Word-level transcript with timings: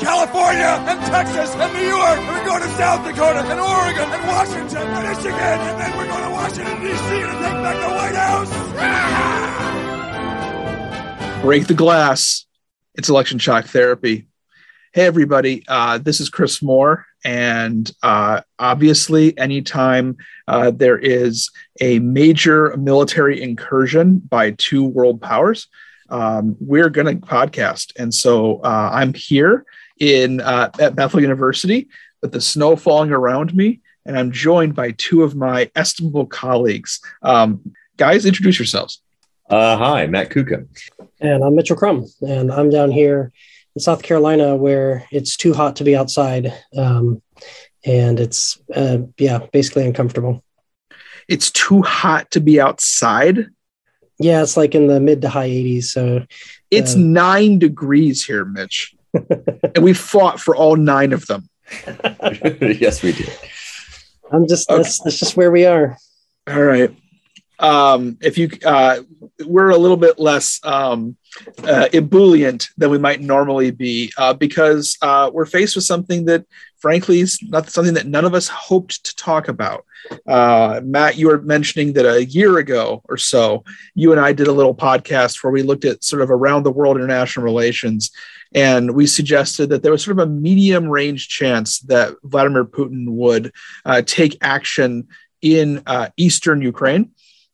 California 0.00 0.78
and 0.86 1.00
Texas 1.06 1.54
and 1.54 1.72
New 1.74 1.86
York. 1.86 2.18
And 2.18 2.28
we're 2.28 2.44
going 2.46 2.62
to 2.62 2.68
South 2.76 3.04
Dakota 3.04 3.40
and 3.40 3.60
Oregon 3.60 4.08
and 4.08 4.28
Washington 4.28 4.86
and 4.86 5.08
Michigan. 5.08 5.34
And 5.34 5.80
then 5.80 5.96
we're 5.96 6.06
going 6.06 6.24
to 6.24 6.30
Washington, 6.30 6.80
D.C. 6.80 7.20
to 7.20 7.26
take 7.26 7.58
back 7.62 7.76
the 7.76 7.88
White 7.94 8.14
House. 8.14 8.48
Ah! 8.76 9.64
Break 11.42 11.66
the 11.66 11.74
glass. 11.74 12.46
It's 12.94 13.08
election 13.08 13.38
shock 13.38 13.66
therapy. 13.66 14.26
Hey, 14.92 15.06
everybody. 15.06 15.64
Uh, 15.66 15.98
this 15.98 16.20
is 16.20 16.28
Chris 16.28 16.62
Moore. 16.62 17.04
And 17.24 17.90
uh, 18.02 18.42
obviously, 18.58 19.36
anytime 19.36 20.16
uh, 20.46 20.70
there 20.70 20.98
is 20.98 21.50
a 21.80 21.98
major 21.98 22.76
military 22.76 23.42
incursion 23.42 24.18
by 24.18 24.52
two 24.52 24.84
world 24.84 25.20
powers, 25.20 25.66
um, 26.08 26.56
we're 26.60 26.88
going 26.88 27.20
to 27.20 27.26
podcast. 27.26 27.92
And 27.98 28.14
so 28.14 28.60
uh, 28.60 28.90
I'm 28.92 29.12
here 29.12 29.66
in 30.00 30.40
uh, 30.40 30.70
at 30.78 30.94
Bethel 30.94 31.20
University 31.20 31.88
with 32.22 32.32
the 32.32 32.40
snow 32.40 32.76
falling 32.76 33.10
around 33.10 33.54
me, 33.54 33.80
and 34.04 34.18
I'm 34.18 34.32
joined 34.32 34.74
by 34.74 34.92
two 34.92 35.22
of 35.22 35.34
my 35.34 35.70
estimable 35.76 36.26
colleagues. 36.26 37.00
Um, 37.22 37.74
guys, 37.96 38.26
introduce 38.26 38.58
yourselves. 38.58 39.02
Uh, 39.48 39.76
hi, 39.76 40.06
Matt 40.06 40.30
Kuka. 40.30 40.66
And 41.20 41.42
I'm 41.42 41.54
Mitchell 41.54 41.76
Crum, 41.76 42.04
and 42.20 42.52
I'm 42.52 42.70
down 42.70 42.90
here 42.90 43.32
in 43.74 43.80
South 43.80 44.02
Carolina 44.02 44.56
where 44.56 45.04
it's 45.10 45.36
too 45.36 45.54
hot 45.54 45.76
to 45.76 45.84
be 45.84 45.96
outside. 45.96 46.52
Um, 46.76 47.22
and 47.84 48.20
it's, 48.20 48.60
uh, 48.74 48.98
yeah, 49.18 49.46
basically 49.52 49.86
uncomfortable. 49.86 50.44
It's 51.28 51.50
too 51.50 51.82
hot 51.82 52.30
to 52.32 52.40
be 52.40 52.60
outside. 52.60 53.46
Yeah, 54.18 54.42
it's 54.42 54.56
like 54.56 54.74
in 54.74 54.88
the 54.88 55.00
mid 55.00 55.22
to 55.22 55.28
high 55.28 55.48
80s. 55.48 55.84
So 55.84 56.26
it's 56.70 56.94
uh, 56.94 56.98
nine 56.98 57.58
degrees 57.58 58.24
here, 58.24 58.44
Mitch. 58.44 58.94
And 59.14 59.82
we 59.82 59.92
fought 59.92 60.40
for 60.40 60.56
all 60.56 60.76
nine 60.76 61.12
of 61.12 61.26
them. 61.26 61.48
yes, 62.60 63.02
we 63.02 63.12
did. 63.12 63.30
I'm 64.30 64.46
just, 64.46 64.70
okay. 64.70 64.82
that's, 64.82 65.00
that's 65.02 65.18
just 65.18 65.36
where 65.36 65.50
we 65.50 65.64
are. 65.64 65.96
All 66.46 66.62
right 66.62 66.94
um, 67.58 68.18
if 68.20 68.38
you 68.38 68.50
uh, 68.64 69.00
we're 69.44 69.70
a 69.70 69.76
little 69.76 69.96
bit 69.96 70.18
less 70.18 70.60
um, 70.64 71.16
uh, 71.64 71.88
ebullient 71.92 72.68
than 72.76 72.90
we 72.90 72.98
might 72.98 73.20
normally 73.20 73.70
be 73.70 74.12
uh, 74.16 74.32
because 74.32 74.96
uh, 75.02 75.30
we're 75.32 75.46
faced 75.46 75.74
with 75.74 75.84
something 75.84 76.24
that 76.26 76.44
frankly 76.78 77.20
is 77.20 77.38
not 77.42 77.68
something 77.68 77.94
that 77.94 78.06
none 78.06 78.24
of 78.24 78.34
us 78.34 78.48
hoped 78.48 79.04
to 79.04 79.16
talk 79.16 79.48
about. 79.48 79.84
Uh, 80.26 80.80
matt 80.84 81.16
you 81.16 81.26
were 81.26 81.42
mentioning 81.42 81.92
that 81.92 82.06
a 82.06 82.24
year 82.24 82.58
ago 82.58 83.02
or 83.08 83.16
so 83.16 83.64
you 83.94 84.12
and 84.12 84.20
i 84.20 84.32
did 84.32 84.46
a 84.46 84.52
little 84.52 84.74
podcast 84.74 85.42
where 85.42 85.50
we 85.50 85.62
looked 85.62 85.84
at 85.84 86.04
sort 86.04 86.22
of 86.22 86.30
around 86.30 86.62
the 86.62 86.70
world 86.70 86.96
international 86.96 87.44
relations 87.44 88.12
and 88.54 88.94
we 88.94 89.06
suggested 89.06 89.68
that 89.68 89.82
there 89.82 89.92
was 89.92 90.02
sort 90.02 90.18
of 90.18 90.26
a 90.26 90.30
medium 90.30 90.88
range 90.88 91.28
chance 91.28 91.80
that 91.80 92.14
vladimir 92.22 92.64
putin 92.64 93.08
would 93.08 93.52
uh, 93.84 94.00
take 94.02 94.38
action 94.40 95.08
in 95.42 95.82
eastern 96.16 96.62
ukraine 96.62 97.10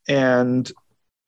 and 0.09 0.71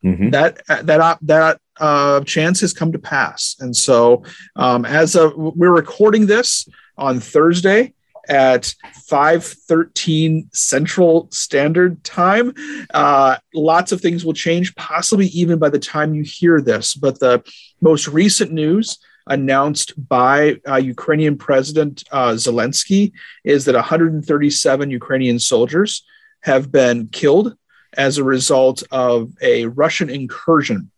mm-hmm. 0.04 0.30
that 0.30 0.60
that 0.66 1.18
that 1.22 1.60
uh, 1.78 2.20
chance 2.20 2.60
has 2.60 2.72
come 2.72 2.92
to 2.92 2.98
pass. 2.98 3.56
And 3.60 3.76
so, 3.76 4.24
um, 4.56 4.84
as 4.84 5.14
of, 5.14 5.34
we're 5.36 5.74
recording 5.74 6.26
this 6.26 6.68
on 6.96 7.20
Thursday 7.20 7.92
at 8.28 8.74
5:13 9.08 10.54
Central 10.54 11.28
Standard 11.30 12.02
Time. 12.02 12.52
Uh, 12.92 13.36
lots 13.54 13.92
of 13.92 14.00
things 14.00 14.24
will 14.24 14.32
change, 14.32 14.74
possibly 14.74 15.26
even 15.28 15.58
by 15.58 15.68
the 15.68 15.78
time 15.78 16.14
you 16.14 16.22
hear 16.22 16.60
this. 16.60 16.94
But 16.94 17.20
the 17.20 17.42
most 17.80 18.08
recent 18.08 18.52
news 18.52 18.98
announced 19.28 19.92
by 20.08 20.60
uh, 20.68 20.76
Ukrainian 20.76 21.36
President 21.36 22.04
uh, 22.12 22.32
Zelensky 22.32 23.12
is 23.44 23.64
that 23.64 23.74
137 23.74 24.90
Ukrainian 24.90 25.38
soldiers 25.38 26.04
have 26.42 26.70
been 26.70 27.08
killed 27.08 27.56
as 27.96 28.18
a 28.18 28.24
result 28.24 28.82
of 28.90 29.32
a 29.40 29.66
Russian 29.66 30.10
incursion, 30.10 30.90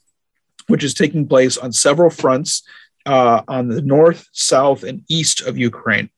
which 0.66 0.84
is 0.84 0.94
taking 0.94 1.26
place 1.26 1.56
on 1.56 1.72
several 1.72 2.10
fronts 2.10 2.62
uh, 3.06 3.42
on 3.48 3.68
the 3.68 3.82
north, 3.82 4.28
south, 4.32 4.82
and 4.82 5.02
east 5.08 5.40
of 5.40 5.56
Ukraine. 5.56 6.10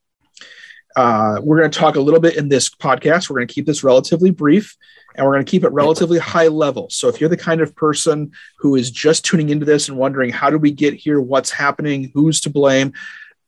Uh, 0.95 1.39
we're 1.41 1.59
going 1.59 1.71
to 1.71 1.79
talk 1.79 1.95
a 1.95 2.01
little 2.01 2.19
bit 2.19 2.35
in 2.35 2.49
this 2.49 2.69
podcast. 2.69 3.29
We're 3.29 3.37
going 3.37 3.47
to 3.47 3.53
keep 3.53 3.65
this 3.65 3.83
relatively 3.83 4.31
brief 4.31 4.75
and 5.15 5.25
we're 5.25 5.33
going 5.33 5.45
to 5.45 5.49
keep 5.49 5.63
it 5.63 5.71
relatively 5.71 6.19
high 6.19 6.47
level. 6.47 6.89
So 6.89 7.07
if 7.07 7.19
you're 7.19 7.29
the 7.29 7.37
kind 7.37 7.61
of 7.61 7.75
person 7.75 8.31
who 8.59 8.75
is 8.75 8.91
just 8.91 9.25
tuning 9.25 9.49
into 9.49 9.65
this 9.65 9.89
and 9.89 9.97
wondering, 9.97 10.31
how 10.31 10.49
did 10.49 10.61
we 10.61 10.71
get 10.71 10.93
here? 10.93 11.19
What's 11.21 11.51
happening? 11.51 12.11
Who's 12.13 12.41
to 12.41 12.49
blame? 12.49 12.93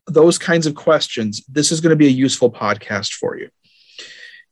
Those 0.08 0.38
kinds 0.38 0.68
of 0.68 0.76
questions, 0.76 1.44
this 1.48 1.72
is 1.72 1.82
going 1.82 1.92
to 1.92 1.96
be 1.96 2.08
a 2.08 2.12
useful 2.12 2.52
podcast 2.52 3.14
for 3.14 3.38
you. 3.38 3.50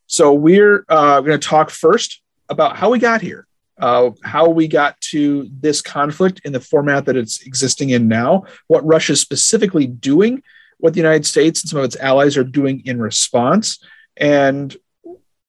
So 0.07 0.33
we're 0.33 0.85
uh, 0.89 1.21
going 1.21 1.39
to 1.39 1.47
talk 1.47 1.69
first 1.69 2.21
about 2.51 2.75
how 2.75 2.91
we 2.91 2.99
got 2.99 3.21
here, 3.21 3.47
uh, 3.79 4.11
how 4.23 4.49
we 4.49 4.67
got 4.67 4.99
to 5.01 5.49
this 5.59 5.81
conflict 5.81 6.41
in 6.43 6.51
the 6.51 6.59
format 6.59 7.05
that 7.05 7.15
it's 7.15 7.41
existing 7.41 7.89
in 7.91 8.07
now, 8.07 8.43
what 8.67 8.85
Russia 8.85 9.13
is 9.13 9.21
specifically 9.21 9.87
doing, 9.87 10.43
what 10.77 10.93
the 10.93 10.99
United 10.99 11.25
States 11.25 11.63
and 11.63 11.69
some 11.69 11.79
of 11.79 11.85
its 11.85 11.95
allies 11.95 12.37
are 12.37 12.43
doing 12.43 12.85
in 12.85 12.99
response, 12.99 13.79
and 14.17 14.75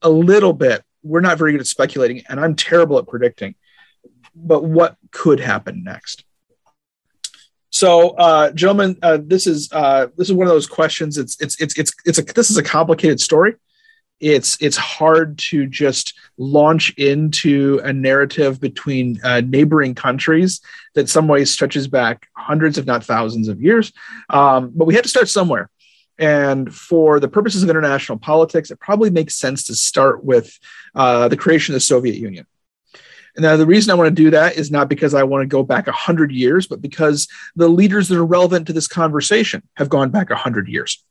a 0.01 0.09
little 0.09 0.53
bit. 0.53 0.83
We're 1.03 1.21
not 1.21 1.37
very 1.37 1.51
good 1.51 1.61
at 1.61 1.67
speculating, 1.67 2.23
and 2.29 2.39
I'm 2.39 2.55
terrible 2.55 2.97
at 2.99 3.09
predicting. 3.09 3.57
But 4.35 4.65
what 4.65 4.97
could 5.11 5.41
happen 5.41 5.83
next? 5.83 6.25
So, 7.71 8.11
uh, 8.11 8.53
gentlemen, 8.53 8.99
uh, 9.03 9.19
this 9.21 9.49
is 9.49 9.69
uh, 9.73 10.07
this 10.17 10.29
is 10.29 10.35
one 10.35 10.47
of 10.47 10.53
those 10.53 10.69
questions. 10.69 11.19
It's 11.19 11.41
it's 11.41 11.61
it's 11.61 11.77
it's 11.77 11.93
it's 12.05 12.19
a 12.19 12.23
this 12.23 12.51
is 12.51 12.57
a 12.57 12.63
complicated 12.63 13.21
story 13.21 13.57
it's 14.23 14.57
it's 14.63 14.77
hard 14.77 15.37
to 15.37 15.67
just 15.67 16.17
launch 16.39 16.95
into 16.97 17.81
a 17.83 17.93
narrative 17.93 18.61
between 18.61 19.21
uh, 19.25 19.41
neighboring 19.41 19.97
countries 19.97 20.61
that 20.95 21.09
some 21.09 21.27
ways 21.27 21.51
stretches 21.51 21.89
back 21.89 22.29
hundreds 22.37 22.79
if 22.79 22.87
not 22.87 23.05
thousands 23.05 23.49
of 23.49 23.61
years. 23.61 23.93
Um, 24.31 24.71
but 24.75 24.87
we 24.87 24.95
had 24.95 25.03
to 25.03 25.11
start 25.11 25.29
somewhere. 25.29 25.69
And 26.19 26.73
for 26.73 27.19
the 27.19 27.29
purposes 27.29 27.65
of 27.65 27.71
international 27.71 28.19
politics 28.19 28.71
it 28.71 28.79
probably 28.79 29.11
makes 29.11 29.35
sense 29.35 29.65
to 29.65 29.75
start 29.75 30.25
with 30.25 30.57
uh, 30.95 31.27
the 31.27 31.37
creation 31.37 31.75
of 31.75 31.77
the 31.77 31.81
soviet 31.81 32.15
union. 32.15 32.47
And 33.35 33.43
now 33.43 33.57
the 33.57 33.67
reason 33.67 33.91
I 33.91 33.95
want 33.95 34.09
to 34.09 34.23
do 34.23 34.31
that 34.31 34.57
is 34.57 34.71
not 34.71 34.89
because 34.89 35.15
I 35.15 35.25
want 35.25 35.43
to 35.43 35.47
go 35.47 35.65
back 35.65 35.87
100 35.87 36.31
years, 36.31 36.69
but 36.69 36.83
because 36.83 37.27
the 37.57 37.69
leaders 37.69 38.09
that 38.09 38.19
are 38.19 38.25
relevant 38.25 38.67
to 38.69 38.73
this 38.73 38.87
conversation 38.87 39.63
have 39.77 39.89
gone 39.89 40.11
back 40.11 40.31
100 40.31 40.69
years. 40.69 41.03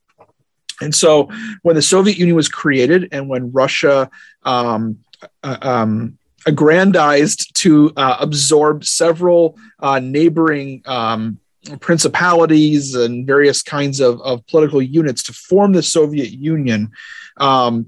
And 0.82 0.94
so 0.94 1.30
when 1.62 1.76
the 1.76 1.82
Soviet 1.82 2.18
Union 2.18 2.36
was 2.36 2.50
created 2.50 3.10
and 3.12 3.30
when 3.30 3.52
Russia 3.52 4.10
um, 4.44 5.00
uh, 5.44 5.58
um, 5.62 6.18
aggrandized 6.46 7.56
to 7.56 7.94
uh, 7.96 8.18
absorb 8.20 8.84
several 8.84 9.58
uh, 9.80 10.00
neighboring 10.00 10.82
um, 10.86 11.40
principalities 11.80 12.96
and 12.96 13.28
various 13.28 13.62
kinds 13.62 14.00
of, 14.00 14.20
of, 14.22 14.46
political 14.48 14.82
units 14.82 15.22
to 15.22 15.34
form 15.34 15.74
the 15.74 15.84
Soviet 15.84 16.32
Union, 16.32 16.92
um, 17.38 17.88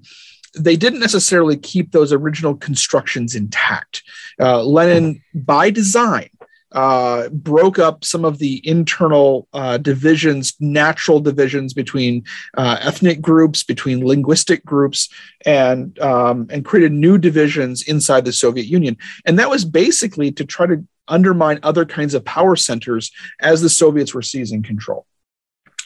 they 0.56 0.76
didn't 0.76 1.00
necessarily 1.00 1.58
keep 1.58 1.92
those 1.92 2.14
original 2.14 2.56
constructions 2.56 3.34
intact. 3.34 4.04
Uh, 4.40 4.64
Lenin, 4.64 5.24
by 5.34 5.72
design, 5.72 6.30
uh, 6.74 7.30
broke 7.30 7.78
up 7.78 8.04
some 8.04 8.26
of 8.26 8.40
the 8.40 8.62
internal 8.68 9.48
uh, 9.54 9.78
divisions, 9.78 10.56
natural 10.60 11.20
divisions 11.20 11.74
between 11.74 12.24
uh, 12.58 12.78
ethnic 12.82 13.22
groups, 13.22 13.64
between 13.64 14.06
linguistic 14.06 14.66
groups, 14.66 15.10
and 15.46 15.98
um, 16.00 16.48
and 16.50 16.66
created 16.66 16.92
new 16.92 17.18
divisions 17.18 17.84
inside 17.84 18.26
the 18.26 18.34
Soviet 18.34 18.66
Union. 18.66 18.98
And 19.26 19.38
that 19.40 19.50
was 19.50 19.66
basically 19.66 20.32
to 20.32 20.46
try 20.46 20.66
to 20.66 20.86
undermine 21.08 21.60
other 21.64 21.86
kinds 21.86 22.14
of 22.14 22.26
power 22.26 22.56
centers 22.56 23.12
as 23.40 23.62
the 23.62 23.70
Soviets 23.70 24.14
were 24.14 24.22
seizing 24.22 24.64
control. 24.64 25.06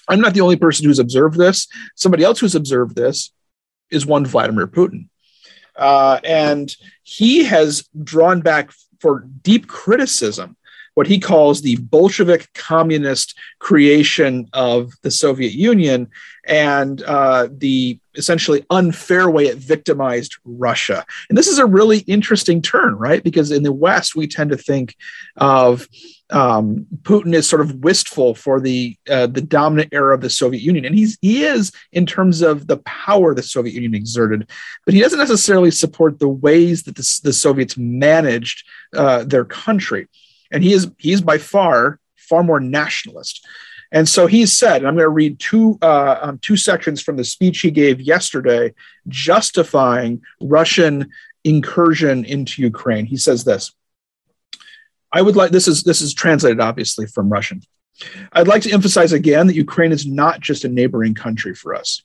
I'm 0.08 0.22
not 0.22 0.34
the 0.34 0.42
only 0.42 0.56
person 0.56 0.86
who's 0.86 1.00
observed 1.00 1.38
this. 1.38 1.68
Somebody 1.96 2.24
else 2.24 2.40
who's 2.40 2.56
observed 2.56 2.96
this 2.96 3.34
is 3.92 4.06
one 4.06 4.26
Vladimir 4.26 4.68
Putin. 4.68 5.10
Uh, 5.76 6.20
and 6.24 6.74
he 7.04 7.44
has 7.44 7.88
drawn 8.04 8.42
back 8.42 8.72
for 9.00 9.28
deep 9.44 9.68
criticism 9.68 10.56
what 10.98 11.06
he 11.06 11.20
calls 11.20 11.62
the 11.62 11.76
Bolshevik 11.76 12.52
communist 12.56 13.38
creation 13.60 14.50
of 14.54 14.92
the 15.04 15.12
Soviet 15.12 15.54
Union 15.54 16.10
and 16.48 17.04
uh, 17.04 17.48
the 17.52 18.00
essentially 18.16 18.66
unfair 18.72 19.30
way 19.30 19.46
it 19.46 19.60
victimized 19.60 20.38
Russia. 20.44 21.06
And 21.30 21.38
this 21.38 21.48
is 21.48 21.60
a 21.60 21.68
really 21.68 22.00
interesting 22.00 22.64
turn, 22.64 22.96
right? 22.96 23.24
Because 23.24 23.52
in 23.52 23.62
the 23.62 23.72
West, 23.72 24.16
we 24.16 24.26
tend 24.26 24.50
to 24.50 24.58
think 24.58 24.96
of 25.36 25.88
um, 26.32 26.88
Putin 27.04 27.36
is 27.36 27.48
sort 27.48 27.62
of 27.62 27.76
wistful 27.76 28.34
for 28.34 28.60
the 28.60 28.98
uh, 29.08 29.28
the 29.28 29.42
dominant 29.42 29.94
era 29.94 30.16
of 30.16 30.22
the 30.22 30.32
Soviet 30.32 30.64
Union, 30.64 30.84
and 30.84 30.96
he's 30.96 31.16
he 31.22 31.44
is 31.44 31.72
in 31.92 32.08
terms 32.08 32.42
of 32.42 32.66
the 32.66 32.78
power 32.78 33.36
the 33.36 33.44
Soviet 33.44 33.76
Union 33.76 33.94
exerted, 33.94 34.50
but 34.84 34.96
he 34.96 35.00
doesn't 35.00 35.20
necessarily 35.20 35.70
support 35.70 36.18
the 36.18 36.28
ways 36.28 36.84
that 36.84 36.96
the, 36.96 37.20
the 37.24 37.34
Soviets 37.34 37.78
managed 37.78 38.68
uh, 38.96 39.24
their 39.24 39.46
country, 39.46 40.08
and 40.52 40.64
he 40.64 40.74
is 40.74 40.90
he 40.98 41.12
is 41.12 41.22
by 41.22 41.38
far 41.38 42.00
far 42.16 42.44
more 42.44 42.60
nationalist. 42.60 43.46
And 43.92 44.08
so 44.08 44.28
he 44.28 44.46
said, 44.46 44.78
and 44.78 44.88
I'm 44.88 44.96
going 44.96 45.06
to 45.06 45.10
read 45.10 45.40
two 45.40 45.78
uh, 45.82 46.20
um, 46.22 46.40
two 46.40 46.58
sections 46.58 47.02
from 47.02 47.16
the 47.16 47.24
speech 47.24 47.62
he 47.62 47.72
gave 47.72 48.02
yesterday, 48.02 48.74
justifying 49.08 50.22
Russian 50.42 51.10
incursion 51.44 52.26
into 52.26 52.62
Ukraine. 52.62 53.06
He 53.06 53.18
says 53.18 53.44
this. 53.46 53.74
I 55.14 55.22
would 55.22 55.38
like 55.38 55.52
this 55.52 55.68
is 55.68 55.84
this 55.84 56.02
is 56.02 56.14
translated 56.14 56.60
obviously 56.60 57.06
from 57.06 57.30
Russian. 57.30 57.62
I'd 58.34 58.48
like 58.48 58.62
to 58.64 58.72
emphasize 58.72 59.14
again 59.14 59.48
that 59.48 59.56
Ukraine 59.56 59.92
is 59.92 60.06
not 60.06 60.42
just 60.42 60.66
a 60.66 60.70
neighboring 60.70 61.14
country 61.14 61.56
for 61.56 61.74
us. 61.74 62.04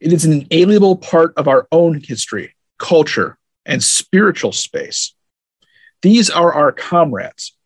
It 0.00 0.12
is 0.12 0.24
an 0.24 0.46
inalienable 0.50 0.96
part 0.96 1.32
of 1.36 1.46
our 1.46 1.68
own 1.70 2.00
history, 2.00 2.56
culture, 2.78 3.38
and 3.64 3.82
spiritual 3.82 4.50
space. 4.52 5.14
These 6.02 6.28
are 6.28 6.52
our 6.52 6.72
comrades, 6.72 7.56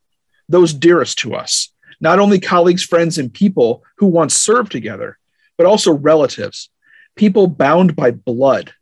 those 0.48 0.72
dearest 0.72 1.18
to 1.18 1.34
us, 1.34 1.70
not 2.00 2.18
only 2.18 2.38
colleagues, 2.38 2.82
friends, 2.82 3.18
and 3.18 3.32
people 3.32 3.82
who 3.98 4.06
once 4.06 4.34
served 4.34 4.72
together, 4.72 5.18
but 5.56 5.66
also 5.66 5.92
relatives, 5.92 6.70
people 7.14 7.46
bound 7.46 7.96
by 7.96 8.10
blood, 8.10 8.72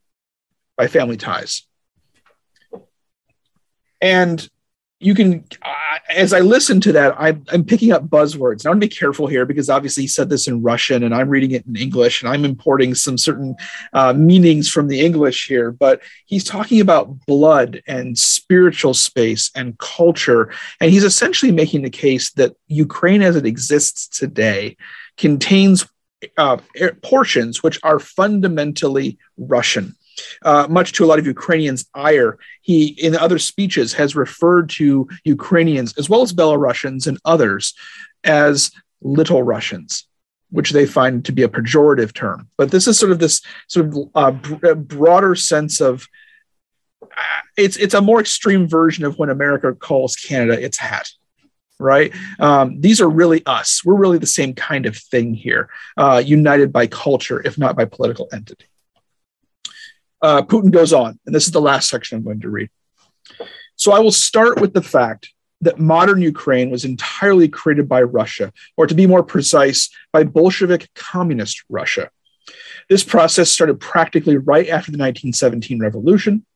by 0.77 0.87
family 0.89 1.17
ties. 1.17 1.63
And 4.01 4.49
you 5.01 5.15
can 5.15 5.45
uh, 5.63 5.99
as 6.09 6.33
i 6.33 6.41
listen 6.41 6.81
to 6.81 6.93
that 6.93 7.15
I, 7.21 7.37
am 7.53 7.65
picking 7.65 7.93
up 7.93 8.05
buzzwords. 8.05 8.65
I 8.65 8.71
want 8.71 8.81
to 8.81 8.87
be 8.87 8.95
careful 8.95 9.27
here 9.27 9.45
because 9.45 9.69
obviously 9.69 10.05
he 10.05 10.09
said 10.09 10.31
this 10.31 10.47
in 10.47 10.63
russian 10.63 11.03
and 11.03 11.15
i'm 11.15 11.29
reading 11.29 11.51
it 11.51 11.67
in 11.67 11.77
english 11.77 12.23
and 12.23 12.31
i'm 12.31 12.45
importing 12.45 12.95
some 12.95 13.19
certain 13.19 13.57
uh, 13.93 14.13
meanings 14.13 14.71
from 14.71 14.89
the 14.89 15.01
english 15.01 15.47
here 15.47 15.73
but 15.73 16.03
he's 16.27 16.45
talking 16.45 16.81
about 16.81 17.27
blood 17.27 17.83
and 17.87 18.17
spiritual 18.45 18.95
space 18.95 19.51
and 19.55 19.79
culture. 19.79 20.53
And 20.81 20.91
he's 20.91 21.05
essentially 21.05 21.53
making 21.53 21.83
the 21.83 21.91
case 21.91 22.31
that 22.33 22.55
ukraine 22.67 23.23
as 23.23 23.37
it 23.37 23.47
exists 23.47 24.07
today 24.09 24.77
contains 25.17 25.87
uh, 26.39 26.59
portions 27.03 27.63
which 27.63 27.79
are 27.83 27.99
fundamentally 27.99 29.19
russian 29.37 29.95
uh, 30.43 30.67
much 30.69 30.93
to 30.93 31.05
a 31.05 31.07
lot 31.07 31.19
of 31.19 31.27
Ukrainians' 31.27 31.87
ire. 31.95 32.39
He, 32.63 32.87
in 32.87 33.17
other 33.17 33.39
speeches, 33.39 33.93
has 33.95 34.17
referred 34.17 34.71
to 34.71 35.09
Ukrainians 35.25 35.97
as 35.99 36.09
well 36.09 36.23
as 36.23 36.33
Belarusians 36.33 37.07
and 37.07 37.19
others 37.25 37.75
as 38.23 38.71
little 39.03 39.43
Russians, 39.43 40.07
which 40.51 40.71
they 40.71 40.87
find 40.87 41.25
to 41.25 41.33
be 41.33 41.43
a 41.43 41.49
pejorative 41.49 42.15
term. 42.15 42.49
But 42.57 42.71
this 42.71 42.87
is 42.87 42.99
sort 42.99 43.13
of 43.13 43.19
this 43.19 43.43
sort 43.69 43.87
of 43.87 43.97
uh, 44.15 44.31
br- 44.31 44.75
broader 44.75 45.35
sense 45.35 45.81
of 45.81 46.07
uh, 47.03 47.41
it's 47.57 47.77
it's 47.77 47.95
a 47.95 48.01
more 48.01 48.21
extreme 48.21 48.69
version 48.69 49.05
of 49.05 49.19
when 49.19 49.31
America 49.31 49.75
calls 49.75 50.17
Canada 50.17 50.63
its 50.63 50.79
hat 50.79 51.09
right? 51.81 52.13
Um, 52.39 52.81
these 52.81 53.01
are 53.01 53.11
really 53.11 53.45
us. 53.47 53.85
We're 53.85 53.97
really 53.97 54.19
the 54.19 54.29
same 54.29 54.55
kind 54.55 54.87
of 54.87 54.97
thing 54.97 55.35
here, 55.35 55.69
uh, 55.97 56.23
united 56.25 56.73
by 56.73 56.87
culture, 56.87 57.43
if 57.45 57.59
not 57.59 57.75
by 57.75 57.85
political 57.85 58.29
entity 58.33 58.67
uh, 60.25 60.41
Putin 60.41 60.71
goes 60.71 60.95
on, 60.95 61.19
and 61.27 61.35
this 61.35 61.45
is 61.45 61.53
the 61.53 61.61
last 61.61 61.91
section 61.91 62.17
I'm 62.17 62.25
going 62.25 62.41
to 62.41 62.49
read. 62.49 62.71
So 63.77 63.93
I 63.93 63.99
will 63.99 64.11
start 64.11 64.59
with 64.59 64.73
the 64.73 64.83
fact 64.83 65.29
that 65.61 65.79
modern 65.79 66.23
Ukraine 66.23 66.71
was 66.71 66.87
entirely 66.87 67.47
created 67.47 67.91
by 67.91 68.03
Russia, 68.03 68.51
or 68.79 68.87
to 68.87 68.95
be 68.95 69.07
more 69.07 69.23
precise, 69.23 69.91
by 70.13 70.25
Bolshevik 70.25 70.89
communist 70.95 71.63
Russia. 71.69 72.09
This 72.89 73.05
process 73.05 73.51
started 73.51 73.81
practically 73.81 74.39
right 74.39 74.67
after 74.69 74.91
the 74.91 74.97
1917 74.97 75.79
revolution, 75.79 76.47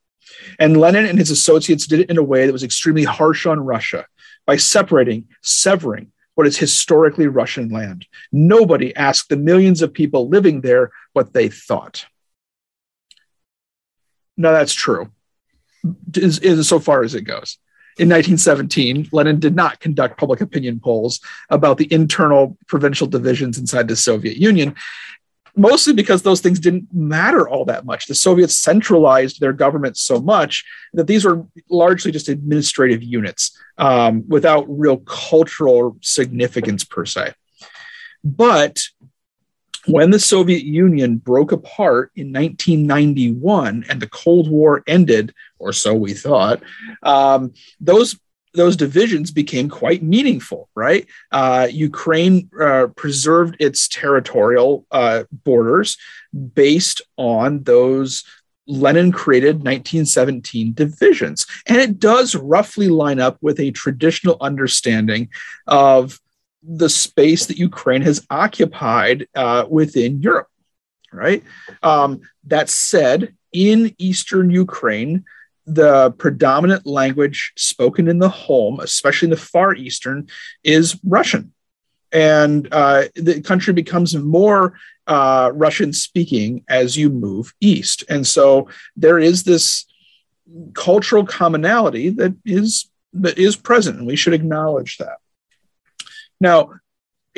and 0.59 0.81
Lenin 0.81 1.05
and 1.05 1.19
his 1.19 1.31
associates 1.31 1.87
did 1.87 2.01
it 2.01 2.11
in 2.11 2.17
a 2.17 2.23
way 2.23 2.47
that 2.47 2.53
was 2.55 2.65
extremely 2.65 3.05
harsh 3.05 3.45
on 3.45 3.61
Russia 3.61 4.07
by 4.47 4.57
separating, 4.57 5.29
severing 5.43 6.11
what 6.37 6.47
is 6.47 6.57
historically 6.57 7.27
Russian 7.27 7.69
land. 7.69 8.07
Nobody 8.33 8.97
asked 8.97 9.29
the 9.29 9.37
millions 9.37 9.83
of 9.83 9.93
people 9.93 10.31
living 10.31 10.63
there 10.63 10.91
what 11.13 11.35
they 11.35 11.51
thought. 11.51 12.07
No, 14.39 14.53
that's 14.53 14.73
true. 14.73 15.11
Is, 16.15 16.39
is 16.39 16.69
so 16.69 16.79
far 16.79 17.03
as 17.03 17.15
it 17.15 17.23
goes. 17.23 17.59
In 17.99 18.09
1917, 18.09 19.09
Lenin 19.11 19.41
did 19.41 19.57
not 19.57 19.81
conduct 19.81 20.19
public 20.19 20.41
opinion 20.41 20.79
polls 20.79 21.21
about 21.51 21.79
the 21.79 21.93
internal 21.93 22.57
provincial 22.69 23.09
divisions 23.09 23.59
inside 23.59 23.89
the 23.89 23.97
Soviet 23.97 24.37
Union, 24.37 24.77
mostly 25.57 25.93
because 25.93 26.23
those 26.23 26.41
things 26.41 26.61
didn't 26.61 26.87
matter 26.93 27.49
all 27.49 27.65
that 27.65 27.85
much. 27.85 28.07
The 28.07 28.15
Soviets 28.15 28.57
centralized 28.57 29.41
their 29.41 29.53
government 29.53 29.97
so 29.97 30.21
much 30.21 30.65
that 30.93 31.09
these 31.09 31.25
were 31.25 31.45
largely 31.69 32.13
just 32.13 32.29
administrative 32.29 33.03
units 33.03 33.59
um, 33.79 34.23
without 34.29 34.65
real 34.69 34.99
cultural 34.99 35.99
significance 36.01 36.85
per 36.85 37.05
se. 37.05 37.33
But 38.23 38.81
when 39.89 40.11
the 40.11 40.19
Soviet 40.19 40.65
Union 40.65 41.17
broke 41.17 41.53
apart 41.53 42.11
in 42.15 42.33
1991 42.33 43.87
and 43.89 44.01
the 44.01 44.09
Cold 44.09 44.51
War 44.51 44.83
ended, 44.87 45.35
or 45.59 45.73
so 45.73 45.95
we 45.95 46.15
thought, 46.15 46.63
um, 47.03 47.53
those 47.81 48.19
those 48.55 48.77
divisions 48.77 49.31
became 49.31 49.69
quite 49.69 50.03
meaningful, 50.03 50.69
right? 50.75 51.07
Uh, 51.31 51.69
Ukraine 51.71 52.51
uh, 52.61 52.89
preserved 52.97 53.57
its 53.61 53.89
territorial 53.89 54.87
uh, 54.91 55.25
borders 55.45 55.97
based 56.55 57.03
on 57.17 57.63
those 57.65 58.25
Lenin 58.67 59.13
created 59.13 59.57
1917 59.57 60.75
divisions. 60.75 61.47
And 61.67 61.79
it 61.79 61.99
does 61.99 62.35
roughly 62.35 62.89
line 62.89 63.19
up 63.19 63.39
with 63.41 63.59
a 63.61 63.71
traditional 63.71 64.37
understanding 64.41 65.31
of 65.67 66.21
the 66.63 66.89
space 66.89 67.47
that 67.47 67.59
Ukraine 67.59 68.03
has 68.03 68.27
occupied 68.31 69.29
uh, 69.35 69.67
within 69.69 70.21
Europe, 70.21 70.49
right? 71.13 71.43
Um, 71.83 72.21
that 72.45 72.69
said, 72.69 73.35
in 73.53 73.95
Eastern 73.99 74.51
Ukraine, 74.51 75.25
the 75.67 76.11
predominant 76.13 76.87
language 76.87 77.53
spoken 77.57 78.09
in 78.09 78.19
the 78.19 78.29
home, 78.29 78.81
especially 78.81 79.27
in 79.27 79.31
the 79.31 79.37
Far 79.37 79.75
Eastern, 79.75 80.29
is 80.65 80.99
Russian. 81.05 81.53
And 82.11 82.69
uh, 82.73 83.05
the 83.15 83.43
country 83.43 83.75
becomes 83.75 84.17
more 84.17 84.79
uh, 85.07 85.51
Russian 85.55 85.93
speaking 85.93 86.65
as 86.69 86.97
you 86.97 87.11
move 87.11 87.53
east. 87.61 88.05
And 88.09 88.27
so 88.27 88.69
there 88.97 89.19
is 89.19 89.45
this 89.45 89.87
cultural 90.75 91.27
commonality 91.27 92.11
that 92.11 92.35
is 92.45 92.91
that 93.15 93.39
is 93.39 93.57
present, 93.57 93.99
and 93.99 94.07
we 94.07 94.17
should 94.17 94.35
acknowledge 94.35 94.99
that. 94.99 95.19
Now, 96.41 96.71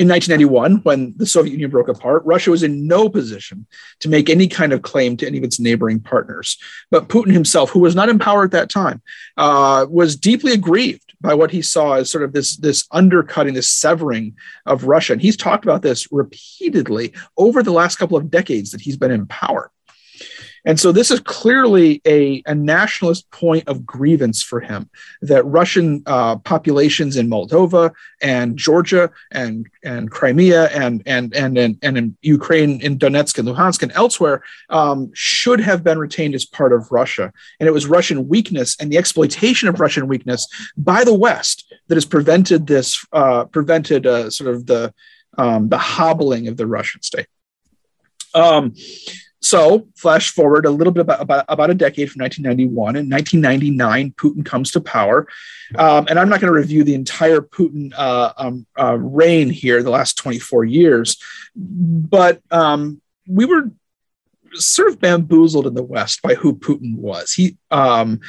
in 0.01 0.07
1991, 0.07 0.81
when 0.83 1.13
the 1.17 1.27
Soviet 1.27 1.51
Union 1.51 1.69
broke 1.69 1.87
apart, 1.87 2.23
Russia 2.25 2.49
was 2.49 2.63
in 2.63 2.87
no 2.87 3.07
position 3.07 3.67
to 3.99 4.09
make 4.09 4.29
any 4.29 4.47
kind 4.47 4.73
of 4.73 4.81
claim 4.81 5.15
to 5.17 5.27
any 5.27 5.37
of 5.37 5.43
its 5.43 5.59
neighboring 5.59 5.99
partners. 5.99 6.57
But 6.89 7.07
Putin 7.07 7.31
himself, 7.33 7.69
who 7.69 7.79
was 7.79 7.93
not 7.93 8.09
in 8.09 8.17
power 8.17 8.43
at 8.43 8.51
that 8.51 8.69
time, 8.69 9.03
uh, 9.37 9.85
was 9.87 10.15
deeply 10.15 10.53
aggrieved 10.53 11.13
by 11.21 11.35
what 11.35 11.51
he 11.51 11.61
saw 11.61 11.93
as 11.93 12.09
sort 12.09 12.23
of 12.23 12.33
this, 12.33 12.57
this 12.57 12.87
undercutting, 12.89 13.53
this 13.53 13.69
severing 13.69 14.35
of 14.65 14.85
Russia. 14.85 15.13
And 15.13 15.21
he's 15.21 15.37
talked 15.37 15.65
about 15.65 15.83
this 15.83 16.11
repeatedly 16.11 17.13
over 17.37 17.61
the 17.61 17.71
last 17.71 17.97
couple 17.97 18.17
of 18.17 18.31
decades 18.31 18.71
that 18.71 18.81
he's 18.81 18.97
been 18.97 19.11
in 19.11 19.27
power. 19.27 19.71
And 20.65 20.79
so 20.79 20.91
this 20.91 21.09
is 21.09 21.19
clearly 21.19 22.01
a, 22.05 22.43
a 22.45 22.53
nationalist 22.53 23.29
point 23.31 23.67
of 23.67 23.85
grievance 23.85 24.43
for 24.43 24.59
him 24.59 24.89
that 25.21 25.43
Russian 25.45 26.03
uh, 26.05 26.37
populations 26.37 27.17
in 27.17 27.27
Moldova 27.27 27.91
and 28.21 28.57
Georgia 28.57 29.09
and, 29.31 29.67
and 29.83 30.11
Crimea 30.11 30.67
and, 30.67 31.01
and, 31.05 31.35
and, 31.35 31.57
and, 31.57 31.77
and 31.81 31.97
in 31.97 32.17
Ukraine, 32.21 32.79
in 32.81 32.99
Donetsk 32.99 33.39
and 33.39 33.47
Luhansk 33.47 33.81
and 33.81 33.91
elsewhere, 33.93 34.43
um, 34.69 35.09
should 35.13 35.59
have 35.59 35.83
been 35.83 35.97
retained 35.97 36.35
as 36.35 36.45
part 36.45 36.73
of 36.73 36.91
Russia. 36.91 37.33
And 37.59 37.67
it 37.67 37.71
was 37.73 37.87
Russian 37.87 38.27
weakness 38.27 38.77
and 38.79 38.91
the 38.91 38.97
exploitation 38.97 39.67
of 39.67 39.79
Russian 39.79 40.07
weakness 40.07 40.47
by 40.77 41.03
the 41.03 41.13
West 41.13 41.73
that 41.87 41.95
has 41.95 42.05
prevented 42.05 42.67
this, 42.67 43.03
uh, 43.13 43.45
prevented 43.45 44.05
uh, 44.05 44.29
sort 44.29 44.53
of 44.53 44.67
the, 44.67 44.93
um, 45.37 45.69
the 45.69 45.77
hobbling 45.77 46.47
of 46.47 46.57
the 46.57 46.67
Russian 46.67 47.01
state. 47.01 47.27
Um, 48.33 48.73
so 49.41 49.87
flash 49.95 50.31
forward 50.31 50.65
a 50.65 50.69
little 50.69 50.93
bit 50.93 51.01
about, 51.01 51.21
about, 51.21 51.45
about 51.49 51.69
a 51.69 51.73
decade 51.73 52.11
from 52.11 52.21
1991 52.21 52.95
in 52.95 53.09
1999 53.09 54.13
putin 54.13 54.45
comes 54.45 54.71
to 54.71 54.81
power. 54.81 55.27
Um, 55.75 56.07
and 56.09 56.19
i'm 56.19 56.29
not 56.29 56.41
going 56.41 56.53
to 56.53 56.59
review 56.59 56.83
the 56.83 56.95
entire 56.95 57.41
putin 57.41 57.93
uh, 57.97 58.33
um, 58.37 58.65
uh, 58.79 58.97
reign 58.97 59.49
here 59.49 59.81
the 59.83 59.89
last 59.89 60.17
24 60.17 60.65
years 60.65 61.17
but 61.55 62.41
um, 62.51 63.01
we 63.27 63.45
were 63.45 63.71
sort 64.53 64.89
of 64.89 64.99
bamboozled 64.99 65.67
in 65.67 65.73
the 65.73 65.83
west 65.83 66.21
by 66.21 66.35
who 66.35 66.55
putin 66.55 66.95
was. 66.97 67.33
He 67.33 67.57
um, 67.69 68.19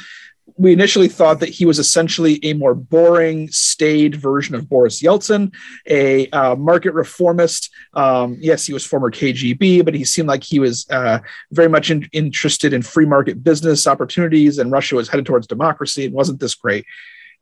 we 0.57 0.73
initially 0.73 1.07
thought 1.07 1.39
that 1.39 1.49
he 1.49 1.65
was 1.65 1.79
essentially 1.79 2.39
a 2.43 2.53
more 2.53 2.75
boring, 2.75 3.49
staid 3.49 4.15
version 4.15 4.55
of 4.55 4.69
Boris 4.69 5.01
Yeltsin, 5.01 5.53
a 5.87 6.29
uh, 6.29 6.55
market 6.55 6.93
reformist. 6.93 7.69
Um, 7.93 8.37
yes, 8.39 8.65
he 8.65 8.73
was 8.73 8.85
former 8.85 9.09
KGB, 9.09 9.83
but 9.85 9.93
he 9.93 10.03
seemed 10.03 10.27
like 10.27 10.43
he 10.43 10.59
was 10.59 10.85
uh, 10.89 11.19
very 11.51 11.69
much 11.69 11.91
in, 11.91 12.07
interested 12.11 12.73
in 12.73 12.81
free 12.81 13.05
market 13.05 13.43
business 13.43 13.87
opportunities, 13.87 14.57
and 14.59 14.71
Russia 14.71 14.95
was 14.95 15.09
headed 15.09 15.25
towards 15.25 15.47
democracy 15.47 16.05
and 16.05 16.13
wasn't 16.13 16.39
this 16.39 16.55
great. 16.55 16.85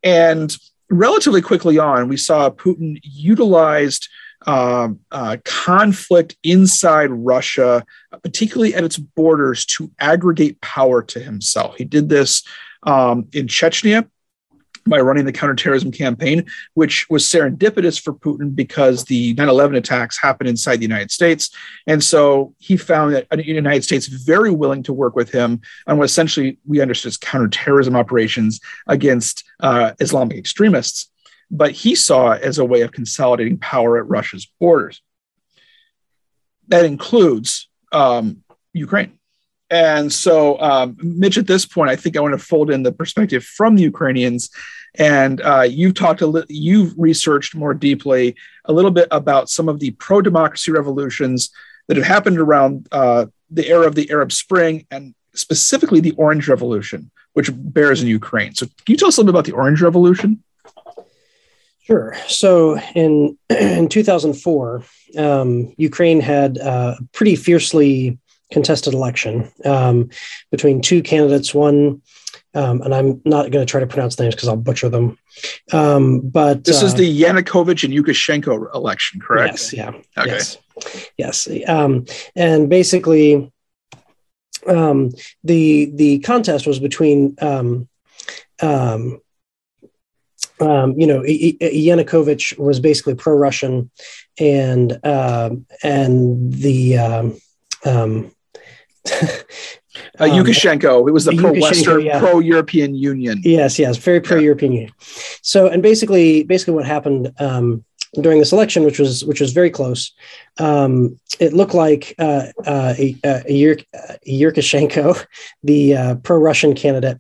And 0.04 0.56
relatively 0.90 1.42
quickly 1.42 1.80
on, 1.80 2.08
we 2.08 2.18
saw 2.18 2.50
Putin 2.50 3.00
utilized 3.04 4.08
um, 4.48 5.00
uh, 5.12 5.38
conflict 5.46 6.36
inside 6.44 7.12
Russia, 7.12 7.86
particularly 8.24 8.74
at 8.74 8.84
its 8.84 8.98
borders, 8.98 9.66
to 9.66 9.92
aggregate 10.00 10.62
power 10.62 11.04
to 11.04 11.20
himself. 11.20 11.76
He 11.78 11.86
did 11.86 12.10
this 12.10 12.44
um, 12.84 13.28
in 13.34 13.48
Chechnya 13.48 14.08
by 14.88 15.00
running 15.00 15.26
the 15.26 15.32
counterterrorism 15.32 15.92
campaign, 15.92 16.46
which 16.74 17.10
was 17.10 17.24
serendipitous 17.24 18.02
for 18.02 18.14
Putin 18.14 18.56
because 18.56 19.06
the 19.06 19.34
9 19.36 19.48
11 19.48 19.76
attacks 19.76 20.20
happened 20.20 20.50
inside 20.50 20.78
the 20.78 20.84
United 20.84 21.12
States. 21.12 21.50
And 21.88 22.04
so 22.04 22.56
he 22.58 22.78
found 22.78 23.14
that 23.14 23.30
the 23.30 23.46
United 23.46 23.84
States 23.84 24.08
very 24.08 24.52
willing 24.52 24.84
to 24.84 24.94
work 24.94 25.16
with 25.16 25.32
him 25.32 25.62
on 25.88 25.98
what 25.98 26.06
essentially 26.06 26.58
we 26.66 26.82
understood 26.82 27.10
as 27.10 27.18
counterterrorism 27.18 27.96
operations 27.96 28.60
against 28.88 29.44
uh, 29.60 29.94
Islamic 30.00 30.38
extremists. 30.38 31.10
But 31.50 31.72
he 31.72 31.96
saw 31.96 32.32
it 32.32 32.44
as 32.44 32.58
a 32.58 32.66
way 32.66 32.82
of 32.82 32.92
consolidating 32.92 33.58
power 33.58 33.98
at 33.98 34.08
Russia's 34.08 34.50
borders. 34.60 35.02
That 36.70 36.86
includes 36.86 37.70
um, 37.92 38.44
Ukraine. 38.74 39.20
And 39.72 40.12
so, 40.12 40.60
um, 40.60 40.98
Mitch, 41.02 41.38
at 41.38 41.48
this 41.48 41.66
point, 41.66 41.90
I 41.90 41.96
think 41.96 42.18
I 42.18 42.20
want 42.20 42.38
to 42.38 42.46
fold 42.46 42.70
in 42.70 42.84
the 42.84 42.92
perspective 42.92 43.44
from 43.44 43.78
the 43.78 43.84
Ukrainians. 43.84 44.50
And 44.96 45.40
uh, 45.42 45.62
you've 45.62 45.94
talked 45.94 46.20
a 46.20 46.28
li- 46.28 46.46
you've 46.50 46.94
researched 46.98 47.56
more 47.56 47.74
deeply 47.74 48.36
a 48.66 48.74
little 48.74 48.92
bit 48.92 49.08
about 49.12 49.50
some 49.50 49.70
of 49.70 49.80
the 49.80 49.92
pro 49.92 50.22
democracy 50.22 50.74
revolutions 50.74 51.50
that 51.88 51.96
have 51.96 52.06
happened 52.06 52.38
around 52.38 52.90
uh, 52.92 53.28
the 53.50 53.70
era 53.70 53.88
of 53.88 53.96
the 53.96 54.12
Arab 54.12 54.34
Spring 54.34 54.86
and 54.92 55.16
specifically 55.34 56.02
the 56.02 56.12
Orange 56.12 56.50
Revolution, 56.50 57.10
which 57.32 57.50
bears 57.54 58.02
in 58.02 58.10
Ukraine. 58.10 58.54
So, 58.54 58.66
can 58.66 58.76
you 58.90 58.98
tell 58.98 59.08
us 59.08 59.18
a 59.18 59.22
little 59.22 59.32
bit 59.32 59.40
about 59.40 59.46
the 59.46 59.54
Orange 59.54 59.82
Revolution? 59.82 60.44
Sure. 61.84 62.14
So 62.28 62.78
in 62.94 63.38
in 63.50 63.88
2004, 63.88 64.84
um, 65.18 65.74
Ukraine 65.78 66.20
had 66.20 66.58
uh, 66.58 66.96
pretty 67.14 67.38
fiercely 67.38 68.20
contested 68.52 68.94
election 68.94 69.52
um, 69.66 70.10
between 70.52 70.82
two 70.82 71.02
candidates. 71.02 71.54
One, 71.54 72.02
um, 72.54 72.82
and 72.82 72.94
I'm 72.94 73.22
not 73.26 73.52
going 73.52 73.66
to 73.66 73.70
try 73.70 73.80
to 73.80 73.88
pronounce 73.88 74.20
names 74.20 74.36
because 74.36 74.50
I'll 74.50 74.58
butcher 74.58 74.90
them. 74.90 75.18
Um, 75.72 76.20
but 76.20 76.66
this 76.66 76.84
uh, 76.84 76.88
is 76.88 76.96
the 76.96 77.22
Yanukovych 77.22 77.84
and 77.84 77.94
Yushchenko 77.94 78.74
election, 78.76 79.22
correct? 79.22 79.54
Yes. 79.54 79.74
Yeah. 79.74 79.90
Okay. 80.18 80.32
Yes. 80.32 80.58
Yes. 81.18 81.48
Um, 81.68 82.06
and 82.36 82.70
basically, 82.70 83.52
um, 84.68 85.12
the 85.44 85.92
the 85.96 86.20
contest 86.20 86.68
was 86.68 86.80
between. 86.80 87.36
Um, 87.42 87.88
um, 88.62 89.22
you 90.98 91.08
know, 91.08 91.22
Yanukovych 91.22 92.58
was 92.60 92.80
basically 92.80 93.16
pro-Russian, 93.16 93.90
and 94.40 95.00
uh, 95.04 95.50
and 95.84 96.54
the 96.54 96.98
um, 97.00 97.38
um, 97.84 98.32
uh, 99.06 100.26
Yushchenko. 100.26 101.08
It 101.08 101.12
was 101.12 101.26
the 101.26 101.36
pro-Western, 101.36 102.02
yeah. 102.02 102.20
pro-European 102.20 102.96
Union. 102.96 103.40
Yes, 103.44 103.80
yes, 103.80 103.98
very 103.98 104.22
pro-European 104.22 104.72
yeah. 104.72 104.80
Union. 104.80 104.96
So, 105.42 105.68
and 105.68 105.82
basically, 105.82 106.44
basically, 106.44 106.74
what 106.74 106.86
happened 106.86 107.34
um, 107.40 107.84
during 108.20 108.40
this 108.40 108.52
election, 108.52 108.84
which 108.84 109.00
was 109.00 109.24
which 109.26 109.42
was 109.42 109.54
very 109.54 109.70
close, 109.70 110.12
um, 110.60 111.20
it 111.40 111.54
looked 111.54 111.74
like 111.74 112.14
uh, 112.20 112.48
uh, 112.66 112.94
a, 112.98 113.16
a, 113.24 113.76
Yurkashenko, 114.28 115.26
the 115.64 115.96
uh, 115.96 116.16
pro-Russian 116.16 116.76
candidate, 116.76 117.20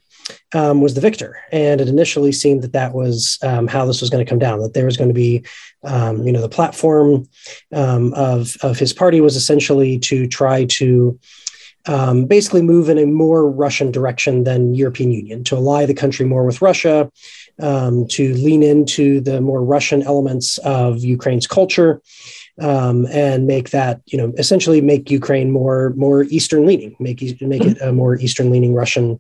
um, 0.54 0.82
was 0.82 0.94
the 0.94 1.02
victor, 1.02 1.38
and 1.52 1.82
it 1.82 1.88
initially 1.88 2.32
seemed 2.32 2.62
that 2.62 2.74
that 2.74 2.94
was 2.94 3.38
um, 3.42 3.68
how 3.68 3.86
this 3.86 4.02
was 4.02 4.10
going 4.10 4.24
to 4.24 4.30
come 4.30 4.40
down. 4.40 4.60
That 4.60 4.74
there 4.74 4.86
was 4.86 4.98
going 4.98 5.10
to 5.10 5.14
be, 5.14 5.44
um, 5.84 6.26
you 6.26 6.32
know, 6.32 6.42
the 6.42 6.50
platform 6.50 7.28
um, 7.74 8.14
of 8.14 8.56
of 8.62 8.78
his 8.78 8.94
party 8.94 9.22
was 9.22 9.36
essentially 9.36 9.98
to 10.00 10.28
try 10.28 10.66
to 10.66 11.20
um, 11.88 12.26
basically 12.26 12.62
move 12.62 12.90
in 12.90 12.98
a 12.98 13.06
more 13.06 13.50
Russian 13.50 13.92
direction 13.92 14.44
than 14.44 14.76
European 14.76 15.12
Union, 15.12 15.44
to 15.46 15.56
ally 15.56 15.86
the 15.86 15.94
country 15.94 16.26
more 16.26 16.46
with 16.46 16.62
Russia, 16.62 17.12
um, 17.60 18.08
to 18.08 18.34
lean 18.36 18.64
into 18.64 19.22
the 19.22 19.42
more 19.42 19.64
Russian 19.64 20.02
elements 20.04 20.58
of 20.60 21.04
Ukraine's 21.04 21.48
culture, 21.48 22.02
um, 22.60 23.08
and 23.12 23.48
make 23.48 23.70
that 23.72 24.02
you 24.08 24.18
know 24.18 24.34
essentially 24.38 24.82
make 24.82 25.10
Ukraine 25.10 25.52
more 25.52 25.94
more 25.96 26.24
Eastern 26.24 26.66
leaning, 26.66 26.96
make 27.00 27.22
make 27.42 27.64
it 27.64 27.82
a 27.82 27.92
more 27.92 28.16
Eastern 28.18 28.52
leaning 28.52 28.74
Russian 28.74 29.20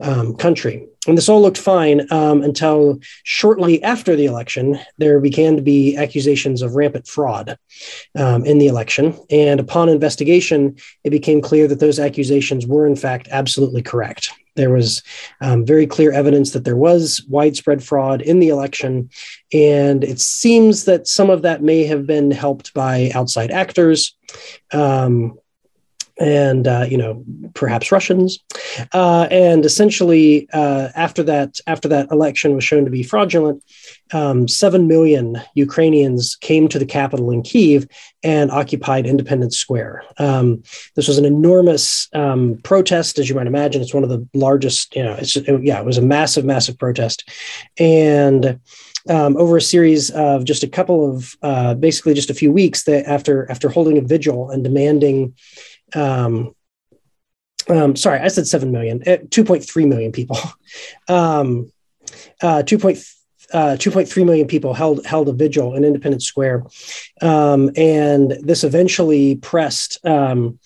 um, 0.00 0.36
country. 0.36 0.86
And 1.06 1.18
this 1.18 1.28
all 1.28 1.42
looked 1.42 1.58
fine 1.58 2.06
um, 2.10 2.42
until 2.42 2.98
shortly 3.24 3.82
after 3.82 4.16
the 4.16 4.24
election, 4.24 4.78
there 4.98 5.20
began 5.20 5.56
to 5.56 5.62
be 5.62 5.96
accusations 5.96 6.62
of 6.62 6.74
rampant 6.74 7.06
fraud 7.06 7.58
um, 8.16 8.44
in 8.46 8.58
the 8.58 8.68
election. 8.68 9.18
And 9.30 9.60
upon 9.60 9.88
investigation, 9.88 10.76
it 11.04 11.10
became 11.10 11.42
clear 11.42 11.68
that 11.68 11.80
those 11.80 11.98
accusations 11.98 12.66
were, 12.66 12.86
in 12.86 12.96
fact, 12.96 13.28
absolutely 13.30 13.82
correct. 13.82 14.32
There 14.56 14.70
was 14.70 15.02
um, 15.40 15.66
very 15.66 15.86
clear 15.86 16.12
evidence 16.12 16.52
that 16.52 16.64
there 16.64 16.76
was 16.76 17.24
widespread 17.28 17.82
fraud 17.82 18.22
in 18.22 18.38
the 18.38 18.48
election. 18.48 19.10
And 19.54 20.02
it 20.02 20.20
seems 20.20 20.84
that 20.84 21.06
some 21.06 21.30
of 21.30 21.42
that 21.42 21.62
may 21.62 21.84
have 21.84 22.06
been 22.06 22.30
helped 22.30 22.74
by 22.74 23.12
outside 23.14 23.52
actors. 23.52 24.14
Um, 24.72 25.38
and 26.18 26.68
uh, 26.68 26.86
you 26.88 26.96
know 26.96 27.24
perhaps 27.54 27.90
Russians, 27.90 28.38
uh, 28.92 29.26
and 29.30 29.64
essentially 29.64 30.48
uh, 30.52 30.90
after 30.94 31.22
that 31.24 31.58
after 31.66 31.88
that 31.88 32.10
election 32.10 32.54
was 32.54 32.62
shown 32.62 32.84
to 32.84 32.90
be 32.90 33.02
fraudulent, 33.02 33.64
um, 34.12 34.46
seven 34.46 34.86
million 34.86 35.40
Ukrainians 35.54 36.36
came 36.36 36.68
to 36.68 36.78
the 36.78 36.86
capital 36.86 37.30
in 37.30 37.42
Kiev 37.42 37.88
and 38.22 38.50
occupied 38.50 39.06
Independence 39.06 39.58
Square. 39.58 40.04
Um, 40.18 40.62
this 40.94 41.08
was 41.08 41.18
an 41.18 41.24
enormous 41.24 42.08
um, 42.12 42.60
protest, 42.62 43.18
as 43.18 43.28
you 43.28 43.34
might 43.34 43.48
imagine. 43.48 43.82
It's 43.82 43.94
one 43.94 44.04
of 44.04 44.10
the 44.10 44.26
largest. 44.34 44.94
You 44.94 45.02
know, 45.02 45.14
it's 45.14 45.36
it, 45.36 45.64
yeah, 45.64 45.80
it 45.80 45.84
was 45.84 45.98
a 45.98 46.02
massive, 46.02 46.44
massive 46.44 46.78
protest, 46.78 47.28
and. 47.78 48.60
Um, 49.06 49.36
over 49.36 49.58
a 49.58 49.60
series 49.60 50.08
of 50.10 50.44
just 50.44 50.62
a 50.62 50.68
couple 50.68 51.14
of 51.14 51.36
uh, 51.42 51.74
basically 51.74 52.14
just 52.14 52.30
a 52.30 52.34
few 52.34 52.50
weeks 52.50 52.84
that 52.84 53.06
after 53.06 53.50
after 53.50 53.68
holding 53.68 53.98
a 53.98 54.00
vigil 54.00 54.48
and 54.48 54.64
demanding 54.64 55.34
um, 55.94 56.54
um, 57.68 57.96
sorry, 57.96 58.20
I 58.20 58.28
said 58.28 58.46
7 58.46 58.70
million, 58.70 59.02
uh, 59.02 59.18
2.3 59.28 59.88
million 59.88 60.12
people. 60.12 60.38
um, 61.08 61.70
uh, 62.42 62.62
2. 62.62 62.76
Uh, 63.52 63.76
2.3 63.76 64.26
million 64.26 64.48
people 64.48 64.74
held 64.74 65.04
held 65.06 65.28
a 65.28 65.32
vigil 65.32 65.74
in 65.74 65.84
Independence 65.84 66.26
Square, 66.26 66.64
um, 67.20 67.70
and 67.76 68.32
this 68.40 68.64
eventually 68.64 69.36
pressed 69.36 70.04
um, 70.04 70.58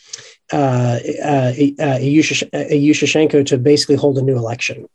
uh, 0.53 0.99
uh, 1.23 1.53
uh, 1.81 1.99
Yushchenko 1.99 3.45
to 3.45 3.59
basically 3.59 3.97
hold 3.97 4.17
a 4.17 4.23
new 4.23 4.37
election. 4.37 4.89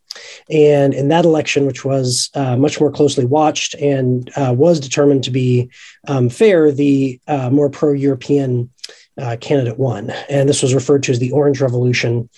And 0.50 0.94
in 0.94 1.08
that 1.08 1.24
election, 1.24 1.66
which 1.66 1.84
was 1.84 2.30
uh, 2.34 2.56
much 2.56 2.80
more 2.80 2.90
closely 2.90 3.24
watched 3.24 3.74
and 3.74 4.30
uh, 4.36 4.54
was 4.56 4.80
determined 4.80 5.24
to 5.24 5.30
be 5.30 5.70
um, 6.08 6.28
fair, 6.28 6.70
the 6.70 7.20
uh, 7.26 7.50
more 7.50 7.70
pro 7.70 7.92
European 7.92 8.70
uh, 9.18 9.36
candidate 9.40 9.78
won. 9.78 10.10
And 10.28 10.48
this 10.48 10.62
was 10.62 10.74
referred 10.74 11.02
to 11.04 11.12
as 11.12 11.18
the 11.18 11.32
Orange 11.32 11.60
Revolution. 11.60 12.28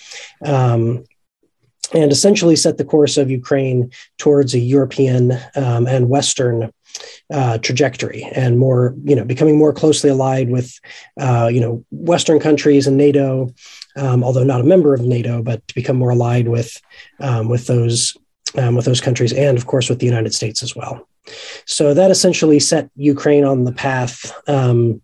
Um, 0.45 1.05
and 1.93 2.11
essentially 2.13 2.57
set 2.57 2.79
the 2.79 2.85
course 2.85 3.17
of 3.17 3.31
Ukraine 3.31 3.91
towards 4.19 4.55
a 4.55 4.59
European 4.59 5.33
um, 5.55 5.87
and 5.87 6.09
Western 6.09 6.73
uh, 7.31 7.59
trajectory 7.59 8.25
and 8.35 8.59
more, 8.59 8.95
you 9.05 9.15
know, 9.15 9.25
becoming 9.25 9.59
more 9.59 9.73
closely 9.73 10.11
allied 10.11 10.51
with, 10.51 10.81
uh, 11.21 11.49
you 11.53 11.61
know, 11.61 11.85
Western 11.91 12.41
countries 12.41 12.87
and 12.87 12.97
NATO, 12.97 13.53
um, 13.97 14.25
although 14.25 14.45
not 14.45 14.61
a 14.61 14.65
member 14.65 14.95
of 14.95 15.01
NATO, 15.03 15.43
but 15.43 15.67
to 15.69 15.75
become 15.75 15.97
more 15.97 16.11
allied 16.11 16.49
with 16.49 16.81
um, 17.21 17.49
with 17.49 17.67
those 17.67 18.17
um, 18.57 18.75
with 18.75 18.85
those 18.85 19.01
countries 19.01 19.33
and, 19.33 19.59
of 19.59 19.67
course, 19.67 19.89
with 19.89 19.99
the 19.99 20.07
United 20.07 20.33
States 20.35 20.63
as 20.63 20.75
well. 20.75 21.07
So 21.67 21.93
that 21.95 22.11
essentially 22.11 22.61
set 22.61 22.89
Ukraine 22.97 23.45
on 23.45 23.65
the 23.65 23.73
path 23.73 24.33
um, 24.49 25.03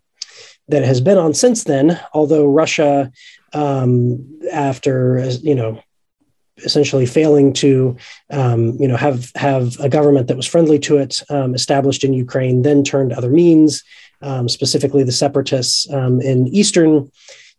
that 0.69 0.81
it 0.81 0.87
has 0.87 1.01
been 1.01 1.17
on 1.17 1.33
since 1.33 1.65
then, 1.65 1.99
although 2.13 2.47
Russia 2.47 3.11
um, 3.53 4.39
after 4.51 5.29
you 5.41 5.53
know 5.53 5.82
essentially 6.63 7.05
failing 7.05 7.53
to 7.53 7.95
um, 8.29 8.75
you 8.79 8.87
know 8.87 8.97
have 8.97 9.31
have 9.35 9.79
a 9.79 9.89
government 9.89 10.27
that 10.27 10.37
was 10.37 10.47
friendly 10.47 10.79
to 10.79 10.97
it 10.97 11.21
um, 11.29 11.55
established 11.55 12.03
in 12.03 12.13
Ukraine, 12.13 12.61
then 12.61 12.83
turned 12.83 13.11
to 13.11 13.17
other 13.17 13.29
means, 13.29 13.83
um, 14.21 14.49
specifically 14.49 15.03
the 15.03 15.11
separatists 15.11 15.91
um, 15.91 16.21
in 16.21 16.47
eastern 16.47 17.11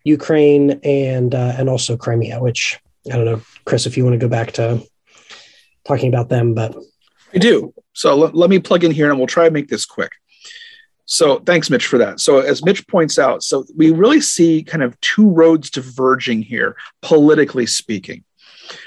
Ukraine 0.05 0.81
and 0.83 1.35
uh, 1.35 1.55
and 1.59 1.69
also 1.69 1.97
Crimea. 1.97 2.41
Which 2.41 2.79
I 3.13 3.17
don't 3.17 3.25
know, 3.25 3.43
Chris, 3.65 3.87
if 3.87 3.97
you 3.97 4.05
want 4.05 4.15
to 4.15 4.25
go 4.27 4.29
back 4.29 4.53
to 4.53 4.83
talking 5.87 6.09
about 6.09 6.29
them, 6.29 6.55
but 6.55 6.75
I 7.35 7.39
do. 7.39 7.75
So 7.93 8.17
let, 8.17 8.35
let 8.35 8.51
me 8.51 8.59
plug 8.59 8.85
in 8.85 8.91
here, 8.91 9.11
and 9.11 9.19
we'll 9.19 9.27
try 9.27 9.45
to 9.45 9.51
make 9.51 9.69
this 9.69 9.87
quick. 9.87 10.13
So 11.07 11.39
thanks, 11.41 11.69
Mitch, 11.69 11.87
for 11.87 11.99
that. 11.99 12.21
So 12.21 12.41
as 12.41 12.65
Mitch 12.65 12.87
points 12.89 13.19
out, 13.19 13.43
so 13.43 13.65
we 13.77 13.91
really 13.91 14.21
see 14.21 14.63
kind 14.63 14.83
of 14.83 14.99
two 15.01 15.29
roads 15.29 15.71
diverging 15.71 16.43
here, 16.43 16.77
politically 17.03 17.67
speaking. 17.67 18.25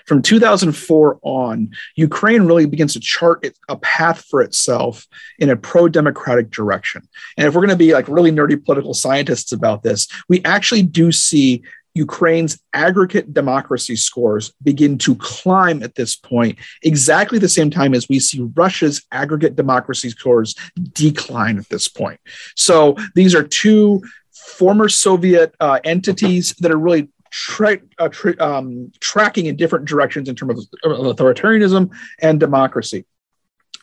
From 0.06 0.22
2004 0.22 1.20
on, 1.22 1.72
Ukraine 1.96 2.44
really 2.44 2.66
begins 2.66 2.94
to 2.94 3.00
chart 3.00 3.46
a 3.70 3.78
path 3.78 4.26
for 4.30 4.42
itself 4.42 5.08
in 5.40 5.50
a 5.50 5.56
pro 5.56 5.88
democratic 5.88 6.50
direction. 6.50 7.08
And 7.38 7.48
if 7.48 7.54
we're 7.54 7.62
going 7.62 7.70
to 7.70 7.76
be 7.76 7.94
like 7.94 8.08
really 8.08 8.32
nerdy 8.32 8.64
political 8.64 8.94
scientists 8.94 9.52
about 9.52 9.84
this, 9.84 10.08
we 10.30 10.44
actually 10.44 10.84
do 10.84 11.12
see 11.12 11.64
Ukraine's 11.98 12.60
aggregate 12.74 13.34
democracy 13.34 13.96
scores 13.96 14.54
begin 14.64 14.98
to 15.00 15.16
climb 15.16 15.82
at 15.82 15.96
this 15.96 16.16
point, 16.16 16.58
exactly 16.84 17.40
the 17.40 17.50
same 17.50 17.70
time 17.70 17.94
as 17.94 18.08
we 18.08 18.20
see 18.20 18.48
Russia's 18.56 19.06
aggregate 19.12 19.56
democracy 19.56 20.10
scores 20.10 20.56
decline 20.94 21.58
at 21.58 21.68
this 21.70 21.88
point. 21.88 22.20
So 22.56 22.96
these 23.16 23.34
are 23.34 23.44
two 23.44 24.04
former 24.32 24.88
Soviet 24.88 25.54
uh, 25.60 25.80
entities 25.84 26.54
that 26.60 26.72
are 26.72 26.80
really 26.80 27.10
tra- 27.32 27.80
uh, 27.98 28.10
tra- 28.10 28.40
um, 28.40 28.92
tracking 29.00 29.46
in 29.46 29.56
different 29.56 29.86
directions 29.86 30.30
in 30.30 30.36
terms 30.36 30.68
of 30.84 30.92
authoritarianism 30.92 31.92
and 32.22 32.40
democracy. 32.40 33.06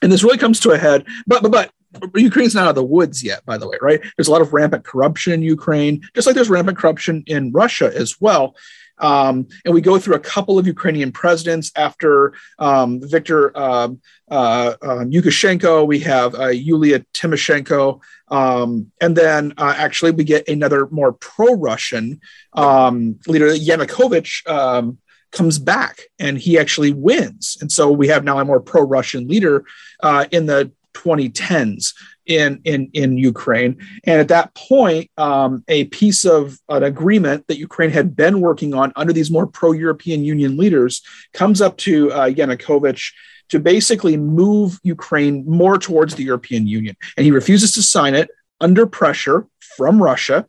And 0.02 0.10
this 0.12 0.22
really 0.22 0.38
comes 0.38 0.60
to 0.60 0.70
a 0.70 0.78
head, 0.78 1.06
but 1.26 1.42
but 1.50 1.70
but 2.00 2.20
Ukraine's 2.20 2.54
not 2.54 2.64
out 2.64 2.70
of 2.70 2.74
the 2.74 2.84
woods 2.84 3.22
yet, 3.22 3.44
by 3.46 3.56
the 3.56 3.68
way, 3.68 3.76
right? 3.80 4.00
There's 4.16 4.28
a 4.28 4.32
lot 4.32 4.42
of 4.42 4.52
rampant 4.52 4.84
corruption 4.84 5.32
in 5.32 5.42
Ukraine, 5.42 6.02
just 6.14 6.26
like 6.26 6.34
there's 6.34 6.50
rampant 6.50 6.78
corruption 6.78 7.22
in 7.26 7.52
Russia 7.52 7.92
as 7.94 8.20
well. 8.20 8.56
Um, 8.98 9.48
and 9.64 9.74
we 9.74 9.80
go 9.80 9.98
through 9.98 10.14
a 10.14 10.20
couple 10.20 10.58
of 10.58 10.66
Ukrainian 10.66 11.12
presidents 11.12 11.72
after 11.76 12.34
um, 12.58 13.00
Viktor 13.02 13.56
um, 13.58 14.00
uh, 14.30 14.74
uh, 14.80 15.04
Lukashenko. 15.04 15.86
We 15.86 16.00
have 16.00 16.34
uh, 16.34 16.48
Yulia 16.48 17.00
Tymoshenko. 17.12 18.00
Um, 18.28 18.90
and 19.00 19.16
then 19.16 19.54
uh, 19.58 19.74
actually, 19.76 20.12
we 20.12 20.24
get 20.24 20.48
another 20.48 20.88
more 20.90 21.12
pro 21.12 21.54
Russian 21.54 22.20
um, 22.52 23.18
leader, 23.26 23.48
Yanukovych. 23.48 24.96
Comes 25.32 25.58
back 25.58 26.02
and 26.20 26.38
he 26.38 26.56
actually 26.60 26.92
wins. 26.92 27.58
And 27.60 27.72
so 27.72 27.90
we 27.90 28.06
have 28.06 28.22
now 28.22 28.38
a 28.38 28.44
more 28.44 28.60
pro 28.60 28.82
Russian 28.82 29.26
leader 29.26 29.64
uh, 30.00 30.26
in 30.30 30.46
the 30.46 30.70
2010s 30.92 31.92
in 32.26 32.60
in 32.64 32.90
in 32.92 33.18
Ukraine. 33.18 33.76
And 34.04 34.20
at 34.20 34.28
that 34.28 34.54
point, 34.54 35.10
um, 35.16 35.64
a 35.68 35.84
piece 35.84 36.24
of 36.24 36.58
an 36.68 36.82
agreement 36.82 37.46
that 37.48 37.58
Ukraine 37.58 37.90
had 37.90 38.16
been 38.16 38.40
working 38.40 38.74
on 38.74 38.92
under 38.96 39.12
these 39.12 39.30
more 39.30 39.46
pro-European 39.46 40.24
Union 40.24 40.56
leaders 40.56 41.02
comes 41.32 41.60
up 41.60 41.76
to 41.78 42.12
uh, 42.12 42.28
Yanukovych 42.28 43.12
to 43.50 43.58
basically 43.60 44.16
move 44.16 44.78
Ukraine 44.82 45.44
more 45.46 45.78
towards 45.78 46.14
the 46.14 46.24
European 46.24 46.66
Union, 46.66 46.96
and 47.16 47.24
he 47.24 47.30
refuses 47.30 47.72
to 47.72 47.82
sign 47.82 48.14
it 48.14 48.30
under 48.60 48.86
pressure 48.86 49.46
from 49.76 50.02
Russia. 50.02 50.46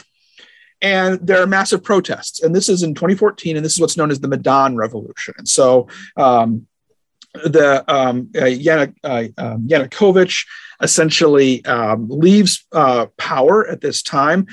And 0.81 1.25
there 1.25 1.41
are 1.41 1.47
massive 1.47 1.83
protests, 1.83 2.43
and 2.43 2.53
this 2.55 2.69
is 2.69 2.83
in 2.83 2.93
2014, 2.93 3.55
and 3.55 3.65
this 3.65 3.73
is 3.73 3.79
what's 3.79 3.97
known 3.97 4.11
as 4.11 4.19
the 4.19 4.27
Maidan 4.27 4.75
Revolution. 4.75 5.33
And 5.37 5.47
so, 5.47 5.87
um, 6.15 6.67
the 7.43 7.83
um, 7.87 8.29
uh, 8.35 8.45
uh, 9.03 9.27
um, 9.37 9.67
Yanukovych 9.67 10.45
essentially 10.81 11.63
um, 11.65 12.07
leaves 12.09 12.65
uh, 12.71 13.07
power 13.17 13.67
at 13.67 13.81
this 13.81 14.01
time, 14.01 14.47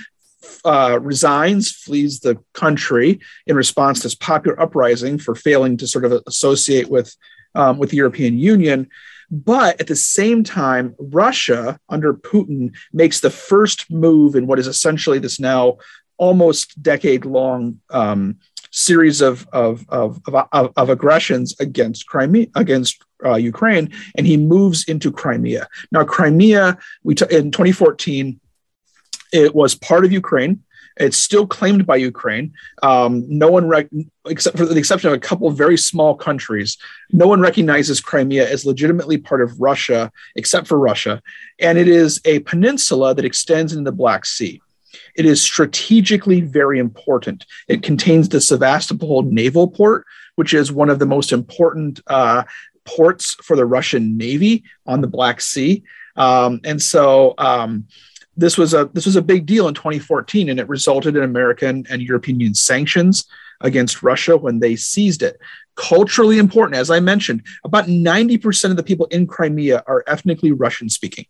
uh, 0.64 0.98
resigns, 1.00 1.70
flees 1.70 2.20
the 2.20 2.38
country 2.52 3.20
in 3.46 3.56
response 3.56 3.98
to 4.00 4.04
this 4.04 4.14
popular 4.14 4.60
uprising 4.60 5.18
for 5.18 5.34
failing 5.34 5.76
to 5.76 5.86
sort 5.86 6.04
of 6.04 6.22
associate 6.26 6.88
with 6.88 7.14
um, 7.54 7.78
with 7.78 7.90
the 7.90 7.96
European 7.96 8.38
Union. 8.38 8.88
But 9.30 9.80
at 9.80 9.86
the 9.86 9.96
same 9.96 10.44
time, 10.44 10.94
Russia 10.98 11.78
under 11.88 12.12
Putin 12.12 12.74
makes 12.92 13.20
the 13.20 13.30
first 13.30 13.90
move 13.90 14.34
in 14.34 14.46
what 14.46 14.58
is 14.58 14.66
essentially 14.66 15.18
this 15.18 15.40
now 15.40 15.78
almost 16.18 16.80
decade 16.82 17.24
long 17.24 17.80
um, 17.90 18.38
series 18.72 19.20
of 19.20 19.46
of, 19.52 19.84
of, 19.88 20.20
of, 20.26 20.72
of 20.76 20.90
aggressions 20.90 21.54
against 21.60 22.06
Crimea 22.06 22.46
against 22.56 23.02
uh, 23.24 23.36
Ukraine, 23.36 23.92
and 24.16 24.26
he 24.26 24.36
moves 24.36 24.84
into 24.84 25.12
Crimea. 25.12 25.68
Now, 25.92 26.04
Crimea, 26.04 26.78
we 27.04 27.14
t- 27.14 27.26
in 27.30 27.50
2014, 27.52 28.40
it 29.32 29.54
was 29.54 29.74
part 29.74 30.04
of 30.04 30.12
Ukraine. 30.12 30.64
It's 30.98 31.16
still 31.16 31.46
claimed 31.46 31.86
by 31.86 31.96
Ukraine. 31.96 32.52
Um, 32.82 33.24
no 33.26 33.50
one, 33.50 33.66
rec- 33.66 33.88
except 34.26 34.58
for 34.58 34.66
the 34.66 34.76
exception 34.76 35.08
of 35.08 35.14
a 35.14 35.20
couple 35.20 35.48
of 35.48 35.56
very 35.56 35.78
small 35.78 36.14
countries, 36.14 36.76
no 37.10 37.26
one 37.26 37.40
recognizes 37.40 38.00
Crimea 38.00 38.48
as 38.50 38.66
legitimately 38.66 39.16
part 39.16 39.40
of 39.40 39.58
Russia, 39.58 40.12
except 40.36 40.66
for 40.66 40.78
Russia. 40.78 41.22
And 41.58 41.78
it 41.78 41.88
is 41.88 42.20
a 42.26 42.40
peninsula 42.40 43.14
that 43.14 43.24
extends 43.24 43.72
into 43.72 43.90
the 43.90 43.96
Black 43.96 44.26
Sea. 44.26 44.60
It 45.14 45.26
is 45.26 45.42
strategically 45.42 46.40
very 46.40 46.78
important. 46.78 47.44
It 47.68 47.82
contains 47.82 48.28
the 48.28 48.40
Sevastopol 48.40 49.22
naval 49.22 49.68
port, 49.68 50.06
which 50.36 50.54
is 50.54 50.72
one 50.72 50.90
of 50.90 50.98
the 50.98 51.06
most 51.06 51.32
important 51.32 52.00
uh, 52.06 52.44
ports 52.84 53.34
for 53.42 53.56
the 53.56 53.66
Russian 53.66 54.16
Navy 54.16 54.64
on 54.86 55.00
the 55.00 55.06
Black 55.06 55.40
Sea. 55.40 55.82
Um, 56.16 56.60
and 56.64 56.80
so 56.80 57.34
um, 57.38 57.86
this 58.36 58.56
was 58.56 58.74
a 58.74 58.90
this 58.92 59.06
was 59.06 59.16
a 59.16 59.22
big 59.22 59.46
deal 59.46 59.68
in 59.68 59.74
2014, 59.74 60.48
and 60.48 60.58
it 60.58 60.68
resulted 60.68 61.16
in 61.16 61.22
American 61.22 61.86
and 61.90 62.02
European 62.02 62.40
Union 62.40 62.54
sanctions 62.54 63.26
against 63.60 64.02
Russia 64.02 64.36
when 64.36 64.58
they 64.58 64.76
seized 64.76 65.22
it. 65.22 65.38
Culturally 65.76 66.38
important, 66.38 66.76
as 66.76 66.90
I 66.90 67.00
mentioned, 67.00 67.42
about 67.64 67.86
90% 67.86 68.70
of 68.70 68.76
the 68.76 68.82
people 68.82 69.06
in 69.06 69.26
Crimea 69.26 69.82
are 69.86 70.04
ethnically 70.06 70.52
Russian 70.52 70.88
speaking. 70.88 71.26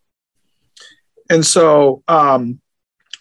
And 1.30 1.46
so 1.46 2.02
um, 2.08 2.60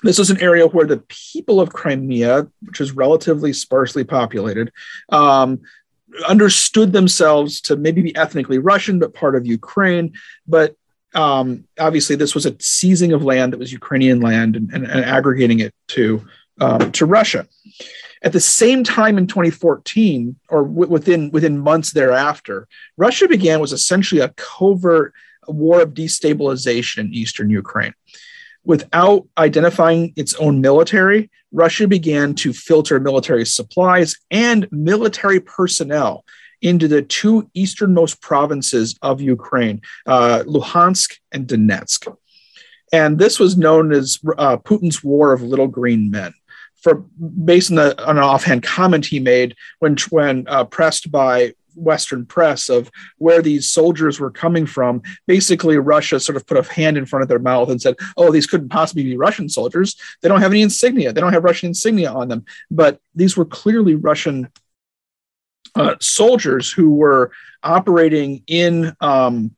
this 0.04 0.18
was 0.18 0.30
an 0.30 0.42
area 0.42 0.68
where 0.68 0.86
the 0.86 1.04
people 1.08 1.60
of 1.62 1.74
Crimea, 1.74 2.48
which 2.64 2.82
is 2.82 2.92
relatively 2.92 3.54
sparsely 3.54 4.04
populated, 4.04 4.72
um, 5.10 5.62
understood 6.28 6.92
themselves 6.92 7.62
to 7.62 7.76
maybe 7.76 8.02
be 8.02 8.16
ethnically 8.16 8.58
Russian, 8.58 9.00
but 9.00 9.14
part 9.14 9.36
of 9.36 9.46
Ukraine. 9.46 10.14
But 10.48 10.76
um, 11.14 11.66
obviously, 11.80 12.16
this 12.16 12.34
was 12.34 12.46
a 12.46 12.56
seizing 12.60 13.14
of 13.14 13.24
land 13.24 13.54
that 13.54 13.60
was 13.60 13.72
Ukrainian 13.72 14.22
land 14.22 14.56
and, 14.56 14.72
and, 14.74 14.86
and 14.86 15.06
aggregating 15.06 15.60
it 15.60 15.74
to 15.90 16.26
um, 16.60 16.92
to 16.94 17.06
Russia. 17.06 17.48
At 18.24 18.34
the 18.34 18.40
same 18.40 18.84
time, 18.84 19.18
in 19.18 19.26
2014, 19.26 20.36
or 20.50 20.64
w- 20.64 20.90
within 20.90 21.32
within 21.32 21.58
months 21.58 21.92
thereafter, 21.92 22.68
Russia 22.98 23.28
began 23.28 23.60
was 23.60 23.74
essentially 23.74 24.22
a 24.22 24.30
covert 24.30 25.14
war 25.48 25.82
of 25.82 25.94
destabilization 25.94 27.00
in 27.00 27.14
eastern 27.14 27.50
Ukraine. 27.50 27.94
Without 28.63 29.28
identifying 29.38 30.13
its 30.15 30.36
own 30.36 30.62
military, 30.62 31.32
Russia 31.52 31.88
began 31.88 32.36
to 32.36 32.54
filter 32.54 33.00
military 33.00 33.45
supplies 33.45 34.15
and 34.30 34.67
military 34.71 35.39
personnel 35.39 36.24
into 36.62 36.88
the 36.88 37.02
two 37.02 37.50
easternmost 37.54 38.21
provinces 38.21 38.97
of 39.02 39.19
Ukraine, 39.19 39.82
uh, 40.06 40.43
Luhansk 40.45 41.17
and 41.32 41.47
Donetsk. 41.47 42.15
And 42.93 43.17
this 43.17 43.39
was 43.39 43.58
known 43.58 43.91
as 43.91 44.19
uh, 44.38 44.58
Putin's 44.58 45.04
War 45.04 45.34
of 45.34 45.41
Little 45.41 45.67
Green 45.67 46.12
Men. 46.12 46.34
For 46.82 46.95
based 46.95 47.71
on, 47.71 47.76
the, 47.78 48.04
on 48.04 48.17
an 48.17 48.24
offhand 48.24 48.63
comment 48.63 49.06
he 49.06 49.19
made 49.19 49.56
when 49.80 49.95
when 50.10 50.47
uh, 50.47 50.65
pressed 50.65 51.12
by 51.12 51.54
Western 51.76 52.26
press 52.26 52.70
of 52.70 52.92
where 53.18 53.42
these 53.42 53.72
soldiers 53.72 54.20
were 54.20 54.32
coming 54.32 54.66
from. 54.66 55.02
Basically, 55.28 55.78
Russia 55.78 56.20
sort 56.20 56.36
of 56.36 56.46
put 56.46 56.58
a 56.58 56.74
hand 56.74 56.98
in 56.98 57.06
front 57.06 57.24
of 57.24 57.30
their 57.30 57.40
mouth 57.40 57.70
and 57.70 57.82
said, 57.82 57.96
"Oh, 58.18 58.32
these 58.32 58.48
couldn't 58.48 58.70
possibly 58.70 59.04
be 59.04 59.18
Russian 59.18 59.50
soldiers. 59.50 59.96
They 60.22 60.30
don't 60.30 60.42
have 60.42 60.52
any 60.52 60.62
insignia. 60.62 61.14
They 61.14 61.22
don't 61.22 61.34
have 61.34 61.44
Russian 61.44 61.68
insignia 61.68 62.12
on 62.12 62.28
them." 62.28 62.46
But 62.70 63.00
these 63.16 63.38
were 63.38 63.46
clearly 63.46 63.96
Russian 63.96 64.50
uh, 65.76 65.96
soldiers 66.00 66.72
who 66.72 66.96
were 66.96 67.32
operating 67.64 68.44
in 68.48 68.96
um, 69.00 69.56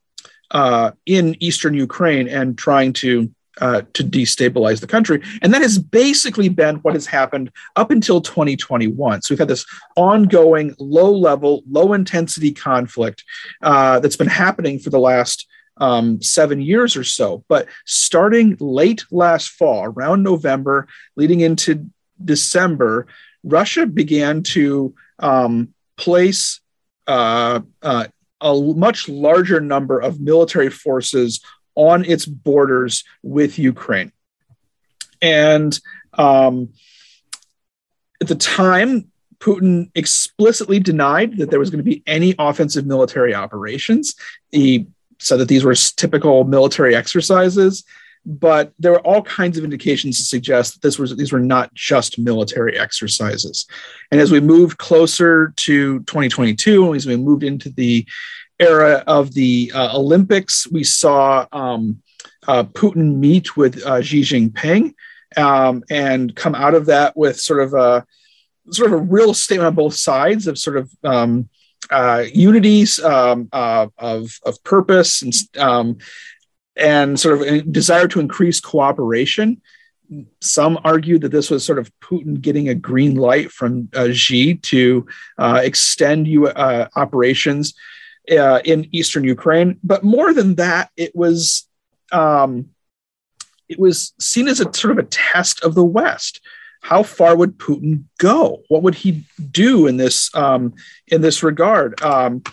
uh, 0.52 0.91
in 1.06 1.36
eastern 1.41 1.73
Ukraine 1.73 2.28
and 2.28 2.58
trying 2.58 2.93
to 2.93 3.32
uh, 3.61 3.81
to 3.93 4.03
destabilize 4.03 4.81
the 4.81 4.87
country. 4.87 5.21
And 5.41 5.53
that 5.53 5.61
has 5.61 5.77
basically 5.77 6.49
been 6.49 6.77
what 6.77 6.93
has 6.93 7.05
happened 7.05 7.51
up 7.75 7.91
until 7.91 8.21
2021. 8.21 9.21
So 9.21 9.33
we've 9.33 9.39
had 9.39 9.47
this 9.47 9.65
ongoing 9.95 10.75
low 10.79 11.11
level, 11.11 11.63
low 11.69 11.93
intensity 11.93 12.51
conflict 12.51 13.23
uh, 13.61 13.99
that's 13.99 14.15
been 14.15 14.27
happening 14.27 14.79
for 14.79 14.89
the 14.89 14.99
last 14.99 15.47
um, 15.77 16.21
seven 16.21 16.61
years 16.61 16.95
or 16.95 17.03
so. 17.03 17.43
But 17.47 17.67
starting 17.85 18.57
late 18.59 19.05
last 19.11 19.49
fall, 19.49 19.85
around 19.85 20.23
November, 20.23 20.87
leading 21.15 21.41
into 21.41 21.89
December, 22.23 23.07
Russia 23.43 23.85
began 23.85 24.43
to 24.43 24.95
um, 25.19 25.73
place 25.97 26.61
uh, 27.07 27.61
uh, 27.81 28.07
a 28.41 28.61
much 28.61 29.09
larger 29.09 29.59
number 29.59 29.99
of 29.99 30.19
military 30.19 30.69
forces 30.69 31.41
on 31.75 32.05
its 32.05 32.25
borders 32.25 33.03
with 33.21 33.57
Ukraine. 33.59 34.12
And 35.21 35.79
um, 36.13 36.69
at 38.21 38.27
the 38.27 38.36
time, 38.36 39.12
Putin 39.39 39.89
explicitly 39.95 40.79
denied 40.79 41.38
that 41.38 41.49
there 41.49 41.59
was 41.59 41.69
going 41.69 41.83
to 41.83 41.89
be 41.89 42.03
any 42.07 42.33
offensive 42.39 42.86
military 42.86 43.33
operations. 43.33 44.15
He 44.51 44.88
said 45.19 45.38
that 45.39 45.47
these 45.47 45.63
were 45.63 45.75
typical 45.75 46.45
military 46.45 46.95
exercises, 46.95 47.83
but 48.25 48.71
there 48.79 48.93
were 48.93 49.01
all 49.01 49.21
kinds 49.21 49.57
of 49.57 49.65
indications 49.65 50.17
to 50.17 50.23
suggest 50.23 50.73
that 50.73 50.81
this 50.81 50.97
was 50.97 51.15
these 51.17 51.33
were 51.33 51.41
not 51.41 51.73
just 51.73 52.17
military 52.17 52.79
exercises. 52.79 53.65
And 54.12 54.21
as 54.21 54.31
we 54.31 54.39
moved 54.39 54.77
closer 54.77 55.53
to 55.57 55.99
2022, 55.99 56.95
as 56.95 57.05
we 57.05 57.17
moved 57.17 57.43
into 57.43 57.69
the 57.69 58.07
era 58.63 59.04
of 59.08 59.34
the 59.34 59.71
uh, 59.73 59.97
Olympics, 59.97 60.67
we 60.71 60.84
saw 60.84 61.45
um, 61.52 62.02
uh, 62.47 62.63
Putin 62.63 63.17
meet 63.17 63.56
with 63.56 63.84
uh, 63.84 64.02
Xi 64.02 64.21
Jinping 64.21 64.93
um, 65.38 65.84
and 65.89 66.36
come 66.36 66.56
out 66.56 66.73
of 66.73 66.86
that 66.88 67.15
with 67.15 67.39
sort 67.39 67.62
of 67.62 67.73
a 67.73 68.06
sort 68.71 68.91
of 68.91 68.99
a 68.99 69.04
real 69.04 69.34
statement 69.34 69.67
on 69.67 69.76
both 69.76 69.93
sides 69.93 70.47
of 70.47 70.58
sort 70.58 70.78
of 70.78 70.91
um, 71.04 71.49
uh, 71.89 72.23
unities 72.34 72.99
um, 73.04 73.49
of, 73.52 74.39
of 74.45 74.63
purpose 74.63 75.21
and 75.21 75.34
um, 75.58 75.97
and 76.76 77.19
sort 77.19 77.36
of 77.36 77.41
a 77.47 77.62
desire 77.62 78.08
to 78.08 78.19
increase 78.19 78.60
cooperation. 78.60 79.62
Some 80.41 80.80
argued 80.84 81.21
that 81.21 81.32
this 81.32 81.49
was 81.49 81.65
sort 81.65 81.80
of 81.80 81.91
Putin 81.99 82.39
getting 82.41 82.69
a 82.69 82.76
green 82.76 83.15
light 83.15 83.52
from 83.52 83.89
uh, 83.95 84.12
Xi 84.12 84.56
to 84.56 85.06
uh, 85.38 85.62
extend 85.63 86.28
U- 86.28 86.47
uh, 86.47 86.88
operations 86.95 87.73
uh, 88.31 88.62
in 88.63 88.88
eastern 88.91 89.23
Ukraine. 89.23 89.79
But 89.83 90.03
more 90.03 90.33
than 90.33 90.55
that, 90.55 90.89
it 90.95 91.15
was 91.15 91.67
um, 92.12 92.69
it 93.69 93.79
was 93.79 94.13
seen 94.19 94.47
as 94.47 94.59
a 94.59 94.73
sort 94.73 94.91
of 94.91 94.97
a 94.99 95.09
test 95.09 95.63
of 95.63 95.75
the 95.75 95.83
West. 95.83 96.41
How 96.81 97.01
far 97.01 97.36
would 97.36 97.57
Putin 97.57 98.03
go? 98.17 98.63
What 98.67 98.83
would 98.83 98.95
he 98.95 99.23
do 99.51 99.88
in 99.88 99.97
this 99.97 100.33
um, 100.36 100.73
in 101.07 101.21
this 101.21 101.41
regard? 101.41 102.01
Um, 102.01 102.43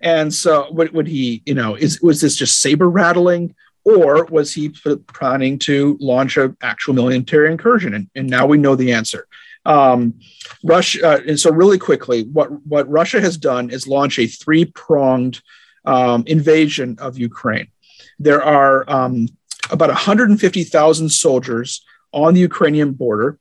and 0.00 0.32
so, 0.32 0.70
would, 0.70 0.92
would 0.92 1.08
he, 1.08 1.42
you 1.46 1.54
know, 1.54 1.74
is 1.74 2.00
was 2.00 2.20
this 2.20 2.36
just 2.36 2.60
saber 2.60 2.88
rattling, 2.88 3.54
or 3.84 4.24
was 4.26 4.52
he 4.52 4.68
planning 4.68 5.58
to 5.60 5.96
launch 6.00 6.36
an 6.36 6.56
actual 6.62 6.94
military 6.94 7.50
incursion? 7.50 7.94
And, 7.94 8.10
and 8.14 8.28
now 8.28 8.46
we 8.46 8.58
know 8.58 8.76
the 8.76 8.92
answer. 8.92 9.26
Um, 9.68 10.14
Russia, 10.64 11.06
uh, 11.06 11.20
and 11.28 11.38
so 11.38 11.52
really 11.52 11.78
quickly, 11.78 12.24
what 12.24 12.48
what 12.66 12.88
Russia 12.88 13.20
has 13.20 13.36
done 13.36 13.68
is 13.70 13.86
launch 13.86 14.18
a 14.18 14.26
three 14.26 14.64
pronged 14.64 15.42
um, 15.84 16.24
invasion 16.26 16.96
of 16.98 17.18
Ukraine. 17.18 17.68
There 18.18 18.42
are 18.42 18.88
um, 18.90 19.28
about 19.70 19.90
150,000 19.90 21.08
soldiers 21.10 21.84
on 22.12 22.32
the 22.32 22.40
Ukrainian 22.40 22.92
border. 22.92 23.38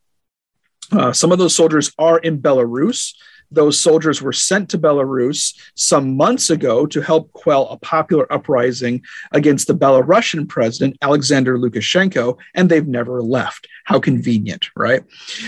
Uh, 0.91 1.13
some 1.13 1.31
of 1.31 1.39
those 1.39 1.55
soldiers 1.55 1.93
are 1.97 2.19
in 2.19 2.41
Belarus. 2.41 3.13
Those 3.51 3.79
soldiers 3.79 4.21
were 4.21 4.33
sent 4.33 4.69
to 4.69 4.77
Belarus 4.77 5.55
some 5.75 6.17
months 6.17 6.49
ago 6.49 6.85
to 6.87 7.01
help 7.01 7.31
quell 7.33 7.69
a 7.69 7.77
popular 7.77 8.31
uprising 8.31 9.03
against 9.31 9.67
the 9.67 9.75
Belarusian 9.75 10.49
president, 10.49 10.97
Alexander 11.01 11.57
Lukashenko, 11.57 12.37
and 12.55 12.69
they've 12.69 12.87
never 12.87 13.21
left. 13.21 13.67
How 13.85 13.99
convenient, 13.99 14.69
right? 14.75 15.03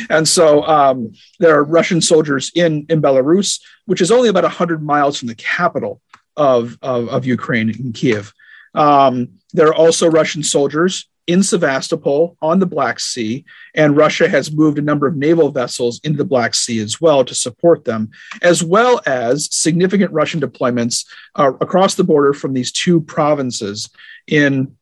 And 0.09 0.27
so 0.27 0.63
um, 0.63 1.11
there 1.39 1.55
are 1.55 1.63
Russian 1.63 2.01
soldiers 2.01 2.51
in, 2.55 2.85
in 2.89 3.01
Belarus, 3.01 3.59
which 3.85 4.01
is 4.01 4.11
only 4.11 4.29
about 4.29 4.43
100 4.43 4.81
miles 4.81 5.19
from 5.19 5.27
the 5.27 5.35
capital 5.35 6.01
of, 6.37 6.77
of, 6.81 7.09
of 7.09 7.25
Ukraine, 7.25 7.69
in 7.69 7.91
Kiev. 7.91 8.33
Um, 8.73 9.39
there 9.53 9.67
are 9.67 9.75
also 9.75 10.09
Russian 10.09 10.43
soldiers 10.43 11.08
in 11.29 11.43
Sevastopol 11.43 12.35
on 12.41 12.57
the 12.57 12.65
Black 12.65 12.99
Sea, 12.99 13.45
and 13.75 13.95
Russia 13.95 14.27
has 14.27 14.51
moved 14.51 14.79
a 14.79 14.81
number 14.81 15.05
of 15.05 15.15
naval 15.15 15.51
vessels 15.51 16.01
into 16.03 16.17
the 16.17 16.25
Black 16.25 16.55
Sea 16.55 16.79
as 16.79 16.99
well 16.99 17.23
to 17.23 17.35
support 17.35 17.85
them, 17.85 18.09
as 18.41 18.63
well 18.63 18.99
as 19.05 19.47
significant 19.53 20.11
Russian 20.11 20.41
deployments 20.41 21.05
uh, 21.35 21.53
across 21.61 21.93
the 21.93 22.03
border 22.03 22.33
from 22.33 22.53
these 22.53 22.71
two 22.71 23.01
provinces 23.01 23.91
in, 24.25 24.75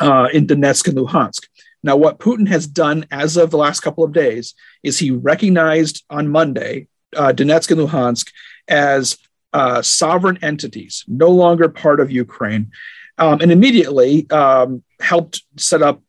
uh, 0.00 0.28
in 0.34 0.48
Donetsk 0.48 0.88
and 0.88 0.98
Luhansk. 0.98 1.46
Now, 1.84 1.94
what 1.94 2.18
Putin 2.18 2.48
has 2.48 2.66
done 2.66 3.06
as 3.12 3.36
of 3.36 3.52
the 3.52 3.58
last 3.58 3.78
couple 3.78 4.02
of 4.02 4.12
days 4.12 4.54
is 4.82 4.98
he 4.98 5.12
recognized 5.12 6.04
on 6.10 6.26
Monday 6.26 6.88
uh, 7.14 7.32
Donetsk 7.32 7.70
and 7.70 7.80
Luhansk 7.80 8.32
as 8.66 9.18
uh, 9.52 9.82
sovereign 9.82 10.38
entities, 10.42 11.04
no 11.06 11.30
longer 11.30 11.68
part 11.68 12.00
of 12.00 12.10
Ukraine, 12.10 12.72
um, 13.18 13.40
and 13.40 13.52
immediately 13.52 14.28
um, 14.30 14.82
helped 15.00 15.42
set 15.56 15.82
up 15.82 16.02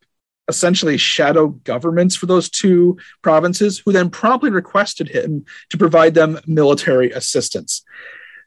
essentially 0.48 0.98
shadow 0.98 1.48
governments 1.48 2.16
for 2.16 2.26
those 2.26 2.50
two 2.50 2.98
provinces, 3.22 3.80
who 3.80 3.92
then 3.92 4.10
promptly 4.10 4.50
requested 4.50 5.10
him 5.10 5.46
to 5.70 5.78
provide 5.78 6.14
them 6.14 6.40
military 6.48 7.12
assistance. 7.12 7.84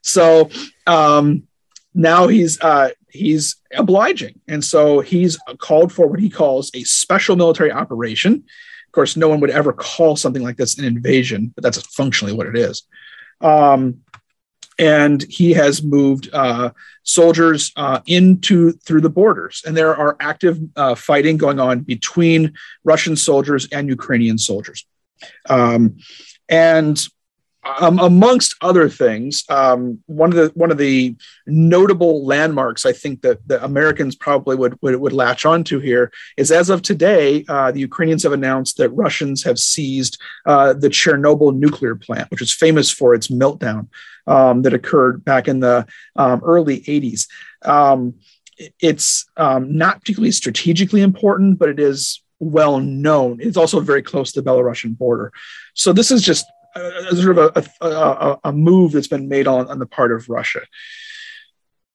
So 0.01 0.49
um, 0.87 1.43
now 1.93 2.27
he's 2.27 2.59
uh, 2.61 2.89
he's 3.09 3.57
obliging, 3.75 4.39
and 4.47 4.63
so 4.63 5.01
he's 5.01 5.37
called 5.59 5.93
for 5.93 6.07
what 6.07 6.19
he 6.19 6.29
calls 6.29 6.71
a 6.73 6.83
special 6.83 7.35
military 7.35 7.71
operation. 7.71 8.33
Of 8.87 8.91
course, 8.93 9.15
no 9.15 9.29
one 9.29 9.39
would 9.39 9.51
ever 9.51 9.71
call 9.71 10.15
something 10.15 10.43
like 10.43 10.57
this 10.57 10.77
an 10.77 10.85
invasion, 10.85 11.53
but 11.55 11.63
that's 11.63 11.81
functionally 11.95 12.33
what 12.33 12.47
it 12.47 12.57
is. 12.57 12.83
Um, 13.39 14.01
and 14.81 15.21
he 15.29 15.53
has 15.53 15.83
moved 15.83 16.27
uh, 16.33 16.71
soldiers 17.03 17.71
uh, 17.75 17.99
into 18.07 18.71
through 18.71 19.01
the 19.01 19.09
borders, 19.09 19.61
and 19.65 19.77
there 19.77 19.95
are 19.95 20.17
active 20.19 20.59
uh, 20.75 20.95
fighting 20.95 21.37
going 21.37 21.59
on 21.59 21.81
between 21.81 22.53
Russian 22.83 23.15
soldiers 23.15 23.67
and 23.71 23.87
Ukrainian 23.87 24.39
soldiers. 24.39 24.87
Um, 25.47 25.97
and 26.49 26.99
um, 27.63 27.99
amongst 27.99 28.55
other 28.61 28.89
things, 28.89 29.43
um, 29.49 29.99
one 30.07 30.31
of 30.31 30.35
the 30.35 30.51
one 30.55 30.71
of 30.71 30.79
the 30.79 31.15
notable 31.45 32.25
landmarks 32.25 32.85
I 32.85 32.91
think 32.91 33.21
that 33.21 33.47
the 33.47 33.63
Americans 33.63 34.15
probably 34.15 34.55
would, 34.55 34.77
would, 34.81 34.95
would 34.95 35.13
latch 35.13 35.45
onto 35.45 35.79
here 35.79 36.11
is 36.37 36.51
as 36.51 36.69
of 36.69 36.81
today, 36.81 37.45
uh, 37.47 37.71
the 37.71 37.79
Ukrainians 37.79 38.23
have 38.23 38.33
announced 38.33 38.77
that 38.77 38.89
Russians 38.89 39.43
have 39.43 39.59
seized 39.59 40.19
uh, 40.47 40.73
the 40.73 40.89
Chernobyl 40.89 41.55
nuclear 41.55 41.95
plant, 41.95 42.31
which 42.31 42.41
is 42.41 42.51
famous 42.51 42.89
for 42.89 43.13
its 43.13 43.27
meltdown 43.27 43.87
um, 44.25 44.63
that 44.63 44.73
occurred 44.73 45.23
back 45.23 45.47
in 45.47 45.59
the 45.59 45.85
um, 46.15 46.41
early 46.43 46.81
80s. 46.81 47.27
Um, 47.63 48.15
it's 48.79 49.25
um, 49.37 49.77
not 49.77 49.99
particularly 49.99 50.31
strategically 50.31 51.01
important, 51.01 51.59
but 51.59 51.69
it 51.69 51.79
is 51.79 52.21
well 52.39 52.79
known. 52.79 53.39
It's 53.39 53.57
also 53.57 53.79
very 53.79 54.01
close 54.01 54.31
to 54.31 54.41
the 54.41 54.49
Belarusian 54.49 54.97
border. 54.97 55.31
So 55.75 55.93
this 55.93 56.09
is 56.09 56.23
just 56.23 56.45
a, 56.75 57.15
sort 57.15 57.37
of 57.37 57.57
a, 57.81 57.85
a, 57.85 58.39
a, 58.45 58.51
move 58.51 58.91
that's 58.91 59.07
been 59.07 59.27
made 59.27 59.47
on, 59.47 59.67
on 59.67 59.79
the 59.79 59.85
part 59.85 60.11
of 60.11 60.29
Russia. 60.29 60.61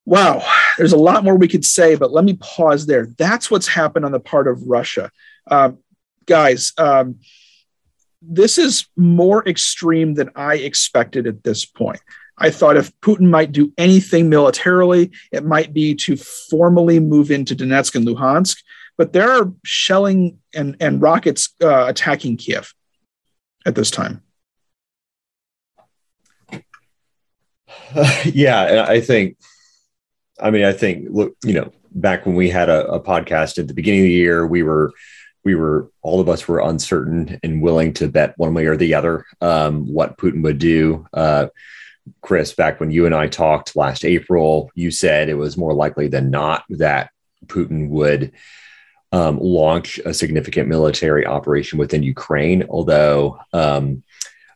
Wow, 0.05 0.47
there's 0.79 0.93
a 0.93 0.99
lot 0.99 1.25
more 1.25 1.37
we 1.37 1.49
could 1.49 1.65
say, 1.65 1.97
but 1.97 2.13
let 2.13 2.25
me 2.25 2.35
pause 2.35 2.87
there. 2.87 3.07
That's 3.19 3.51
what's 3.51 3.67
happened 3.67 4.05
on 4.05 4.13
the 4.13 4.21
part 4.21 4.47
of 4.47 4.63
Russia. 4.63 5.11
Um, 5.51 5.79
guys, 6.27 6.73
um, 6.79 7.17
this 8.23 8.59
is 8.59 8.87
more 8.97 9.47
extreme 9.49 10.15
than 10.15 10.31
I 10.37 10.57
expected 10.57 11.27
at 11.27 11.43
this 11.43 11.65
point. 11.65 12.01
I 12.39 12.51
thought 12.51 12.77
if 12.77 12.93
Putin 13.01 13.31
might 13.31 13.53
do 13.53 13.73
anything 13.79 14.29
militarily, 14.29 15.11
it 15.33 15.45
might 15.45 15.73
be 15.73 15.95
to 15.95 16.17
formally 16.17 17.01
move 17.01 17.31
into 17.31 17.57
Donetsk 17.57 17.95
and 17.95 18.07
Luhansk. 18.07 18.59
But 18.99 19.13
there 19.13 19.31
are 19.31 19.53
shelling 19.65 20.39
and, 20.55 20.77
and 20.81 21.01
rockets 21.01 21.51
uh, 21.63 21.87
attacking 21.87 22.37
Kiev 22.37 22.75
at 23.65 23.75
this 23.75 23.91
time. 23.91 24.23
Uh, 27.95 28.23
yeah, 28.25 28.87
I 28.89 29.01
think. 29.01 29.37
I 30.39 30.51
mean, 30.51 30.65
I 30.65 30.73
think 30.73 31.07
look, 31.11 31.35
you 31.45 31.55
know, 31.55 31.73
back 31.93 32.27
when 32.27 32.35
we 32.35 32.51
had 32.51 32.69
a, 32.69 32.87
a, 32.89 33.01
podcast 33.01 33.59
at 33.59 33.69
the 33.69 33.75
beginning 33.75 34.01
of 34.01 34.05
the 34.05 34.13
year, 34.13 34.47
we 34.47 34.63
were 34.63 34.93
we 35.45 35.55
were 35.55 35.91
all 36.03 36.21
of 36.21 36.29
us 36.29 36.47
were 36.47 36.61
uncertain 36.61 37.41
and 37.43 37.63
willing 37.63 37.95
to 37.95 38.09
bet 38.09 38.35
one 38.37 38.53
way 38.53 38.67
or 38.67 38.77
the 38.77 38.95
other 38.95 39.25
um, 39.41 39.87
what 39.87 40.19
Putin 40.19 40.43
would 40.43 40.59
do. 40.59 41.07
Uh, 41.13 41.47
Chris, 42.21 42.53
back 42.53 42.81
when 42.81 42.91
you 42.91 43.07
and 43.07 43.15
I 43.15 43.29
talked 43.29 43.77
last 43.77 44.05
April, 44.05 44.71
you 44.75 44.91
said 44.91 45.29
it 45.29 45.35
was 45.35 45.57
more 45.57 45.73
likely 45.73 46.09
than 46.09 46.31
not 46.31 46.65
that 46.71 47.11
Putin 47.47 47.89
would 47.91 48.33
um, 49.13 49.39
launch 49.39 49.99
a 49.99 50.13
significant 50.13 50.69
military 50.69 51.27
operation 51.27 51.79
within 51.79 52.03
Ukraine. 52.03 52.65
Although, 52.69 53.39
um, 53.53 54.03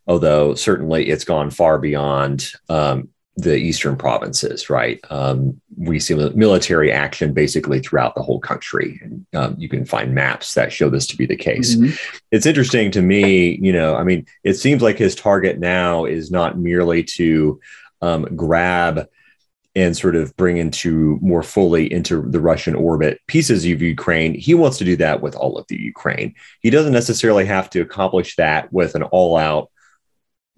although 0.06 0.54
certainly 0.54 1.08
it's 1.08 1.24
gone 1.24 1.50
far 1.50 1.78
beyond 1.78 2.50
um, 2.68 3.08
the 3.36 3.56
eastern 3.56 3.96
provinces, 3.96 4.68
right? 4.68 5.00
Um, 5.10 5.60
we 5.76 5.98
see 5.98 6.14
military 6.14 6.92
action 6.92 7.32
basically 7.32 7.80
throughout 7.80 8.14
the 8.14 8.22
whole 8.22 8.40
country. 8.40 9.00
And 9.02 9.26
um, 9.34 9.54
you 9.58 9.68
can 9.68 9.84
find 9.84 10.14
maps 10.14 10.54
that 10.54 10.72
show 10.72 10.90
this 10.90 11.06
to 11.08 11.16
be 11.16 11.26
the 11.26 11.36
case. 11.36 11.76
Mm-hmm. 11.76 11.94
It's 12.32 12.46
interesting 12.46 12.90
to 12.90 13.02
me, 13.02 13.56
you 13.62 13.72
know, 13.72 13.96
I 13.96 14.04
mean, 14.04 14.26
it 14.44 14.54
seems 14.54 14.82
like 14.82 14.98
his 14.98 15.14
target 15.14 15.58
now 15.58 16.04
is 16.04 16.30
not 16.30 16.58
merely 16.58 17.02
to 17.04 17.60
um, 18.02 18.24
grab 18.36 19.08
and 19.76 19.96
sort 19.96 20.16
of 20.16 20.36
bring 20.36 20.56
into 20.56 21.18
more 21.22 21.44
fully 21.44 21.90
into 21.90 22.22
the 22.22 22.40
Russian 22.40 22.74
orbit 22.74 23.20
pieces 23.28 23.64
of 23.64 23.80
Ukraine. 23.80 24.34
He 24.34 24.52
wants 24.52 24.78
to 24.78 24.84
do 24.84 24.96
that 24.96 25.22
with 25.22 25.36
all 25.36 25.56
of 25.56 25.66
the 25.68 25.80
Ukraine. 25.80 26.34
He 26.60 26.70
doesn't 26.70 26.92
necessarily 26.92 27.46
have 27.46 27.70
to 27.70 27.80
accomplish 27.80 28.34
that 28.36 28.72
with 28.72 28.96
an 28.96 29.04
all 29.04 29.36
out 29.36 29.70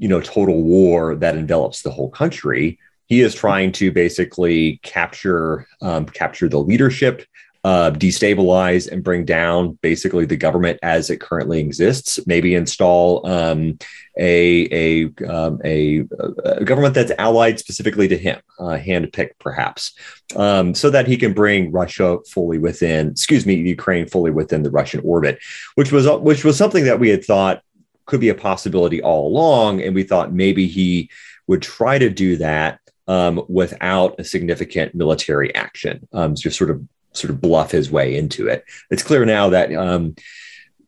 you 0.02 0.08
know 0.08 0.20
total 0.20 0.62
war 0.62 1.14
that 1.14 1.36
envelops 1.36 1.82
the 1.82 1.90
whole 1.90 2.10
country 2.10 2.78
he 3.06 3.20
is 3.20 3.34
trying 3.34 3.70
to 3.70 3.92
basically 3.92 4.80
capture 4.82 5.66
um, 5.80 6.06
capture 6.06 6.48
the 6.48 6.58
leadership 6.58 7.24
uh, 7.64 7.92
destabilize 7.92 8.90
and 8.90 9.04
bring 9.04 9.24
down 9.24 9.78
basically 9.82 10.24
the 10.24 10.36
government 10.36 10.80
as 10.82 11.10
it 11.10 11.20
currently 11.20 11.60
exists. 11.60 12.18
Maybe 12.26 12.56
install 12.56 13.24
um, 13.24 13.78
a 14.18 14.66
a, 14.72 15.24
um, 15.28 15.60
a, 15.64 16.04
a 16.44 16.64
government 16.64 16.94
that's 16.94 17.12
allied 17.18 17.60
specifically 17.60 18.08
to 18.08 18.18
him, 18.18 18.40
uh, 18.58 18.78
handpicked 18.78 19.38
perhaps, 19.38 19.94
um, 20.34 20.74
so 20.74 20.90
that 20.90 21.06
he 21.06 21.16
can 21.16 21.34
bring 21.34 21.70
Russia 21.70 22.18
fully 22.28 22.58
within, 22.58 23.10
excuse 23.10 23.46
me, 23.46 23.54
Ukraine 23.54 24.08
fully 24.08 24.32
within 24.32 24.64
the 24.64 24.70
Russian 24.70 25.00
orbit, 25.04 25.38
which 25.76 25.92
was 25.92 26.08
which 26.20 26.44
was 26.44 26.56
something 26.56 26.84
that 26.84 26.98
we 26.98 27.10
had 27.10 27.24
thought 27.24 27.62
could 28.06 28.20
be 28.20 28.28
a 28.28 28.34
possibility 28.34 29.02
all 29.02 29.28
along. 29.28 29.82
And 29.82 29.94
we 29.94 30.02
thought 30.02 30.32
maybe 30.32 30.66
he 30.66 31.10
would 31.46 31.62
try 31.62 31.98
to 31.98 32.10
do 32.10 32.36
that 32.36 32.80
um, 33.08 33.44
without 33.48 34.18
a 34.18 34.24
significant 34.24 34.94
military 34.94 35.54
action, 35.54 36.08
um, 36.12 36.34
just 36.34 36.58
sort 36.58 36.70
of 36.70 36.86
sort 37.12 37.30
of 37.30 37.40
bluff 37.40 37.70
his 37.70 37.90
way 37.90 38.16
into 38.16 38.48
it. 38.48 38.64
It's 38.90 39.02
clear 39.02 39.24
now 39.24 39.50
that 39.50 39.74
um, 39.74 40.14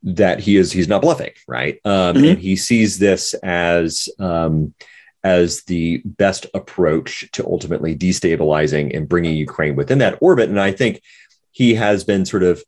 that 0.05 0.41
he 0.41 0.57
is 0.57 0.73
he's 0.73 0.89
not 0.89 1.03
bluffing, 1.03 1.33
right? 1.49 1.81
Um, 1.85 2.17
mm-hmm. 2.17 2.25
And 2.25 2.39
he 2.39 2.57
sees 2.57 2.99
this 2.99 3.35
as 3.43 4.09
um, 4.19 4.75
as 5.23 5.63
the 5.65 6.03
best 6.05 6.47
approach 6.55 7.31
to 7.33 7.45
ultimately 7.47 7.97
destabilizing 7.97 8.95
and 8.95 9.09
bringing 9.09 9.37
Ukraine 9.37 9.75
within 9.75 9.99
that 9.99 10.19
orbit. 10.21 10.51
And 10.51 10.61
I 10.61 10.73
think 10.73 11.03
he 11.51 11.75
has 11.75 12.05
been 12.05 12.27
sort 12.27 12.43
of 12.43 12.63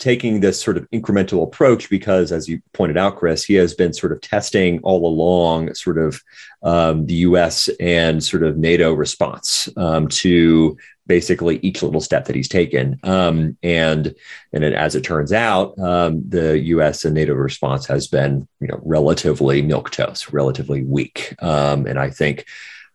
taking 0.00 0.40
this 0.40 0.60
sort 0.60 0.76
of 0.76 0.90
incremental 0.90 1.44
approach 1.44 1.88
because, 1.88 2.32
as 2.32 2.48
you 2.48 2.60
pointed 2.72 2.96
out, 2.96 3.16
Chris, 3.16 3.44
he 3.44 3.54
has 3.54 3.74
been 3.74 3.92
sort 3.92 4.12
of 4.12 4.20
testing 4.20 4.80
all 4.82 5.06
along 5.06 5.72
sort 5.74 5.98
of 5.98 6.20
um, 6.62 7.06
the 7.06 7.14
US 7.14 7.68
and 7.78 8.24
sort 8.24 8.42
of 8.42 8.56
NATO 8.58 8.92
response 8.92 9.68
um, 9.76 10.08
to 10.08 10.76
basically 11.06 11.58
each 11.62 11.82
little 11.82 12.00
step 12.00 12.24
that 12.24 12.36
he's 12.36 12.48
taken. 12.48 12.98
Um, 13.02 13.56
and 13.62 14.14
and 14.52 14.64
it, 14.64 14.72
as 14.72 14.94
it 14.94 15.02
turns 15.02 15.32
out, 15.32 15.78
um, 15.78 16.22
the 16.28 16.58
U.S. 16.58 17.04
and 17.04 17.14
NATO 17.14 17.34
response 17.34 17.86
has 17.86 18.08
been 18.08 18.48
you 18.60 18.68
know 18.68 18.80
relatively 18.82 19.62
milquetoast, 19.62 20.32
relatively 20.32 20.82
weak. 20.82 21.34
Um, 21.40 21.86
and 21.86 21.98
I 21.98 22.10
think 22.10 22.46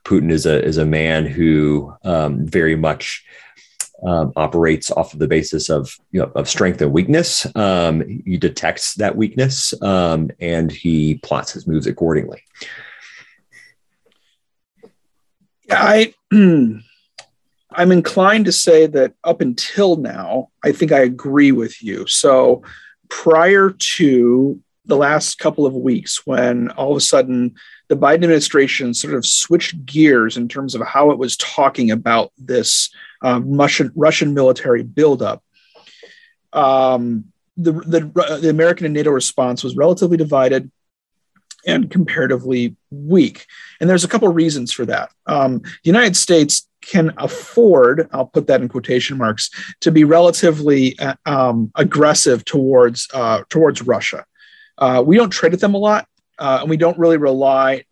Putin 0.04 0.32
is 0.32 0.46
a 0.46 0.64
is 0.64 0.78
a 0.78 0.86
man 0.86 1.26
who 1.26 1.94
um, 2.04 2.46
very 2.46 2.76
much 2.76 3.24
um, 4.04 4.34
operates 4.36 4.92
off 4.92 5.14
of 5.14 5.20
the 5.20 5.28
basis 5.28 5.70
of 5.70 5.98
you 6.12 6.20
know 6.20 6.32
of 6.36 6.50
strength 6.50 6.82
and 6.82 6.92
weakness. 6.92 7.48
Um, 7.56 8.22
he 8.26 8.38
detects 8.38 8.96
that 8.96 9.16
weakness 9.16 9.74
um, 9.82 10.32
and 10.40 10.72
he 10.72 11.16
plots 11.16 11.54
his 11.54 11.68
moves 11.68 11.88
accordingly. 11.88 12.44
I 15.72 16.14
I'm 16.32 17.92
inclined 17.92 18.46
to 18.46 18.52
say 18.52 18.88
that 18.88 19.14
up 19.24 19.42
until 19.42 19.98
now, 19.98 20.50
I 20.64 20.72
think 20.72 20.92
I 20.92 21.00
agree 21.00 21.52
with 21.52 21.82
you. 21.84 22.08
So 22.08 22.64
prior 23.10 23.72
to 23.72 24.62
the 24.86 24.96
last 24.96 25.40
couple 25.40 25.66
of 25.66 25.74
weeks, 25.74 26.26
when 26.26 26.70
all 26.72 26.92
of 26.92 26.98
a 26.98 27.02
sudden 27.02 27.56
the 27.88 27.98
Biden 27.98 28.16
administration 28.16 28.94
sort 28.94 29.14
of 29.14 29.26
switched 29.26 29.86
gears 29.86 30.38
in 30.38 30.48
terms 30.48 30.76
of 30.76 30.82
how 30.82 31.12
it 31.12 31.18
was 31.18 31.38
talking 31.38 31.92
about 31.92 32.32
this 32.38 32.90
um, 33.26 33.58
Russian 33.58 33.92
Russian 33.96 34.34
military 34.34 34.84
buildup. 34.84 35.44
Um, 36.54 37.26
the, 37.58 37.72
the, 37.72 38.40
the 38.42 38.50
American 38.50 38.86
and 38.86 38.94
NATO 38.94 39.12
response 39.12 39.64
was 39.64 39.76
relatively 39.76 40.18
divided 40.18 40.72
and 41.66 41.90
comparatively 41.90 42.76
weak. 42.92 43.48
And 43.80 43.90
there's 43.90 44.04
a 44.04 44.08
couple 44.08 44.28
of 44.28 44.36
reasons 44.36 44.72
for 44.72 44.86
that. 44.86 45.10
Um, 45.26 45.60
the 45.60 45.90
United 45.96 46.16
States 46.16 46.68
can 46.82 47.14
afford, 47.18 48.08
I'll 48.12 48.28
put 48.28 48.46
that 48.48 48.62
in 48.62 48.70
quotation 48.70 49.18
marks, 49.18 49.50
to 49.82 49.92
be 49.92 50.04
relatively 50.04 50.98
uh, 51.00 51.16
um, 51.26 51.72
aggressive 51.76 52.46
towards 52.46 53.08
uh, 53.14 53.42
towards 53.50 53.82
Russia. 53.82 54.26
Uh, 54.78 55.02
we 55.06 55.18
don't 55.18 55.32
trade 55.32 55.52
with 55.52 55.62
them 55.62 55.74
a 55.74 55.80
lot, 55.80 56.08
uh, 56.38 56.60
and 56.62 56.70
we 56.70 56.78
don't 56.78 57.00
really 57.00 57.18
rely 57.18 57.86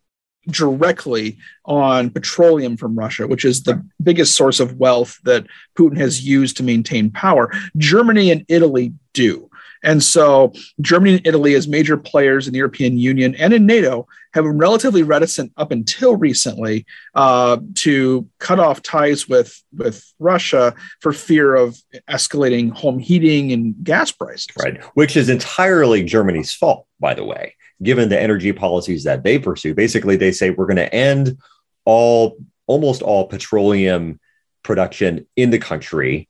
directly 0.48 1.38
on 1.64 2.10
petroleum 2.10 2.76
from 2.76 2.96
Russia, 2.96 3.26
which 3.26 3.44
is 3.44 3.62
the 3.62 3.84
biggest 4.02 4.34
source 4.34 4.60
of 4.60 4.76
wealth 4.76 5.18
that 5.24 5.46
Putin 5.78 5.96
has 5.96 6.26
used 6.26 6.56
to 6.56 6.62
maintain 6.62 7.10
power. 7.10 7.50
Germany 7.76 8.30
and 8.30 8.44
Italy 8.48 8.92
do. 9.12 9.50
And 9.82 10.02
so 10.02 10.52
Germany 10.80 11.16
and 11.16 11.26
Italy, 11.26 11.54
as 11.54 11.68
major 11.68 11.98
players 11.98 12.46
in 12.46 12.52
the 12.52 12.58
European 12.58 12.96
Union 12.96 13.34
and 13.34 13.52
in 13.52 13.66
NATO, 13.66 14.06
have 14.32 14.44
been 14.44 14.56
relatively 14.56 15.02
reticent 15.02 15.52
up 15.58 15.70
until 15.70 16.16
recently 16.16 16.86
uh, 17.14 17.58
to 17.74 18.26
cut 18.38 18.58
off 18.58 18.82
ties 18.82 19.28
with, 19.28 19.62
with 19.76 20.10
Russia 20.18 20.74
for 21.00 21.12
fear 21.12 21.54
of 21.54 21.76
escalating 22.08 22.72
home 22.72 22.98
heating 22.98 23.52
and 23.52 23.74
gas 23.84 24.10
prices. 24.10 24.48
Right, 24.58 24.82
which 24.94 25.16
is 25.16 25.28
entirely 25.28 26.02
Germany's 26.02 26.52
fault, 26.52 26.86
by 26.98 27.12
the 27.14 27.24
way 27.24 27.54
given 27.82 28.08
the 28.08 28.20
energy 28.20 28.52
policies 28.52 29.04
that 29.04 29.24
they 29.24 29.38
pursue. 29.38 29.74
Basically, 29.74 30.16
they 30.16 30.32
say 30.32 30.50
we're 30.50 30.66
going 30.66 30.76
to 30.76 30.94
end 30.94 31.38
all 31.84 32.36
almost 32.66 33.02
all 33.02 33.26
petroleum 33.26 34.18
production 34.62 35.26
in 35.36 35.50
the 35.50 35.58
country. 35.58 36.28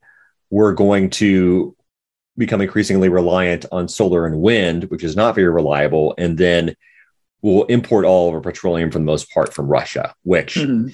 We're 0.50 0.72
going 0.72 1.10
to 1.10 1.76
become 2.36 2.60
increasingly 2.60 3.08
reliant 3.08 3.66
on 3.70 3.88
solar 3.88 4.26
and 4.26 4.40
wind, 4.40 4.84
which 4.84 5.04
is 5.04 5.16
not 5.16 5.34
very 5.34 5.48
reliable, 5.48 6.14
and 6.18 6.36
then 6.36 6.74
we'll 7.42 7.64
import 7.64 8.04
all 8.04 8.28
of 8.28 8.34
our 8.34 8.40
petroleum 8.40 8.90
for 8.90 8.98
the 8.98 9.04
most 9.04 9.30
part 9.30 9.54
from 9.54 9.68
Russia, 9.68 10.14
which 10.22 10.56
mm-hmm. 10.56 10.88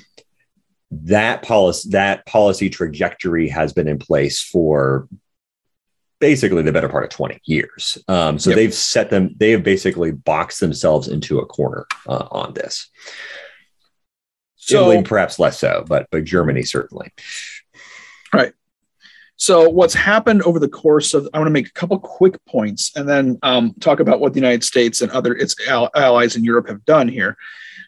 that 0.90 1.42
policy 1.42 1.90
that 1.90 2.26
policy 2.26 2.68
trajectory 2.68 3.48
has 3.48 3.72
been 3.72 3.88
in 3.88 3.98
place 3.98 4.42
for 4.42 5.08
basically 6.20 6.62
the 6.62 6.72
better 6.72 6.88
part 6.88 7.04
of 7.04 7.10
20 7.10 7.40
years. 7.44 7.98
Um, 8.06 8.38
so 8.38 8.50
yep. 8.50 8.56
they've 8.56 8.74
set 8.74 9.10
them, 9.10 9.34
they 9.36 9.50
have 9.50 9.64
basically 9.64 10.12
boxed 10.12 10.60
themselves 10.60 11.08
into 11.08 11.38
a 11.38 11.46
corner 11.46 11.86
uh, 12.06 12.28
on 12.30 12.54
this. 12.54 12.88
So, 14.56 14.90
Italy, 14.90 15.02
perhaps 15.02 15.38
less 15.38 15.58
so, 15.58 15.84
but 15.88 16.06
but 16.12 16.24
Germany 16.24 16.62
certainly. 16.62 17.10
Right. 18.32 18.52
So 19.40 19.70
what's 19.70 19.94
happened 19.94 20.42
over 20.42 20.58
the 20.58 20.68
course 20.68 21.14
of 21.14 21.26
I 21.32 21.38
want 21.38 21.46
to 21.46 21.52
make 21.52 21.66
a 21.66 21.72
couple 21.72 21.98
quick 21.98 22.44
points 22.44 22.92
and 22.94 23.08
then 23.08 23.38
um, 23.42 23.72
talk 23.80 23.98
about 23.98 24.20
what 24.20 24.34
the 24.34 24.38
United 24.38 24.62
States 24.62 25.00
and 25.00 25.10
other 25.12 25.34
its 25.34 25.56
allies 25.66 26.36
in 26.36 26.44
Europe 26.44 26.68
have 26.68 26.84
done 26.84 27.08
here. 27.08 27.38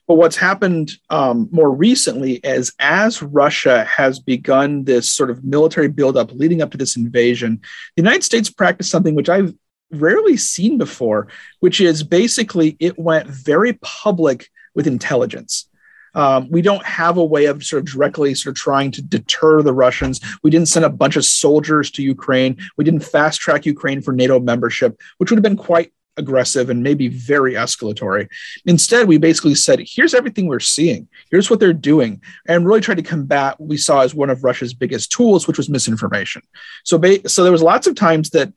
But 0.09 0.15
what's 0.15 0.37
happened 0.37 0.93
um, 1.11 1.51
more 1.53 1.71
recently 1.71 2.37
is 2.37 2.73
as 2.79 3.23
Russia 3.23 3.85
has 3.85 4.19
begun 4.19 4.85
this 4.85 5.13
sort 5.13 5.31
of 5.31 5.45
military 5.45 5.89
buildup 5.89 6.33
leading 6.33 6.63
up 6.63 6.71
to 6.71 6.79
this 6.79 6.97
invasion, 6.97 7.61
the 7.97 8.03
United 8.03 8.25
States 8.25 8.49
practiced 8.49 8.91
something 8.91 9.15
which 9.15 9.29
I've 9.29 9.55
rarely 9.91 10.39
seen 10.39 10.79
before, 10.79 11.29
which 11.61 11.83
is 11.83 12.03
basically 12.03 12.79
it 12.81 12.99
went 12.99 13.29
very 13.29 13.75
public 13.83 14.49
with 14.75 14.87
intelligence. 14.87 15.69
Um, 16.15 16.51
we 16.51 16.63
don't 16.63 16.85
have 16.85 17.17
a 17.17 17.25
way 17.25 17.47
of 17.47 17.65
sort 17.65 17.81
of 17.81 17.93
directly 17.93 18.35
sort 18.35 18.57
of 18.57 18.61
trying 18.61 18.91
to 18.93 19.03
deter 19.03 19.63
the 19.63 19.73
Russians. 19.73 20.21
We 20.43 20.51
didn't 20.51 20.69
send 20.69 20.85
a 20.85 20.91
bunch 20.91 21.17
of 21.17 21.25
soldiers 21.25 21.91
to 21.93 22.03
Ukraine. 22.03 22.59
We 22.77 22.85
didn't 22.85 23.01
fast 23.05 23.41
track 23.41 23.67
Ukraine 23.67 24.03
for 24.03 24.13
NATO 24.13 24.39
membership, 24.41 25.01
which 25.19 25.31
would 25.31 25.39
have 25.39 25.43
been 25.43 25.57
quite 25.57 25.93
aggressive 26.19 26.69
and 26.69 26.83
maybe 26.83 27.09
very 27.09 27.55
escalatory. 27.55 28.29
Instead, 28.67 29.09
we 29.09 29.19
basically 29.19 29.55
said, 29.55 29.83
here's 29.85 30.15
everything 30.15 30.47
we're 30.47 30.61
seeing, 30.61 31.09
here's 31.31 31.49
what 31.49 31.61
they're 31.61 31.73
doing, 31.73 32.21
and 32.47 32.67
really 32.67 32.81
tried 32.81 32.97
to 32.97 33.03
combat 33.03 33.59
what 33.59 33.69
we 33.69 33.77
saw 33.77 34.01
as 34.01 34.15
one 34.15 34.31
of 34.31 34.45
Russia's 34.45 34.75
biggest 34.75 35.11
tools, 35.11 35.47
which 35.47 35.57
was 35.57 35.71
misinformation. 35.71 36.43
So, 36.85 37.01
so 37.27 37.43
there 37.43 37.53
was 37.53 37.63
lots 37.63 37.87
of 37.87 37.95
times 37.95 38.31
that 38.31 38.53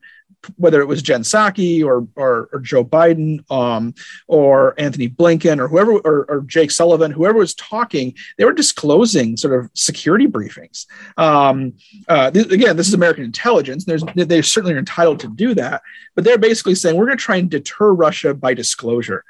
whether 0.58 0.82
it 0.82 0.88
was 0.88 1.02
Jen 1.02 1.22
Psaki 1.22 1.84
or, 1.84 2.08
or, 2.16 2.50
or 2.52 2.60
Joe 2.60 2.84
Biden 2.84 3.50
um, 3.52 3.94
or 4.28 4.74
Antony 4.80 5.10
Blinken 5.10 5.60
or 5.60 5.68
whoever 5.68 5.94
or, 5.94 6.26
or, 6.30 6.42
Jake 6.42 6.72
Sullivan, 6.72 7.12
whoever 7.12 7.40
was 7.40 7.56
talking, 7.56 8.16
they 8.38 8.46
were 8.46 8.54
disclosing 8.54 9.38
sort 9.38 9.60
of 9.60 9.72
security 9.74 10.28
briefings. 10.28 10.86
Um, 11.18 11.74
uh, 12.08 12.32
th- 12.32 12.52
again, 12.52 12.78
this 12.78 12.88
is 12.88 12.94
American 12.94 13.24
intelligence. 13.24 13.86
There's, 13.86 14.04
they 14.16 14.42
certainly 14.42 14.76
are 14.76 14.80
entitled 14.80 15.20
to 15.22 15.28
do 15.28 15.54
that, 15.56 15.82
but 16.14 16.24
they're 16.24 16.38
basically 16.38 16.76
saying 16.76 16.96
we're 16.96 17.08
going 17.08 17.18
to 17.18 17.24
try 17.24 17.38
and 17.38 17.50
deter 17.50 17.92
Russia 17.92 18.34
by 18.34 18.54
disclosure. 18.54 19.24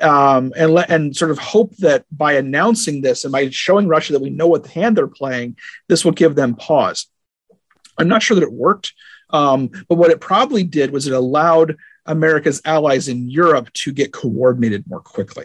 um, 0.00 0.52
and 0.56 0.72
let 0.72 0.90
and 0.90 1.14
sort 1.14 1.30
of 1.30 1.38
hope 1.38 1.76
that 1.76 2.04
by 2.10 2.34
announcing 2.34 3.02
this 3.02 3.24
and 3.24 3.32
by 3.32 3.50
showing 3.50 3.88
Russia 3.88 4.12
that 4.12 4.22
we 4.22 4.30
know 4.30 4.46
what 4.46 4.66
hand 4.66 4.96
they're 4.96 5.06
playing, 5.06 5.56
this 5.88 6.04
will 6.04 6.12
give 6.12 6.34
them 6.34 6.54
pause. 6.54 7.06
I'm 7.98 8.08
not 8.08 8.22
sure 8.22 8.34
that 8.36 8.42
it 8.42 8.52
worked, 8.52 8.94
um, 9.32 9.70
but 9.88 9.96
what 9.96 10.10
it 10.10 10.20
probably 10.20 10.64
did 10.64 10.90
was 10.90 11.06
it 11.06 11.12
allowed 11.12 11.76
America's 12.06 12.60
allies 12.64 13.08
in 13.08 13.28
Europe 13.28 13.72
to 13.74 13.92
get 13.92 14.12
coordinated 14.12 14.84
more 14.88 15.00
quickly. 15.00 15.44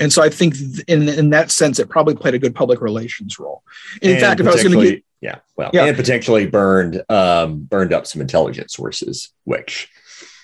And 0.00 0.12
so 0.12 0.22
I 0.22 0.30
think 0.30 0.54
in 0.86 1.08
in 1.08 1.30
that 1.30 1.50
sense, 1.50 1.78
it 1.78 1.88
probably 1.88 2.14
played 2.14 2.34
a 2.34 2.38
good 2.38 2.54
public 2.54 2.80
relations 2.80 3.38
role. 3.38 3.62
In 4.00 4.12
And 4.12 4.20
fact, 4.20 4.40
if 4.40 4.46
I 4.46 4.52
was 4.52 4.62
going 4.62 4.78
to 4.78 4.90
get 4.90 5.04
yeah, 5.20 5.36
well, 5.56 5.70
Yeah. 5.72 5.86
and 5.86 5.96
potentially 5.96 6.46
burned 6.46 7.02
um, 7.08 7.60
burned 7.60 7.92
up 7.92 8.06
some 8.06 8.20
intelligence 8.22 8.74
sources, 8.74 9.30
which 9.44 9.88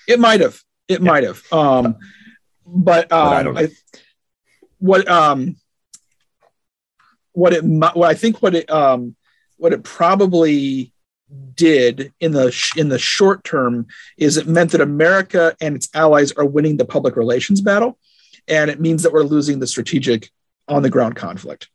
It 0.07 0.19
might 0.19 0.41
have. 0.41 0.59
It 0.87 1.01
might 1.01 1.23
have. 1.23 1.41
Um, 1.51 1.95
but 2.65 3.11
um, 3.11 3.27
I 3.29 3.43
don't 3.43 3.53
know. 3.53 3.61
I, 3.61 3.69
what 4.79 5.07
um, 5.07 5.55
what 7.31 7.53
it 7.53 7.63
what 7.63 8.09
I 8.09 8.13
think 8.13 8.41
what 8.41 8.55
it 8.55 8.69
um, 8.69 9.15
what 9.57 9.73
it 9.73 9.83
probably 9.83 10.91
did 11.55 12.13
in 12.19 12.31
the 12.31 12.51
sh- 12.51 12.77
in 12.77 12.89
the 12.89 12.99
short 12.99 13.43
term 13.43 13.87
is 14.17 14.37
it 14.37 14.47
meant 14.47 14.71
that 14.71 14.81
America 14.81 15.55
and 15.59 15.75
its 15.75 15.89
allies 15.93 16.31
are 16.33 16.45
winning 16.45 16.77
the 16.77 16.85
public 16.85 17.15
relations 17.15 17.61
battle, 17.61 17.97
and 18.47 18.69
it 18.69 18.79
means 18.79 19.03
that 19.03 19.13
we're 19.13 19.23
losing 19.23 19.59
the 19.59 19.67
strategic 19.67 20.29
on 20.67 20.81
the 20.81 20.89
ground 20.89 21.15
conflict. 21.15 21.69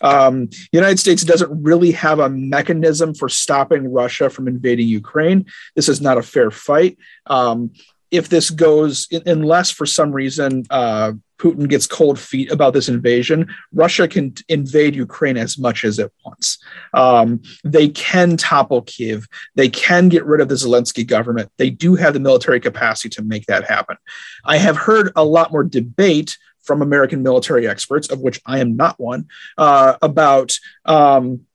Um, 0.00 0.46
the 0.46 0.68
United 0.72 0.98
States 0.98 1.22
doesn't 1.22 1.62
really 1.62 1.92
have 1.92 2.18
a 2.18 2.30
mechanism 2.30 3.14
for 3.14 3.28
stopping 3.28 3.92
Russia 3.92 4.30
from 4.30 4.48
invading 4.48 4.88
Ukraine. 4.88 5.46
This 5.76 5.88
is 5.88 6.00
not 6.00 6.18
a 6.18 6.22
fair 6.22 6.50
fight. 6.50 6.98
Um, 7.26 7.72
if 8.10 8.28
this 8.28 8.50
goes, 8.50 9.08
unless 9.26 9.70
for 9.70 9.86
some 9.86 10.12
reason 10.12 10.64
uh, 10.70 11.12
Putin 11.40 11.68
gets 11.68 11.86
cold 11.86 12.18
feet 12.18 12.50
about 12.52 12.74
this 12.74 12.88
invasion, 12.88 13.48
Russia 13.72 14.06
can 14.06 14.34
invade 14.48 14.94
Ukraine 14.94 15.38
as 15.38 15.58
much 15.58 15.84
as 15.84 15.98
it 15.98 16.12
wants. 16.24 16.58
Um, 16.92 17.40
they 17.64 17.88
can 17.88 18.36
topple 18.36 18.82
Kiev. 18.82 19.26
They 19.54 19.70
can 19.70 20.08
get 20.08 20.26
rid 20.26 20.42
of 20.42 20.48
the 20.48 20.54
Zelensky 20.54 21.06
government. 21.06 21.50
They 21.56 21.70
do 21.70 21.94
have 21.94 22.12
the 22.12 22.20
military 22.20 22.60
capacity 22.60 23.08
to 23.10 23.22
make 23.22 23.46
that 23.46 23.64
happen. 23.64 23.96
I 24.44 24.58
have 24.58 24.76
heard 24.76 25.12
a 25.16 25.24
lot 25.24 25.50
more 25.50 25.64
debate 25.64 26.36
from 26.60 26.82
American 26.82 27.22
military 27.22 27.66
experts, 27.66 28.10
of 28.10 28.20
which 28.20 28.40
I 28.44 28.58
am 28.58 28.76
not 28.76 29.00
one, 29.00 29.26
uh, 29.56 29.96
about 30.02 30.58
um, 30.84 31.46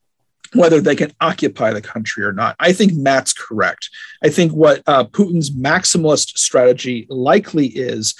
whether 0.52 0.80
they 0.80 0.96
can 0.96 1.12
occupy 1.20 1.72
the 1.72 1.82
country 1.82 2.24
or 2.24 2.32
not. 2.32 2.56
I 2.58 2.72
think 2.72 2.94
Matt's 2.94 3.32
correct. 3.32 3.90
I 4.22 4.28
think 4.28 4.52
what 4.52 4.82
uh, 4.86 5.04
Putin's 5.04 5.50
maximalist 5.50 6.38
strategy 6.38 7.06
likely 7.08 7.66
is 7.66 8.14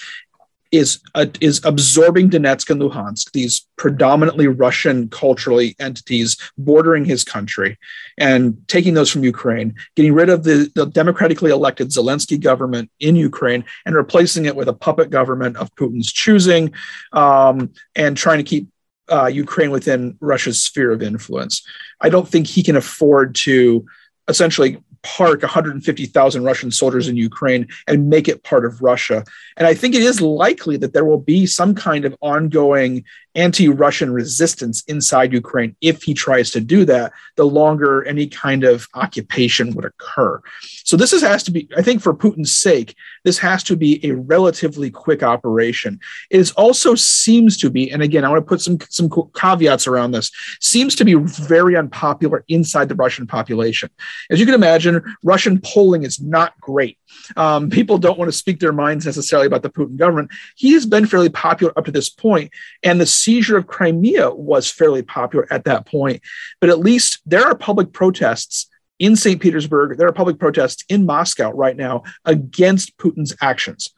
is 0.72 1.00
uh, 1.14 1.26
is 1.40 1.60
absorbing 1.64 2.30
Donetsk 2.30 2.70
and 2.70 2.80
Luhansk, 2.80 3.32
these 3.32 3.66
predominantly 3.76 4.46
Russian 4.46 5.08
culturally 5.08 5.76
entities 5.78 6.36
bordering 6.58 7.04
his 7.04 7.24
country, 7.24 7.78
and 8.18 8.56
taking 8.68 8.94
those 8.94 9.10
from 9.10 9.24
Ukraine, 9.24 9.74
getting 9.94 10.12
rid 10.12 10.28
of 10.28 10.44
the, 10.44 10.70
the 10.74 10.86
democratically 10.86 11.50
elected 11.50 11.88
Zelensky 11.88 12.40
government 12.40 12.90
in 13.00 13.16
Ukraine, 13.16 13.64
and 13.84 13.94
replacing 13.94 14.46
it 14.46 14.56
with 14.56 14.68
a 14.68 14.74
puppet 14.74 15.10
government 15.10 15.56
of 15.56 15.74
Putin's 15.74 16.12
choosing, 16.12 16.72
um, 17.12 17.72
and 17.94 18.16
trying 18.16 18.38
to 18.38 18.44
keep 18.44 18.68
uh, 19.10 19.26
Ukraine 19.26 19.70
within 19.70 20.16
Russia's 20.20 20.62
sphere 20.62 20.90
of 20.90 21.02
influence. 21.02 21.62
I 22.00 22.08
don't 22.08 22.28
think 22.28 22.46
he 22.46 22.62
can 22.62 22.76
afford 22.76 23.34
to 23.36 23.86
essentially 24.28 24.82
park 25.06 25.40
150,000 25.42 26.42
Russian 26.42 26.72
soldiers 26.72 27.06
in 27.06 27.16
Ukraine 27.16 27.68
and 27.86 28.10
make 28.10 28.26
it 28.26 28.42
part 28.42 28.64
of 28.64 28.82
Russia. 28.82 29.24
And 29.56 29.66
I 29.66 29.72
think 29.72 29.94
it 29.94 30.02
is 30.02 30.20
likely 30.20 30.76
that 30.78 30.92
there 30.92 31.04
will 31.04 31.20
be 31.20 31.46
some 31.46 31.76
kind 31.76 32.04
of 32.04 32.16
ongoing 32.20 33.04
anti 33.36 33.68
Russian 33.68 34.12
resistance 34.12 34.82
inside 34.88 35.32
Ukraine 35.32 35.76
if 35.80 36.02
he 36.02 36.14
tries 36.14 36.50
to 36.52 36.60
do 36.60 36.84
that, 36.86 37.12
the 37.36 37.46
longer 37.46 38.02
any 38.04 38.26
kind 38.26 38.64
of 38.64 38.88
occupation 38.94 39.74
would 39.74 39.84
occur. 39.84 40.40
So 40.84 40.96
this 40.96 41.12
is, 41.12 41.22
has 41.22 41.42
to 41.44 41.50
be, 41.50 41.68
I 41.76 41.82
think, 41.82 42.02
for 42.02 42.14
Putin's 42.14 42.56
sake, 42.56 42.96
this 43.24 43.38
has 43.38 43.62
to 43.64 43.76
be 43.76 44.04
a 44.04 44.12
relatively 44.12 44.90
quick 44.90 45.22
operation. 45.22 46.00
It 46.30 46.50
also 46.56 46.94
seems 46.94 47.56
to 47.58 47.70
be, 47.70 47.90
and 47.90 48.02
again, 48.02 48.24
I 48.24 48.28
want 48.30 48.44
to 48.44 48.48
put 48.48 48.60
some 48.60 48.78
some 48.88 49.10
caveats 49.34 49.86
around 49.86 50.12
this, 50.12 50.30
seems 50.60 50.94
to 50.96 51.04
be 51.04 51.14
very 51.14 51.76
unpopular 51.76 52.44
inside 52.48 52.88
the 52.88 52.94
Russian 52.94 53.26
population. 53.26 53.90
As 54.30 54.40
you 54.40 54.46
can 54.46 54.54
imagine, 54.54 55.02
Russian 55.22 55.60
polling 55.60 56.02
is 56.02 56.20
not 56.20 56.58
great. 56.60 56.98
Um, 57.36 57.70
people 57.70 57.98
don't 57.98 58.18
want 58.18 58.30
to 58.30 58.36
speak 58.36 58.60
their 58.60 58.72
minds 58.72 59.06
necessarily 59.06 59.46
about 59.46 59.62
the 59.62 59.70
Putin 59.70 59.96
government. 59.96 60.30
He 60.56 60.72
has 60.72 60.86
been 60.86 61.06
fairly 61.06 61.28
popular 61.28 61.72
up 61.76 61.84
to 61.86 61.92
this 61.92 62.08
point, 62.08 62.52
and 62.82 63.00
the 63.00 63.06
seizure 63.06 63.56
of 63.56 63.66
Crimea 63.66 64.30
was 64.30 64.70
fairly 64.70 65.02
popular 65.02 65.46
at 65.52 65.64
that 65.64 65.86
point. 65.86 66.22
But 66.60 66.70
at 66.70 66.78
least 66.78 67.20
there 67.26 67.44
are 67.44 67.54
public 67.54 67.92
protests 67.92 68.68
in 68.98 69.16
St. 69.16 69.40
Petersburg. 69.40 69.98
There 69.98 70.08
are 70.08 70.12
public 70.12 70.38
protests 70.38 70.84
in 70.88 71.06
Moscow 71.06 71.50
right 71.52 71.76
now 71.76 72.04
against 72.24 72.96
Putin's 72.96 73.34
actions. 73.40 73.92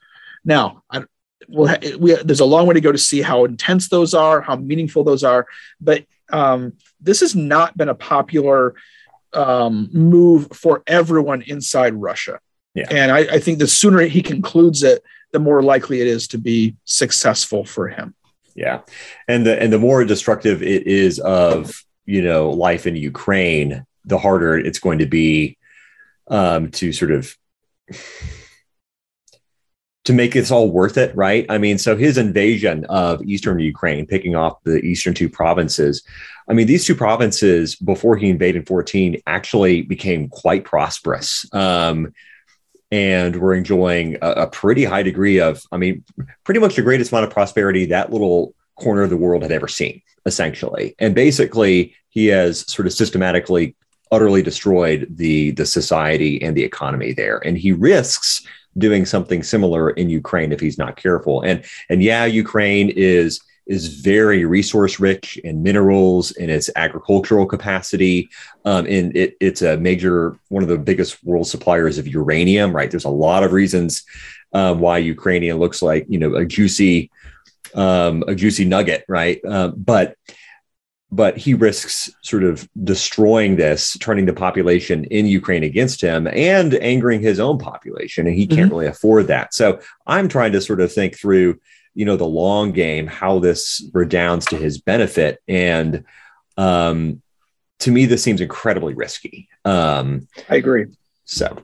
Now, 0.44 0.83
I, 0.90 1.05
we, 1.49 2.14
there's 2.14 2.40
a 2.40 2.44
long 2.44 2.66
way 2.66 2.75
to 2.75 2.81
go 2.81 2.92
to 2.92 2.99
see 2.99 3.23
how 3.23 3.44
intense 3.44 3.88
those 3.88 4.14
are, 4.14 4.40
how 4.40 4.57
meaningful 4.57 5.05
those 5.05 5.25
are. 5.25 5.47
But 5.81 6.05
um, 6.33 6.75
this 7.01 7.21
has 7.21 7.35
not 7.35 7.77
been 7.77 7.88
a 7.88 7.94
popular 7.94 8.75
um, 9.33 9.88
move 9.92 10.49
for 10.53 10.83
everyone 10.87 11.42
inside 11.42 11.94
Russia. 11.94 12.40
Yeah. 12.78 12.86
And 12.90 13.12
I, 13.12 13.18
I 13.18 13.38
think 13.40 13.58
the 13.58 13.66
sooner 13.66 14.00
he 14.02 14.22
concludes 14.22 14.82
it, 14.82 15.02
the 15.32 15.38
more 15.38 15.62
likely 15.62 16.00
it 16.00 16.06
is 16.06 16.28
to 16.28 16.38
be 16.38 16.76
successful 16.84 17.64
for 17.64 17.88
him. 17.88 18.14
Yeah, 18.54 18.80
and 19.28 19.46
the 19.46 19.60
and 19.60 19.72
the 19.72 19.78
more 19.78 20.04
destructive 20.04 20.62
it 20.62 20.86
is 20.86 21.18
of 21.20 21.84
you 22.06 22.22
know 22.22 22.50
life 22.50 22.86
in 22.86 22.96
Ukraine, 22.96 23.84
the 24.04 24.18
harder 24.18 24.58
it's 24.58 24.80
going 24.80 24.98
to 24.98 25.06
be 25.06 25.58
um, 26.28 26.70
to 26.72 26.92
sort 26.92 27.12
of 27.12 27.36
to 30.08 30.14
make 30.14 30.32
this 30.32 30.50
all 30.50 30.70
worth 30.70 30.96
it, 30.96 31.14
right? 31.14 31.44
I 31.50 31.58
mean, 31.58 31.76
so 31.76 31.94
his 31.94 32.16
invasion 32.16 32.86
of 32.86 33.22
eastern 33.22 33.58
Ukraine, 33.58 34.06
picking 34.06 34.34
off 34.34 34.54
the 34.64 34.78
eastern 34.78 35.12
two 35.12 35.28
provinces. 35.28 36.02
I 36.48 36.54
mean, 36.54 36.66
these 36.66 36.86
two 36.86 36.94
provinces 36.94 37.76
before 37.76 38.16
he 38.16 38.30
invaded 38.30 38.66
14 38.66 39.20
actually 39.26 39.82
became 39.82 40.30
quite 40.30 40.64
prosperous. 40.64 41.44
Um, 41.52 42.14
and 42.90 43.37
we're 43.37 43.55
enjoying 43.55 44.16
a, 44.22 44.31
a 44.31 44.46
pretty 44.46 44.85
high 44.85 45.03
degree 45.03 45.40
of, 45.40 45.62
I 45.72 45.77
mean, 45.77 46.05
pretty 46.44 46.61
much 46.61 46.77
the 46.77 46.83
greatest 46.83 47.12
amount 47.12 47.27
of 47.27 47.33
prosperity 47.33 47.87
that 47.87 48.12
little 48.12 48.55
corner 48.77 49.03
of 49.03 49.11
the 49.11 49.16
world 49.16 49.42
had 49.42 49.53
ever 49.53 49.68
seen, 49.68 50.01
essentially. 50.24 50.94
And 50.98 51.14
basically, 51.14 51.94
he 52.09 52.27
has 52.27 52.70
sort 52.72 52.87
of 52.87 52.92
systematically, 52.92 53.77
utterly 54.11 54.42
destroyed 54.42 55.07
the 55.11 55.51
the 55.53 55.66
society 55.66 56.40
and 56.42 56.57
the 56.57 56.64
economy 56.64 57.12
there, 57.12 57.38
and 57.44 57.59
he 57.59 57.72
risks 57.72 58.46
doing 58.77 59.05
something 59.05 59.42
similar 59.42 59.90
in 59.90 60.09
Ukraine 60.09 60.53
if 60.53 60.61
he's 60.61 60.79
not 60.79 60.96
careful. 60.96 61.42
And 61.42 61.64
and 61.90 62.03
yeah, 62.03 62.24
Ukraine 62.24 62.90
is 62.90 63.40
is 63.68 64.00
very 64.00 64.44
resource 64.44 64.98
rich 64.98 65.37
in 65.44 65.62
minerals 65.62 66.31
in 66.33 66.50
its 66.50 66.70
agricultural 66.74 67.46
capacity. 67.46 68.28
Um, 68.64 68.87
and 68.87 69.16
it, 69.16 69.37
it's 69.40 69.62
a 69.62 69.76
major, 69.76 70.38
one 70.48 70.62
of 70.62 70.68
the 70.68 70.78
biggest 70.78 71.22
world 71.22 71.46
suppliers 71.46 71.98
of 71.98 72.09
uranium, 72.09 72.74
right? 72.74 72.90
There's 72.90 73.04
a 73.04 73.11
lot 73.11 73.44
of 73.44 73.52
reasons 73.52 74.04
um, 74.52 74.81
why 74.81 74.98
Ukrainian 74.98 75.59
looks 75.59 75.83
like, 75.83 76.07
you 76.09 76.18
know, 76.18 76.35
a 76.35 76.44
juicy, 76.44 77.11
um, 77.74 78.24
a 78.26 78.35
juicy 78.35 78.64
nugget, 78.64 79.04
right? 79.09 79.38
Uh, 79.44 79.68
but 79.68 80.16
but 81.11 81.38
he 81.38 81.54
risks 81.54 82.11
sort 82.22 82.44
of 82.44 82.68
destroying 82.85 83.57
this, 83.57 83.96
turning 83.98 84.26
the 84.26 84.33
population 84.35 85.04
in 85.04 85.24
Ukraine 85.24 85.62
against 85.62 86.02
him 86.02 86.26
and 86.26 86.74
angering 86.74 87.22
his 87.22 87.40
own 87.40 87.57
population. 87.59 88.26
And 88.26 88.37
he 88.37 88.46
can't 88.46 88.70
really 88.70 88.87
afford 88.87 89.28
that. 89.28 89.54
So 89.54 89.81
I'm 90.07 90.28
trying 90.28 90.52
to 90.52 90.61
sort 90.61 90.83
of 90.83 90.92
think 90.92 91.18
through, 91.18 91.61
you 91.98 92.04
know, 92.04 92.16
the 92.16 92.24
long 92.24 92.70
game, 92.70 93.08
how 93.08 93.40
this 93.40 93.84
redounds 93.92 94.46
to 94.46 94.56
his 94.56 94.80
benefit. 94.80 95.42
And 95.48 96.04
um, 96.56 97.20
to 97.80 97.90
me, 97.90 98.06
this 98.06 98.22
seems 98.22 98.40
incredibly 98.40 98.94
risky. 98.94 99.48
Um, 99.64 100.28
I 100.48 100.54
agree. 100.54 100.87
so, 101.24 101.61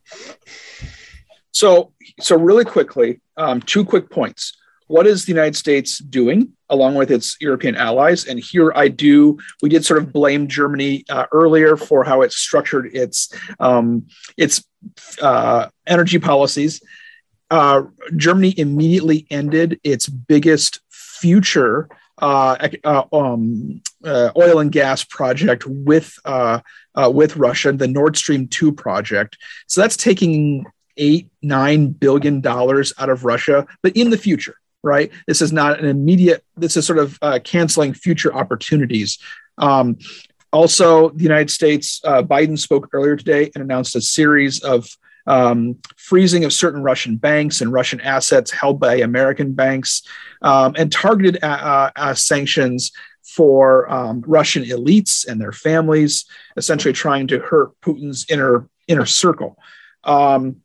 So, 1.53 1.92
so 2.20 2.37
really 2.37 2.64
quickly, 2.64 3.20
um, 3.37 3.61
two 3.62 3.85
quick 3.85 4.11
points. 4.11 4.59
What 4.88 5.07
is 5.07 5.25
the 5.25 5.31
United 5.31 5.55
States 5.55 5.99
doing 5.99 6.53
along 6.68 6.97
with 6.97 7.12
its 7.12 7.37
European 7.40 7.77
allies? 7.77 8.27
And 8.27 8.40
here 8.40 8.73
I 8.75 8.88
do, 8.88 9.38
we 9.62 9.68
did 9.68 9.85
sort 9.85 10.03
of 10.03 10.12
blame 10.12 10.49
Germany 10.49 11.05
uh, 11.09 11.27
earlier 11.31 11.77
for 11.77 12.03
how 12.03 12.23
it 12.23 12.33
structured 12.33 12.90
its 12.92 13.33
um, 13.61 14.09
its 14.37 14.64
uh, 15.23 15.68
energy 15.87 16.18
policies. 16.18 16.83
Uh, 17.51 17.83
Germany 18.17 18.55
immediately 18.59 19.27
ended 19.31 19.79
its 19.85 20.09
biggest 20.09 20.81
future 20.91 21.89
uh, 22.19 22.69
uh, 22.85 23.05
um, 23.13 23.81
uh, 24.05 24.31
oil 24.37 24.61
and 24.61 24.71
gas 24.71 25.05
project 25.05 25.67
with 25.67 26.17
uh, 26.25 26.61
with 26.97 27.37
Russia, 27.37 27.73
the 27.73 27.88
Nord 27.88 28.17
Stream 28.17 28.47
two 28.49 28.73
project. 28.73 29.37
So 29.67 29.81
that's 29.81 29.97
taking 29.97 30.65
eight 30.97 31.29
nine 31.42 31.88
billion 31.88 32.40
dollars 32.40 32.92
out 32.99 33.11
of 33.11 33.25
Russia, 33.25 33.67
but 33.83 33.97
in 33.97 34.11
the 34.11 34.19
future. 34.19 34.57
right? 34.85 35.11
This 35.27 35.42
is 35.42 35.53
not 35.53 35.81
an 35.81 35.87
immediate. 35.87 36.45
This 36.57 36.77
is 36.77 36.87
sort 36.87 36.99
of 36.99 37.19
canceling 37.42 37.95
future 37.95 38.33
opportunities. 38.33 39.19
Um, 39.59 39.99
also, 40.53 41.09
the 41.09 41.25
United 41.25 41.51
States, 41.51 42.01
Biden 42.05 42.57
spoke 42.57 42.90
earlier 42.92 43.17
today 43.17 43.51
and 43.55 43.65
announced 43.65 43.97
a 43.97 44.01
series 44.01 44.63
of 44.63 44.87
um, 45.27 45.77
freezing 45.96 46.44
of 46.44 46.52
certain 46.52 46.83
Russian 46.83 47.16
banks 47.16 47.60
and 47.60 47.72
Russian 47.72 48.00
assets 48.00 48.50
held 48.50 48.79
by 48.79 48.96
American 48.96 49.52
banks, 49.52 50.02
um, 50.42 50.75
and 50.77 50.92
targeted 50.92 51.42
uh, 51.42 51.90
uh, 51.96 52.14
sanctions 52.14 52.92
for 53.22 53.90
um, 53.90 54.22
Russian 54.27 54.64
elites 54.64 55.27
and 55.27 55.40
their 55.40 55.52
families, 55.52 56.27
essentially 56.56 56.92
trying 56.92 57.27
to 57.29 57.38
hurt 57.40 57.79
Putin's 57.81 58.27
inner 58.29 58.68
inner 58.87 59.06
circle. 59.06 59.56
Um, 60.04 60.56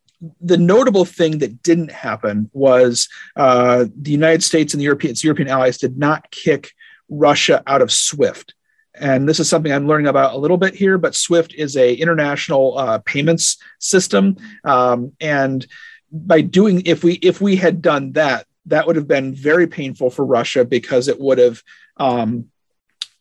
the 0.41 0.57
notable 0.57 1.05
thing 1.05 1.39
that 1.39 1.63
didn't 1.63 1.91
happen 1.91 2.49
was 2.51 3.07
uh, 3.37 3.85
the 3.95 4.11
United 4.11 4.43
States 4.43 4.73
and 4.73 4.81
the 4.81 4.83
European, 4.83 5.15
European 5.23 5.47
allies 5.47 5.77
did 5.77 5.97
not 5.97 6.29
kick 6.31 6.73
Russia 7.07 7.63
out 7.65 7.81
of 7.81 7.91
SWIFT 7.91 8.53
and 8.99 9.27
this 9.27 9.39
is 9.39 9.49
something 9.49 9.71
I'm 9.71 9.87
learning 9.87 10.07
about 10.07 10.33
a 10.33 10.37
little 10.37 10.57
bit 10.57 10.75
here. 10.75 10.97
But 10.97 11.15
SWIFT 11.15 11.53
is 11.55 11.77
a 11.77 11.93
international 11.93 12.77
uh, 12.77 12.99
payments 12.99 13.57
system, 13.79 14.37
um, 14.63 15.13
and 15.19 15.65
by 16.11 16.41
doing 16.41 16.83
if 16.85 17.03
we 17.03 17.13
if 17.13 17.41
we 17.41 17.55
had 17.55 17.81
done 17.81 18.13
that, 18.13 18.45
that 18.67 18.87
would 18.87 18.95
have 18.95 19.07
been 19.07 19.33
very 19.33 19.67
painful 19.67 20.09
for 20.09 20.25
Russia 20.25 20.65
because 20.65 21.07
it 21.07 21.19
would 21.19 21.37
have 21.37 21.63
um, 21.97 22.49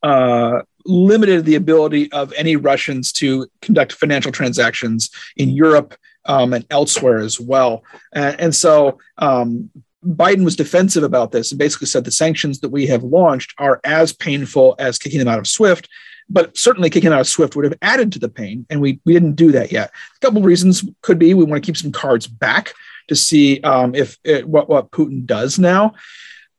uh, 0.03 0.63
limited 0.85 1.45
the 1.45 1.55
ability 1.55 2.11
of 2.13 2.33
any 2.37 2.57
Russians 2.57 3.13
to 3.13 3.47
conduct 3.61 3.93
financial 3.93 4.33
transactions 4.33 5.11
in 5.37 5.51
Europe 5.51 5.95
um, 6.25 6.53
and 6.53 6.65
elsewhere 6.71 7.19
as 7.19 7.39
well. 7.39 7.85
And, 8.13 8.41
and 8.41 8.55
so 8.55 8.99
um, 9.19 9.71
Biden 10.05 10.45
was 10.45 10.57
defensive 10.57 11.03
about 11.03 11.33
this 11.33 11.51
and 11.51 11.59
basically 11.59 11.87
said 11.87 12.05
the 12.05 12.13
sanctions 12.13 12.61
that 12.61 12.69
we 12.69 12.87
have 12.87 13.03
launched 13.03 13.55
are 13.59 13.81
as 13.85 14.13
painful 14.13 14.77
as 14.79 14.99
kicking 14.99 15.19
them 15.19 15.29
out 15.29 15.39
of 15.39 15.47
SWIFT, 15.47 15.89
but 16.29 16.57
certainly 16.57 16.91
kicking 16.91 17.13
out 17.13 17.21
of 17.21 17.27
SWIFT 17.27 17.57
would 17.57 17.65
have 17.65 17.79
added 17.83 18.13
to 18.13 18.19
the 18.19 18.29
pain, 18.29 18.67
and 18.71 18.81
we, 18.81 19.01
we 19.05 19.13
didn't 19.13 19.35
do 19.35 19.53
that 19.53 19.73
yet. 19.73 19.91
A 20.17 20.21
couple 20.21 20.39
of 20.39 20.45
reasons 20.45 20.85
could 21.03 21.19
be 21.19 21.35
we 21.35 21.45
want 21.45 21.63
to 21.63 21.67
keep 21.67 21.77
some 21.77 21.93
cards 21.93 22.27
back 22.27 22.75
to 23.09 23.17
see 23.17 23.61
um, 23.63 23.95
if 23.95 24.19
it, 24.25 24.47
what, 24.49 24.69
what 24.69 24.91
Putin 24.91 25.25
does 25.25 25.59
now, 25.59 25.95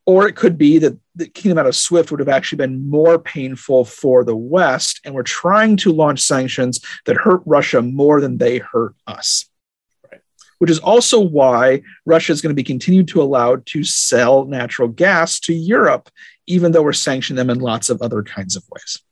or 0.04 0.26
it 0.26 0.36
could 0.36 0.58
be 0.58 0.78
that, 0.78 0.98
that 1.14 1.32
kicking 1.34 1.50
them 1.50 1.58
out 1.58 1.66
of 1.66 1.76
SWIFT 1.76 2.10
would 2.10 2.20
have 2.20 2.28
actually 2.28 2.56
been 2.56 2.90
more 2.90 3.18
painful 3.18 3.84
for 3.84 4.22
the 4.24 4.36
West, 4.36 5.00
and 5.04 5.14
we're 5.14 5.22
trying 5.22 5.76
to 5.78 5.92
launch 5.92 6.20
sanctions 6.20 6.80
that 7.06 7.16
hurt 7.16 7.40
Russia 7.46 7.80
more 7.80 8.20
than 8.20 8.36
they 8.36 8.58
hurt 8.58 8.94
us 9.06 9.49
which 10.60 10.70
is 10.70 10.78
also 10.78 11.18
why 11.18 11.80
Russia 12.04 12.32
is 12.32 12.42
going 12.42 12.50
to 12.50 12.62
be 12.62 12.62
continued 12.62 13.08
to 13.08 13.22
allow 13.22 13.56
to 13.64 13.82
sell 13.82 14.44
natural 14.44 14.88
gas 14.88 15.40
to 15.40 15.54
Europe, 15.54 16.10
even 16.46 16.70
though 16.70 16.82
we're 16.82 16.92
sanctioning 16.92 17.38
them 17.38 17.48
in 17.48 17.58
lots 17.58 17.88
of 17.88 18.02
other 18.02 18.22
kinds 18.22 18.56
of 18.56 18.64
ways. 18.70 19.02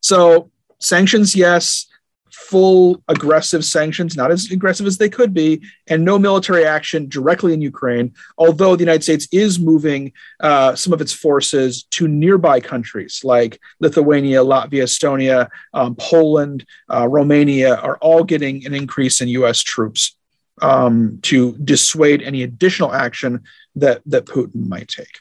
So, 0.00 0.50
sanctions, 0.78 1.34
yes, 1.34 1.86
full 2.30 3.02
aggressive 3.08 3.64
sanctions, 3.64 4.14
not 4.14 4.30
as 4.30 4.50
aggressive 4.50 4.86
as 4.86 4.98
they 4.98 5.08
could 5.08 5.32
be, 5.32 5.62
and 5.86 6.04
no 6.04 6.18
military 6.18 6.66
action 6.66 7.08
directly 7.08 7.54
in 7.54 7.62
Ukraine, 7.62 8.12
although 8.36 8.76
the 8.76 8.82
United 8.82 9.02
States 9.02 9.28
is 9.32 9.58
moving 9.58 10.12
uh, 10.40 10.74
some 10.74 10.92
of 10.92 11.00
its 11.00 11.14
forces 11.14 11.84
to 11.92 12.06
nearby 12.06 12.60
countries 12.60 13.22
like 13.24 13.58
Lithuania, 13.80 14.40
Latvia, 14.40 14.82
Estonia, 14.82 15.48
um, 15.72 15.94
Poland, 15.94 16.66
uh, 16.92 17.08
Romania 17.08 17.76
are 17.76 17.96
all 18.02 18.22
getting 18.22 18.66
an 18.66 18.74
increase 18.74 19.22
in 19.22 19.28
US 19.28 19.62
troops 19.62 20.14
um, 20.60 21.18
to 21.22 21.56
dissuade 21.58 22.22
any 22.22 22.42
additional 22.42 22.92
action 22.92 23.44
that, 23.76 24.02
that 24.06 24.26
Putin 24.26 24.68
might 24.68 24.88
take. 24.88 25.20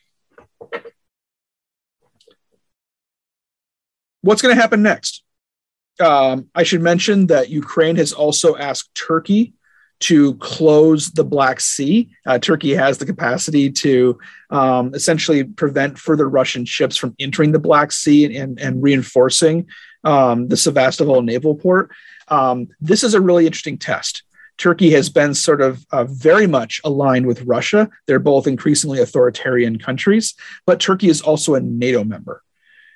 What's 4.21 4.41
going 4.41 4.55
to 4.55 4.61
happen 4.61 4.83
next? 4.83 5.23
Um, 5.99 6.49
I 6.53 6.63
should 6.63 6.81
mention 6.81 7.27
that 7.27 7.49
Ukraine 7.49 7.95
has 7.95 8.13
also 8.13 8.55
asked 8.55 8.93
Turkey 8.95 9.53
to 10.01 10.33
close 10.35 11.11
the 11.11 11.23
Black 11.23 11.59
Sea. 11.59 12.09
Uh, 12.25 12.39
Turkey 12.39 12.73
has 12.73 12.97
the 12.97 13.05
capacity 13.05 13.71
to 13.71 14.19
um, 14.49 14.93
essentially 14.95 15.43
prevent 15.43 15.97
further 15.97 16.27
Russian 16.27 16.65
ships 16.65 16.97
from 16.97 17.15
entering 17.19 17.51
the 17.51 17.59
Black 17.59 17.91
Sea 17.91 18.25
and, 18.25 18.35
and, 18.35 18.59
and 18.59 18.83
reinforcing 18.83 19.67
um, 20.03 20.47
the 20.47 20.57
Sevastopol 20.57 21.21
naval 21.21 21.55
port. 21.55 21.91
Um, 22.27 22.69
this 22.79 23.03
is 23.03 23.13
a 23.13 23.21
really 23.21 23.45
interesting 23.45 23.77
test 23.77 24.23
Turkey 24.57 24.91
has 24.91 25.09
been 25.09 25.33
sort 25.33 25.61
of 25.61 25.85
uh, 25.91 26.03
very 26.03 26.47
much 26.47 26.81
aligned 26.83 27.25
with 27.25 27.41
Russia. 27.43 27.89
They're 28.05 28.19
both 28.19 28.47
increasingly 28.47 28.99
authoritarian 28.99 29.79
countries, 29.79 30.35
but 30.65 30.79
Turkey 30.79 31.09
is 31.09 31.21
also 31.21 31.55
a 31.55 31.61
NATO 31.61 32.03
member. 32.03 32.43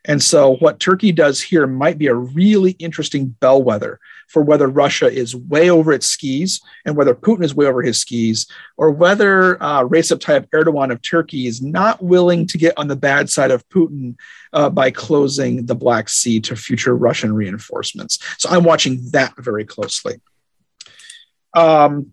And 0.07 0.21
so, 0.21 0.55
what 0.57 0.79
Turkey 0.79 1.11
does 1.11 1.41
here 1.41 1.67
might 1.67 1.97
be 1.97 2.07
a 2.07 2.13
really 2.13 2.71
interesting 2.71 3.27
bellwether 3.39 3.99
for 4.27 4.43
whether 4.43 4.67
Russia 4.67 5.11
is 5.11 5.35
way 5.35 5.69
over 5.69 5.91
its 5.93 6.07
skis 6.07 6.61
and 6.85 6.95
whether 6.95 7.13
Putin 7.13 7.43
is 7.43 7.55
way 7.55 7.65
over 7.65 7.81
his 7.81 7.99
skis, 7.99 8.47
or 8.77 8.91
whether 8.91 9.61
uh, 9.61 9.83
Recep 9.83 10.19
Tayyip 10.19 10.49
Erdogan 10.49 10.91
of 10.91 11.01
Turkey 11.01 11.47
is 11.47 11.61
not 11.61 12.03
willing 12.03 12.45
to 12.47 12.57
get 12.57 12.77
on 12.77 12.87
the 12.87 12.95
bad 12.95 13.29
side 13.29 13.51
of 13.51 13.67
Putin 13.69 14.15
uh, 14.53 14.69
by 14.69 14.91
closing 14.91 15.65
the 15.65 15.75
Black 15.75 16.09
Sea 16.09 16.39
to 16.41 16.55
future 16.55 16.95
Russian 16.95 17.33
reinforcements. 17.33 18.19
So, 18.37 18.49
I'm 18.49 18.63
watching 18.63 19.09
that 19.11 19.33
very 19.37 19.65
closely. 19.65 20.21
Um, 21.55 22.11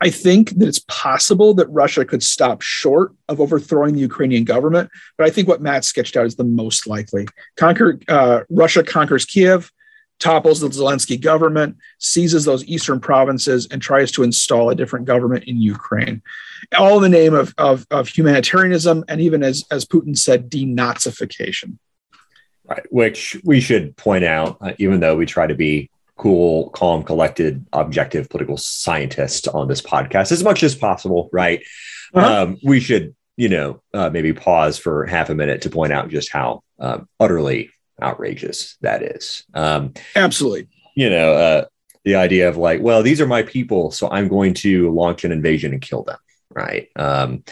I 0.00 0.10
think 0.10 0.50
that 0.58 0.68
it's 0.68 0.84
possible 0.86 1.54
that 1.54 1.66
Russia 1.68 2.04
could 2.04 2.22
stop 2.22 2.60
short 2.60 3.14
of 3.28 3.40
overthrowing 3.40 3.94
the 3.94 4.00
Ukrainian 4.00 4.44
government, 4.44 4.90
but 5.16 5.26
I 5.26 5.30
think 5.30 5.48
what 5.48 5.62
Matt 5.62 5.84
sketched 5.84 6.16
out 6.16 6.26
is 6.26 6.36
the 6.36 6.44
most 6.44 6.86
likely. 6.86 7.26
Conquer 7.56 7.98
uh, 8.08 8.40
Russia 8.50 8.82
conquers 8.82 9.24
Kiev, 9.24 9.72
topples 10.18 10.60
the 10.60 10.68
Zelensky 10.68 11.18
government, 11.18 11.76
seizes 11.98 12.44
those 12.44 12.64
eastern 12.66 13.00
provinces, 13.00 13.66
and 13.70 13.80
tries 13.80 14.10
to 14.12 14.22
install 14.24 14.68
a 14.68 14.74
different 14.74 15.06
government 15.06 15.44
in 15.44 15.60
Ukraine, 15.60 16.22
all 16.76 16.96
in 16.96 17.10
the 17.10 17.16
name 17.18 17.32
of, 17.32 17.54
of, 17.56 17.86
of 17.90 18.08
humanitarianism 18.08 19.04
and 19.08 19.20
even 19.20 19.42
as 19.42 19.64
as 19.70 19.86
Putin 19.86 20.18
said, 20.18 20.50
denazification. 20.50 21.78
Right, 22.66 22.84
which 22.90 23.40
we 23.44 23.60
should 23.60 23.96
point 23.96 24.24
out, 24.24 24.58
uh, 24.60 24.72
even 24.78 25.00
though 25.00 25.16
we 25.16 25.26
try 25.26 25.46
to 25.46 25.54
be 25.54 25.90
cool, 26.16 26.70
calm, 26.70 27.02
collected, 27.02 27.66
objective 27.72 28.28
political 28.28 28.56
scientist 28.56 29.48
on 29.48 29.68
this 29.68 29.82
podcast 29.82 30.32
as 30.32 30.44
much 30.44 30.62
as 30.62 30.74
possible, 30.74 31.28
right? 31.32 31.62
Uh-huh. 32.12 32.42
Um, 32.42 32.58
we 32.62 32.80
should, 32.80 33.14
you 33.36 33.48
know, 33.48 33.82
uh, 33.92 34.10
maybe 34.10 34.32
pause 34.32 34.78
for 34.78 35.06
half 35.06 35.28
a 35.28 35.34
minute 35.34 35.62
to 35.62 35.70
point 35.70 35.92
out 35.92 36.08
just 36.08 36.30
how 36.30 36.62
uh, 36.78 37.00
utterly 37.18 37.70
outrageous 38.00 38.76
that 38.80 39.02
is. 39.02 39.44
Um, 39.54 39.94
Absolutely. 40.14 40.68
You 40.94 41.10
know, 41.10 41.32
uh, 41.32 41.64
the 42.04 42.14
idea 42.16 42.48
of 42.48 42.56
like, 42.56 42.80
well, 42.80 43.02
these 43.02 43.20
are 43.20 43.26
my 43.26 43.42
people, 43.42 43.90
so 43.90 44.08
I'm 44.10 44.28
going 44.28 44.54
to 44.54 44.92
launch 44.92 45.24
an 45.24 45.32
invasion 45.32 45.72
and 45.72 45.82
kill 45.82 46.04
them, 46.04 46.18
right? 46.50 46.88
Um, 46.96 47.42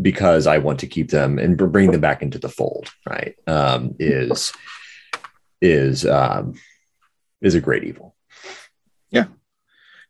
because 0.00 0.46
I 0.46 0.58
want 0.58 0.80
to 0.80 0.86
keep 0.86 1.10
them 1.10 1.38
and 1.38 1.56
bring 1.56 1.90
them 1.90 2.00
back 2.00 2.22
into 2.22 2.38
the 2.38 2.48
fold, 2.48 2.88
right? 3.06 3.36
Um, 3.46 3.94
is 3.98 4.52
is 5.60 6.06
um, 6.06 6.54
is 7.42 7.54
a 7.54 7.60
great 7.60 7.84
evil. 7.84 8.14
Yeah. 9.10 9.26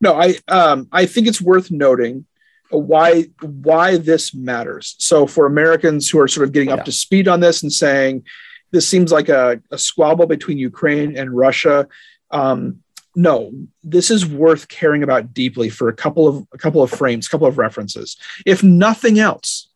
No, 0.01 0.15
I 0.15 0.37
um, 0.49 0.89
I 0.93 1.07
think 1.07 1.27
it's 1.27 1.41
worth 1.41 1.71
noting 1.71 2.27
why 2.71 3.27
why 3.41 3.97
this 3.97 4.35
matters. 4.35 4.95
So 4.99 5.27
for 5.27 5.47
Americans 5.47 6.09
who 6.09 6.19
are 6.21 6.29
sort 6.29 6.47
of 6.47 6.53
getting 6.53 6.69
yeah. 6.69 6.77
up 6.77 6.85
to 6.85 6.93
speed 6.93 7.29
on 7.29 7.41
this 7.41 7.63
and 7.63 7.73
saying 7.73 8.25
this 8.71 8.89
seems 8.89 9.13
like 9.13 9.29
a, 9.29 9.61
a 9.71 9.79
squabble 9.79 10.27
between 10.27 10.59
Ukraine 10.59 11.17
and 11.17 11.37
Russia. 11.37 11.87
Um, 12.31 12.79
no, 13.15 13.53
this 13.83 14.11
is 14.11 14.25
worth 14.25 14.69
caring 14.69 15.03
about 15.03 15.35
deeply 15.35 15.69
for 15.69 15.89
a 15.89 15.95
couple 15.95 16.27
of 16.27 16.47
a 16.53 16.59
couple 16.59 16.83
of 16.83 16.91
frames, 16.91 17.27
a 17.27 17.31
couple 17.31 17.47
of 17.47 17.59
references. 17.59 18.17
If 18.47 18.63
nothing 18.63 19.19
else, 19.19 19.69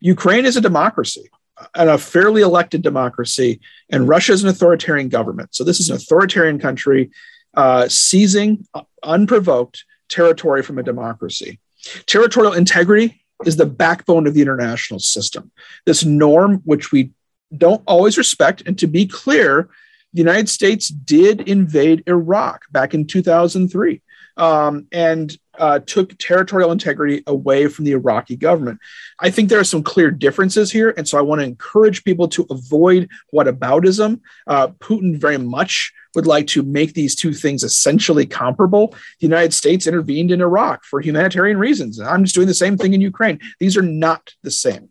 Ukraine 0.00 0.44
is 0.46 0.56
a 0.56 0.60
democracy 0.60 1.28
and 1.74 1.90
a 1.90 1.98
fairly 1.98 2.42
elected 2.42 2.82
democracy, 2.82 3.60
and 3.90 4.08
Russia 4.08 4.32
is 4.32 4.42
an 4.42 4.50
authoritarian 4.50 5.08
government. 5.08 5.54
So 5.54 5.64
this 5.64 5.80
is 5.80 5.90
an 5.90 5.96
authoritarian 5.96 6.58
country 6.58 7.10
uh, 7.54 7.88
seizing 7.88 8.66
unprovoked 9.02 9.84
territory 10.08 10.62
from 10.62 10.78
a 10.78 10.82
democracy. 10.82 11.60
Territorial 12.06 12.52
integrity 12.52 13.24
is 13.44 13.56
the 13.56 13.66
backbone 13.66 14.26
of 14.26 14.34
the 14.34 14.42
international 14.42 15.00
system. 15.00 15.50
This 15.86 16.04
norm, 16.04 16.62
which 16.64 16.92
we 16.92 17.10
don't 17.56 17.82
always 17.86 18.18
respect, 18.18 18.62
and 18.66 18.78
to 18.78 18.86
be 18.86 19.06
clear, 19.06 19.68
the 20.12 20.18
United 20.18 20.48
States 20.48 20.88
did 20.88 21.48
invade 21.48 22.04
Iraq 22.06 22.64
back 22.70 22.94
in 22.94 23.06
2003 23.06 24.00
um, 24.36 24.86
and 24.92 25.36
uh, 25.58 25.78
took 25.80 26.16
territorial 26.18 26.72
integrity 26.72 27.22
away 27.26 27.68
from 27.68 27.84
the 27.84 27.92
Iraqi 27.92 28.36
government. 28.36 28.80
I 29.20 29.30
think 29.30 29.48
there 29.48 29.60
are 29.60 29.64
some 29.64 29.82
clear 29.82 30.10
differences 30.10 30.70
here. 30.70 30.94
And 30.96 31.08
so 31.08 31.18
I 31.18 31.22
want 31.22 31.40
to 31.40 31.46
encourage 31.46 32.04
people 32.04 32.28
to 32.28 32.46
avoid 32.50 33.08
whataboutism. 33.32 34.20
Uh, 34.46 34.68
Putin 34.68 35.16
very 35.16 35.38
much 35.38 35.92
would 36.14 36.26
like 36.26 36.46
to 36.48 36.62
make 36.62 36.94
these 36.94 37.14
two 37.14 37.32
things 37.32 37.62
essentially 37.62 38.26
comparable. 38.26 38.88
The 39.20 39.26
United 39.26 39.52
States 39.52 39.86
intervened 39.86 40.30
in 40.30 40.40
Iraq 40.40 40.84
for 40.84 41.00
humanitarian 41.00 41.58
reasons. 41.58 41.98
And 41.98 42.08
I'm 42.08 42.24
just 42.24 42.34
doing 42.34 42.46
the 42.46 42.54
same 42.54 42.76
thing 42.76 42.94
in 42.94 43.00
Ukraine. 43.00 43.40
These 43.58 43.76
are 43.76 43.82
not 43.82 44.34
the 44.42 44.50
same. 44.50 44.90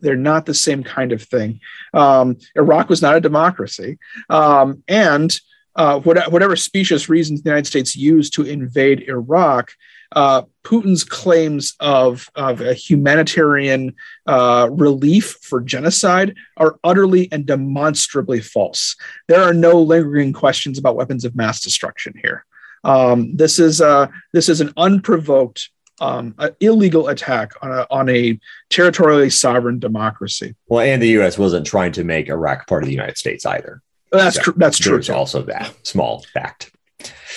They're 0.00 0.16
not 0.16 0.44
the 0.44 0.54
same 0.54 0.82
kind 0.82 1.12
of 1.12 1.22
thing. 1.22 1.60
Um, 1.94 2.36
Iraq 2.56 2.88
was 2.88 3.00
not 3.00 3.16
a 3.16 3.20
democracy. 3.20 3.98
Um, 4.28 4.82
and 4.86 5.34
uh, 5.76 5.98
whatever 6.00 6.54
specious 6.56 7.08
reasons 7.08 7.42
the 7.42 7.50
United 7.50 7.66
States 7.66 7.96
used 7.96 8.34
to 8.34 8.42
invade 8.42 9.08
Iraq, 9.08 9.72
uh, 10.12 10.42
Putin's 10.62 11.04
claims 11.04 11.74
of, 11.80 12.30
of 12.34 12.60
a 12.60 12.74
humanitarian 12.74 13.94
uh, 14.26 14.68
relief 14.72 15.36
for 15.42 15.60
genocide 15.60 16.34
are 16.56 16.78
utterly 16.84 17.28
and 17.32 17.46
demonstrably 17.46 18.40
false. 18.40 18.96
There 19.28 19.42
are 19.42 19.54
no 19.54 19.80
lingering 19.80 20.32
questions 20.32 20.78
about 20.78 20.96
weapons 20.96 21.24
of 21.24 21.34
mass 21.36 21.60
destruction 21.60 22.14
here. 22.20 22.44
Um, 22.84 23.34
this 23.36 23.58
is 23.58 23.80
uh, 23.80 24.08
this 24.32 24.48
is 24.48 24.60
an 24.60 24.72
unprovoked, 24.76 25.70
um, 26.00 26.34
illegal 26.60 27.08
attack 27.08 27.52
on 27.62 27.72
a, 27.72 27.86
on 27.90 28.08
a 28.10 28.38
territorially 28.68 29.30
sovereign 29.30 29.78
democracy. 29.78 30.54
Well, 30.68 30.80
and 30.80 31.00
the 31.00 31.08
U.S. 31.08 31.38
wasn't 31.38 31.66
trying 31.66 31.92
to 31.92 32.04
make 32.04 32.28
Iraq 32.28 32.66
part 32.66 32.82
of 32.82 32.86
the 32.86 32.94
United 32.94 33.16
States 33.16 33.46
either. 33.46 33.80
That's 34.12 34.36
so 34.36 34.42
tr- 34.42 34.58
that's 34.58 34.78
true. 34.78 34.92
There's 34.92 35.10
also 35.10 35.42
that 35.42 35.74
small 35.82 36.24
fact. 36.34 36.73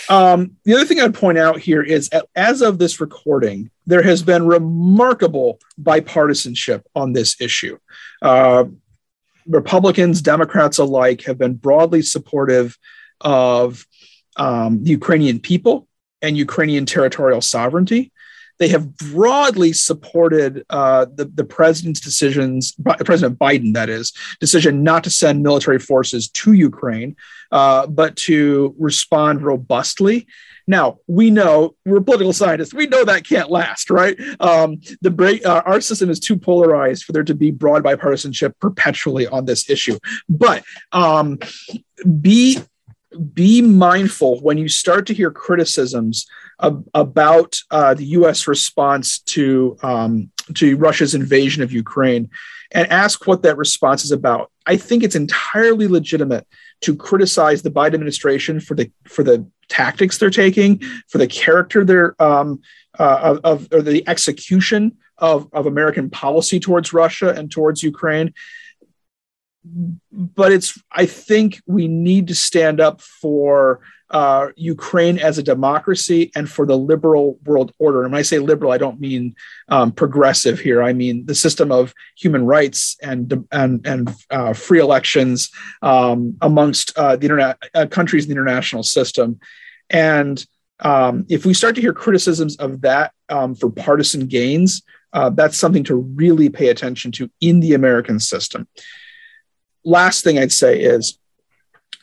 Um, 0.10 0.58
the 0.64 0.74
other 0.74 0.86
thing 0.86 0.99
I'd 0.99 1.14
point 1.14 1.38
out 1.38 1.60
here 1.60 1.84
is, 1.84 2.10
as 2.36 2.62
of 2.62 2.80
this 2.80 3.01
recording, 3.01 3.70
there 3.86 4.03
has 4.03 4.24
been 4.24 4.47
remarkable 4.47 5.60
bipartisanship 5.82 6.84
on 6.95 7.14
this 7.14 7.39
issue. 7.41 7.78
Uh, 8.22 8.66
Republicans, 9.47 10.22
Democrats 10.22 10.78
alike 10.78 11.24
have 11.24 11.38
been 11.38 11.55
broadly 11.55 12.01
supportive 12.01 12.78
of 13.22 13.86
um, 14.38 14.84
the 14.84 14.91
Ukrainian 14.91 15.39
people 15.39 15.88
and 16.22 16.38
Ukrainian 16.38 16.86
territorial 16.86 17.41
sovereignty. 17.41 18.12
They 18.60 18.70
have 18.70 18.97
broadly 18.97 19.74
supported 19.74 20.66
uh, 20.70 21.05
the, 21.14 21.26
the 21.26 21.43
president's 21.43 21.99
decisions, 21.99 22.76
President 23.05 23.38
Biden, 23.38 23.74
that 23.74 23.89
is, 23.89 24.14
decision 24.39 24.84
not 24.84 25.03
to 25.03 25.10
send 25.10 25.43
military 25.43 25.80
forces 25.80 26.30
to 26.30 26.53
Ukraine, 26.53 27.16
uh, 27.51 27.88
but 27.88 28.16
to 28.18 28.76
respond 28.78 29.41
robustly. 29.41 30.28
Now 30.68 30.99
we 31.08 31.30
know 31.30 31.76
we're 31.86 32.01
political 32.01 32.34
scientists. 32.34 32.74
We 32.74 32.88
know 32.88 33.05
that 33.05 33.26
can't 33.26 33.49
last, 33.49 33.89
right? 33.89 34.20
Um, 34.39 34.82
the 35.01 35.12
break, 35.12 35.45
uh, 35.45 35.64
our 35.66 35.80
system 35.80 36.10
is 36.10 36.20
too 36.20 36.36
polarized 36.36 37.05
for 37.05 37.14
there 37.14 37.24
to 37.24 37.36
be 37.36 37.51
broad 37.51 37.84
bipartisanship 37.84 38.53
perpetually 38.60 39.28
on 39.28 39.45
this 39.45 39.70
issue. 39.70 39.97
But 40.28 40.64
um, 40.91 41.39
be 42.22 42.60
be 43.18 43.61
mindful 43.61 44.39
when 44.41 44.57
you 44.57 44.68
start 44.68 45.07
to 45.07 45.13
hear 45.13 45.32
criticisms 45.32 46.26
ab- 46.61 46.88
about 46.93 47.57
uh, 47.72 47.93
the 47.93 48.05
U.S. 48.05 48.47
response 48.47 49.20
to 49.20 49.78
um, 49.84 50.32
to 50.55 50.78
Russia's 50.78 51.13
invasion 51.13 51.61
of 51.63 51.72
Ukraine, 51.72 52.30
and 52.72 52.89
ask 52.91 53.28
what 53.28 53.43
that 53.43 53.57
response 53.57 54.05
is 54.05 54.11
about. 54.11 54.51
I 54.65 54.78
think 54.78 55.03
it's 55.03 55.15
entirely 55.15 55.88
legitimate 55.88 56.47
to 56.82 56.95
criticize 56.95 57.61
the 57.61 57.72
Biden 57.72 57.95
administration 57.95 58.59
for 58.59 58.76
the 58.76 58.91
for 59.05 59.24
the 59.24 59.45
tactics 59.68 60.18
they're 60.18 60.30
taking, 60.30 60.80
for 61.07 61.18
the 61.18 61.28
character 61.28 61.84
they're 61.84 62.22
um, 62.22 62.61
uh, 62.97 63.20
of, 63.22 63.39
of 63.43 63.68
or 63.72 63.82
the 63.82 64.07
execution 64.07 64.97
of, 65.18 65.47
of 65.53 65.65
American 65.65 66.09
policy 66.09 66.59
towards 66.59 66.93
Russia 66.93 67.30
and 67.30 67.51
towards 67.51 67.84
Ukraine 67.84 68.34
but 70.11 70.51
it's 70.51 70.82
i 70.91 71.05
think 71.05 71.61
we 71.65 71.88
need 71.88 72.28
to 72.28 72.36
stand 72.36 72.80
up 72.80 73.01
for 73.01 73.82
uh, 74.09 74.47
ukraine 74.55 75.20
as 75.20 75.38
a 75.38 75.43
democracy 75.43 76.32
and 76.34 76.49
for 76.49 76.65
the 76.65 76.78
liberal 76.78 77.38
world 77.43 77.74
order. 77.78 78.03
And 78.03 78.13
when 78.13 78.20
i 78.20 78.24
say 78.24 78.39
liberal 78.39 78.72
i 78.72 78.78
don't 78.78 79.01
mean 79.01 79.36
um, 79.70 79.91
progressive 79.91 80.59
here. 80.59 80.82
I 80.82 80.93
mean 80.93 81.26
the 81.26 81.36
system 81.36 81.72
of 81.72 81.93
human 82.18 82.45
rights 82.45 82.95
and 83.01 83.45
and, 83.51 83.86
and 83.86 84.15
uh, 84.30 84.53
free 84.53 84.80
elections 84.80 85.49
um, 85.82 86.38
amongst 86.41 86.97
uh, 86.97 87.18
the 87.18 87.26
internet 87.26 87.57
uh, 87.74 87.88
countries 87.88 88.24
in 88.24 88.30
the 88.30 88.36
international 88.36 88.84
system. 88.84 89.39
And 89.89 90.45
um, 90.80 91.26
if 91.28 91.45
we 91.45 91.53
start 91.53 91.76
to 91.76 91.82
hear 91.82 91.93
criticisms 91.93 92.55
of 92.57 92.82
that 92.82 93.11
um, 93.30 93.55
for 93.55 93.70
partisan 93.70 94.28
gains 94.28 94.84
uh, 95.13 95.30
that's 95.30 95.57
something 95.57 95.84
to 95.86 95.95
really 95.95 96.49
pay 96.49 96.68
attention 96.68 97.11
to 97.11 97.30
in 97.41 97.59
the 97.59 97.74
american 97.74 98.20
system 98.20 98.68
last 99.88 100.23
thing 100.23 100.38
I'd 100.38 100.51
say 100.51 100.79
is 100.79 101.17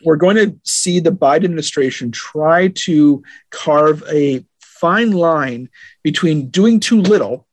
we're 0.04 0.16
going 0.16 0.36
to 0.36 0.58
see 0.64 1.00
the 1.00 1.12
Biden 1.12 1.44
administration 1.44 2.10
try 2.10 2.68
to 2.68 3.22
carve 3.50 4.02
a 4.10 4.44
fine 4.60 5.12
line 5.12 5.68
between 6.02 6.48
doing 6.48 6.80
too 6.80 7.00
little, 7.00 7.46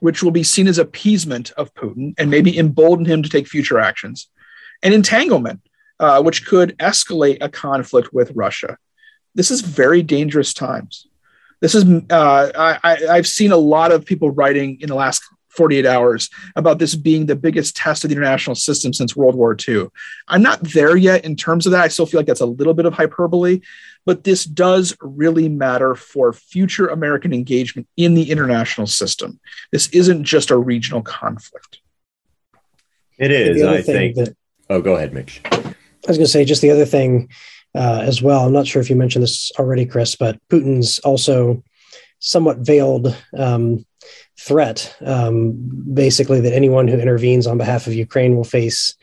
which 0.00 0.22
will 0.22 0.30
be 0.30 0.42
seen 0.42 0.66
as 0.66 0.78
appeasement 0.78 1.50
of 1.52 1.72
Putin 1.74 2.14
and 2.18 2.30
maybe 2.30 2.58
embolden 2.58 3.06
him 3.06 3.22
to 3.22 3.28
take 3.28 3.46
future 3.46 3.78
actions, 3.78 4.28
and 4.82 4.92
entanglement, 4.92 5.60
uh, 6.00 6.22
which 6.22 6.46
could 6.46 6.76
escalate 6.78 7.38
a 7.40 7.48
conflict 7.48 8.12
with 8.12 8.32
Russia. 8.34 8.76
This 9.34 9.50
is 9.50 9.60
very 9.60 10.02
dangerous 10.02 10.52
times. 10.54 11.06
This 11.60 11.74
is 11.74 11.84
uh, 12.10 12.50
I, 12.54 12.98
I've 13.08 13.26
seen 13.26 13.52
a 13.52 13.56
lot 13.56 13.92
of 13.92 14.04
people 14.04 14.30
writing 14.30 14.80
in 14.80 14.88
the 14.88 14.94
last 14.94 15.22
48 15.56 15.86
hours 15.86 16.30
about 16.56 16.78
this 16.78 16.94
being 16.94 17.26
the 17.26 17.36
biggest 17.36 17.76
test 17.76 18.04
of 18.04 18.10
the 18.10 18.16
international 18.16 18.56
system 18.56 18.92
since 18.92 19.16
World 19.16 19.34
War 19.34 19.56
II. 19.68 19.88
I'm 20.28 20.42
not 20.42 20.60
there 20.62 20.96
yet 20.96 21.24
in 21.24 21.36
terms 21.36 21.66
of 21.66 21.72
that. 21.72 21.84
I 21.84 21.88
still 21.88 22.06
feel 22.06 22.20
like 22.20 22.26
that's 22.26 22.40
a 22.40 22.46
little 22.46 22.74
bit 22.74 22.86
of 22.86 22.94
hyperbole, 22.94 23.60
but 24.04 24.24
this 24.24 24.44
does 24.44 24.96
really 25.00 25.48
matter 25.48 25.94
for 25.94 26.32
future 26.32 26.88
American 26.88 27.32
engagement 27.32 27.88
in 27.96 28.14
the 28.14 28.30
international 28.30 28.86
system. 28.86 29.40
This 29.72 29.88
isn't 29.88 30.24
just 30.24 30.50
a 30.50 30.56
regional 30.56 31.02
conflict. 31.02 31.80
It 33.18 33.30
is. 33.30 33.62
I 33.62 33.80
think. 33.80 34.16
That, 34.16 34.36
oh, 34.70 34.80
go 34.80 34.96
ahead, 34.96 35.12
Mitch. 35.12 35.40
I 35.44 36.10
was 36.10 36.18
going 36.18 36.26
to 36.26 36.32
say 36.32 36.44
just 36.44 36.62
the 36.62 36.70
other 36.70 36.84
thing 36.84 37.28
uh, 37.74 38.02
as 38.04 38.22
well. 38.22 38.46
I'm 38.46 38.52
not 38.52 38.66
sure 38.66 38.82
if 38.82 38.90
you 38.90 38.96
mentioned 38.96 39.22
this 39.22 39.52
already, 39.58 39.86
Chris, 39.86 40.16
but 40.16 40.38
Putin's 40.48 40.98
also 41.00 41.62
somewhat 42.24 42.58
veiled 42.58 43.14
um, 43.36 43.84
threat, 44.40 44.96
um, 45.04 45.52
basically 45.92 46.40
that 46.40 46.54
anyone 46.54 46.88
who 46.88 46.98
intervenes 46.98 47.46
on 47.46 47.58
behalf 47.58 47.86
of 47.86 47.94
Ukraine 47.94 48.34
will 48.34 48.44
face. 48.44 48.94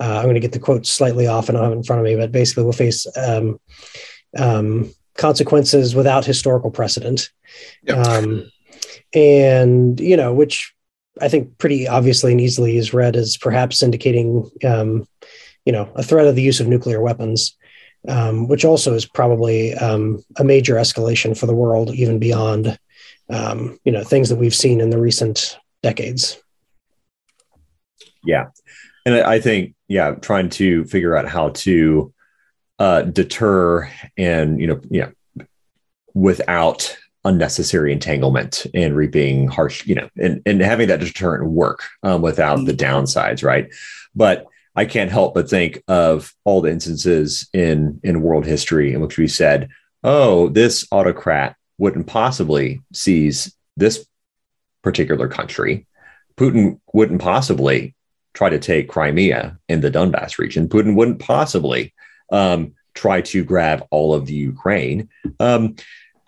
Uh, 0.00 0.18
I'm 0.18 0.24
going 0.24 0.34
to 0.34 0.40
get 0.40 0.52
the 0.52 0.60
quote 0.60 0.86
slightly 0.86 1.26
off, 1.26 1.48
and 1.48 1.58
I 1.58 1.60
don't 1.60 1.70
have 1.70 1.76
it 1.76 1.80
in 1.80 1.84
front 1.84 2.00
of 2.00 2.04
me, 2.04 2.14
but 2.14 2.30
basically 2.30 2.62
will 2.62 2.72
face 2.72 3.04
um, 3.16 3.60
um, 4.38 4.94
consequences 5.16 5.94
without 5.94 6.24
historical 6.24 6.70
precedent. 6.70 7.30
Yep. 7.82 8.06
Um, 8.06 8.50
and 9.12 9.98
you 9.98 10.16
know, 10.16 10.32
which 10.32 10.72
I 11.20 11.28
think 11.28 11.58
pretty 11.58 11.88
obviously 11.88 12.30
and 12.30 12.40
easily 12.40 12.76
is 12.76 12.94
read 12.94 13.16
as 13.16 13.36
perhaps 13.36 13.82
indicating, 13.82 14.48
um, 14.64 15.08
you 15.64 15.72
know, 15.72 15.90
a 15.96 16.04
threat 16.04 16.28
of 16.28 16.36
the 16.36 16.42
use 16.42 16.60
of 16.60 16.68
nuclear 16.68 17.00
weapons. 17.00 17.56
Um, 18.06 18.46
which 18.46 18.64
also 18.64 18.94
is 18.94 19.04
probably 19.04 19.74
um, 19.74 20.22
a 20.36 20.44
major 20.44 20.76
escalation 20.76 21.36
for 21.36 21.46
the 21.46 21.54
world, 21.54 21.92
even 21.94 22.18
beyond 22.18 22.78
um, 23.28 23.78
you 23.84 23.92
know 23.92 24.04
things 24.04 24.28
that 24.28 24.36
we've 24.36 24.54
seen 24.54 24.80
in 24.80 24.90
the 24.90 25.00
recent 25.00 25.58
decades. 25.82 26.40
Yeah, 28.24 28.46
and 29.04 29.16
I 29.16 29.40
think 29.40 29.74
yeah, 29.88 30.12
trying 30.12 30.50
to 30.50 30.84
figure 30.84 31.16
out 31.16 31.28
how 31.28 31.50
to 31.50 32.12
uh, 32.78 33.02
deter 33.02 33.90
and 34.16 34.60
you 34.60 34.66
know 34.66 34.80
yeah 34.90 35.10
without 36.14 36.96
unnecessary 37.24 37.92
entanglement 37.92 38.66
and 38.74 38.96
reaping 38.96 39.48
harsh 39.48 39.84
you 39.86 39.94
know 39.94 40.08
and, 40.16 40.40
and 40.46 40.60
having 40.60 40.88
that 40.88 41.00
deterrent 41.00 41.50
work 41.50 41.82
um, 42.02 42.22
without 42.22 42.64
the 42.64 42.72
downsides 42.72 43.42
right? 43.42 43.72
But 44.14 44.46
i 44.78 44.84
can't 44.84 45.10
help 45.10 45.34
but 45.34 45.50
think 45.50 45.82
of 45.88 46.32
all 46.44 46.60
the 46.62 46.70
instances 46.70 47.48
in 47.52 48.00
in 48.02 48.22
world 48.22 48.46
history 48.46 48.94
in 48.94 49.00
which 49.00 49.18
we 49.18 49.28
said 49.28 49.68
oh 50.04 50.48
this 50.48 50.86
autocrat 50.90 51.56
wouldn't 51.78 52.06
possibly 52.06 52.80
seize 52.92 53.54
this 53.76 54.04
particular 54.82 55.28
country. 55.28 55.86
Putin 56.36 56.80
wouldn't 56.92 57.20
possibly 57.20 57.94
try 58.34 58.48
to 58.48 58.58
take 58.58 58.88
Crimea 58.88 59.58
in 59.68 59.80
the 59.80 59.90
Donbass 59.90 60.38
region. 60.38 60.68
Putin 60.68 60.94
wouldn't 60.94 61.20
possibly 61.20 61.94
um, 62.30 62.74
try 62.94 63.20
to 63.20 63.44
grab 63.44 63.86
all 63.90 64.14
of 64.14 64.26
the 64.26 64.34
Ukraine. 64.34 65.08
Um, 65.40 65.76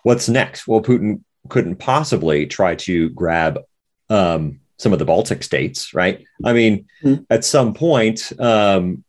what's 0.02 0.28
next? 0.28 0.66
Well, 0.66 0.82
Putin 0.82 1.22
couldn't 1.48 1.76
possibly 1.76 2.46
try 2.46 2.74
to 2.76 3.10
grab 3.10 3.60
um, 4.08 4.60
some 4.80 4.94
of 4.94 4.98
the 4.98 5.04
Baltic 5.04 5.42
states, 5.42 5.92
right? 5.92 6.24
I 6.42 6.54
mean, 6.54 6.86
mm-hmm. 7.04 7.22
at 7.28 7.44
some 7.44 7.74
point, 7.74 8.32
um, 8.40 9.04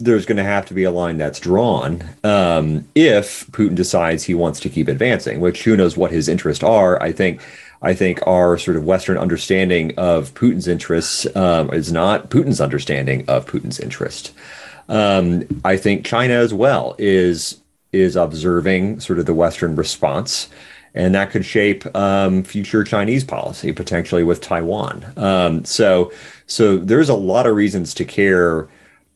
there's 0.00 0.26
going 0.26 0.38
to 0.38 0.44
have 0.44 0.66
to 0.66 0.74
be 0.74 0.82
a 0.82 0.90
line 0.90 1.18
that's 1.18 1.38
drawn 1.38 2.02
um, 2.24 2.86
if 2.96 3.46
Putin 3.52 3.76
decides 3.76 4.24
he 4.24 4.34
wants 4.34 4.58
to 4.60 4.68
keep 4.68 4.88
advancing. 4.88 5.40
Which 5.40 5.62
who 5.62 5.76
knows 5.76 5.96
what 5.96 6.10
his 6.10 6.28
interests 6.28 6.64
are? 6.64 7.00
I 7.00 7.12
think 7.12 7.40
I 7.80 7.94
think 7.94 8.26
our 8.26 8.58
sort 8.58 8.76
of 8.76 8.84
Western 8.84 9.16
understanding 9.16 9.94
of 9.96 10.34
Putin's 10.34 10.66
interests 10.66 11.26
um, 11.36 11.72
is 11.72 11.92
not 11.92 12.28
Putin's 12.28 12.60
understanding 12.60 13.24
of 13.28 13.46
Putin's 13.46 13.78
interest. 13.78 14.32
Um, 14.88 15.44
I 15.64 15.76
think 15.76 16.04
China 16.04 16.34
as 16.34 16.52
well 16.52 16.96
is 16.98 17.60
is 17.92 18.16
observing 18.16 18.98
sort 18.98 19.20
of 19.20 19.26
the 19.26 19.34
Western 19.34 19.76
response, 19.76 20.48
and 20.94 21.14
that 21.14 21.30
could 21.30 21.44
shape 21.44 21.84
um, 21.96 22.44
future 22.44 22.84
Chinese 22.84 23.24
policy 23.24 23.72
potentially 23.72 24.22
with 24.22 24.40
Taiwan. 24.40 25.04
Um, 25.16 25.64
so, 25.64 26.12
so 26.46 26.76
there's 26.76 27.08
a 27.08 27.14
lot 27.14 27.46
of 27.46 27.56
reasons 27.56 27.94
to 27.94 28.04
care 28.04 28.68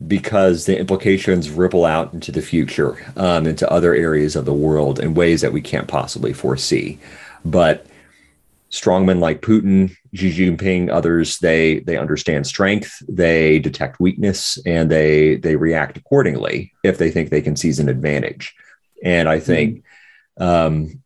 because 0.06 0.66
the 0.66 0.78
implications 0.78 1.50
ripple 1.50 1.84
out 1.84 2.12
into 2.12 2.30
the 2.30 2.42
future, 2.42 3.04
um, 3.16 3.46
into 3.46 3.70
other 3.70 3.94
areas 3.94 4.36
of 4.36 4.44
the 4.44 4.54
world 4.54 5.00
in 5.00 5.14
ways 5.14 5.40
that 5.40 5.52
we 5.52 5.60
can't 5.60 5.88
possibly 5.88 6.32
foresee. 6.32 6.98
But 7.44 7.86
strongmen 8.70 9.18
like 9.20 9.40
Putin, 9.40 9.94
Xi 10.14 10.30
Jinping, 10.32 10.90
others, 10.90 11.38
they 11.38 11.80
they 11.80 11.96
understand 11.96 12.46
strength, 12.46 13.02
they 13.08 13.58
detect 13.58 14.00
weakness, 14.00 14.58
and 14.66 14.90
they 14.90 15.36
they 15.36 15.56
react 15.56 15.96
accordingly 15.96 16.72
if 16.84 16.98
they 16.98 17.10
think 17.10 17.30
they 17.30 17.42
can 17.42 17.56
seize 17.56 17.80
an 17.80 17.88
advantage. 17.88 18.54
And 19.02 19.28
I 19.28 19.40
think 19.40 19.84
mm-hmm. 20.38 20.42
um, 20.42 21.02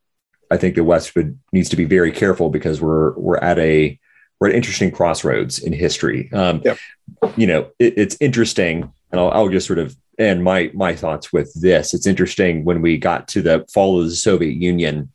I 0.53 0.59
think 0.59 0.75
the 0.75 0.85
West 0.85 1.17
would 1.17 1.39
needs 1.53 1.71
to 1.71 1.77
be 1.77 1.85
very 1.85 2.13
careful 2.13 2.51
because 2.51 2.81
we're 2.81 3.13
we're 3.13 3.39
at 3.39 3.59
a 3.59 3.99
we're 4.39 4.49
at 4.49 4.55
interesting 4.55 4.91
crossroads 4.91 5.59
in 5.59 5.73
history. 5.73 6.31
Um, 6.33 6.61
yep. 6.65 6.79
You 7.37 7.47
know, 7.47 7.71
it, 7.79 7.95
it's 7.97 8.17
interesting, 8.21 8.93
and 9.11 9.21
I'll, 9.21 9.31
I'll 9.31 9.49
just 9.49 9.67
sort 9.67 9.79
of 9.79 9.97
end 10.19 10.45
my 10.45 10.71
my 10.75 10.95
thoughts 10.95 11.33
with 11.33 11.53
this. 11.61 11.95
It's 11.95 12.07
interesting 12.07 12.65
when 12.65 12.83
we 12.83 12.99
got 12.99 13.29
to 13.29 13.41
the 13.41 13.67
fall 13.73 13.99
of 13.99 14.11
the 14.11 14.17
Soviet 14.17 14.55
Union, 14.55 15.11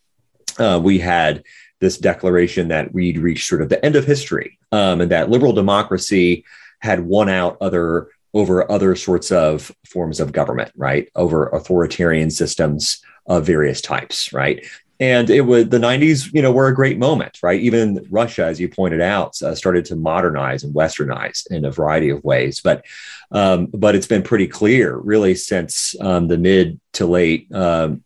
uh, 0.58 0.80
we 0.84 0.98
had 0.98 1.44
this 1.80 2.00
declaration 2.00 2.70
that 2.70 2.92
we'd 2.94 3.20
reached 3.20 3.48
sort 3.48 3.62
of 3.62 3.70
the 3.70 3.84
end 3.86 3.96
of 3.96 4.06
history 4.06 4.58
um, 4.72 5.02
and 5.02 5.12
that 5.12 5.30
liberal 5.30 5.54
democracy 5.54 6.44
had 6.80 7.02
won 7.02 7.30
out 7.30 7.58
other 7.62 8.10
over 8.34 8.70
other 8.72 8.96
sorts 8.96 9.32
of 9.32 9.72
forms 9.86 10.20
of 10.20 10.32
government, 10.32 10.72
right? 10.76 11.10
Over 11.16 11.48
authoritarian 11.50 12.32
systems 12.32 13.02
of 13.28 13.46
various 13.46 13.82
types, 13.82 14.34
right? 14.34 14.66
And 15.00 15.30
it 15.30 15.41
was 15.41 15.70
the 15.70 15.78
90s, 15.78 16.34
you 16.34 16.41
know, 16.41 16.52
were 16.52 16.68
a 16.68 16.76
great 16.76 16.98
moment, 16.98 17.39
right? 17.43 17.60
Even 17.62 18.06
Russia, 18.10 18.45
as 18.45 18.60
you 18.60 18.68
pointed 18.68 19.02
out, 19.02 19.39
uh, 19.41 19.54
started 19.54 19.86
to 19.86 19.95
modernize 19.95 20.64
and 20.64 20.74
westernize 20.74 21.45
in 21.52 21.66
a 21.66 21.72
variety 21.72 22.10
of 22.10 22.24
ways. 22.24 22.62
But 22.62 22.84
um, 23.32 23.68
but 23.68 23.93
it's 23.93 24.08
been 24.08 24.24
pretty 24.24 24.48
clear, 24.48 24.98
really, 24.98 25.36
since 25.36 25.95
um, 26.02 26.28
the 26.28 26.38
mid 26.38 26.80
to 26.93 27.06
late 27.06 27.54
um, 27.54 28.04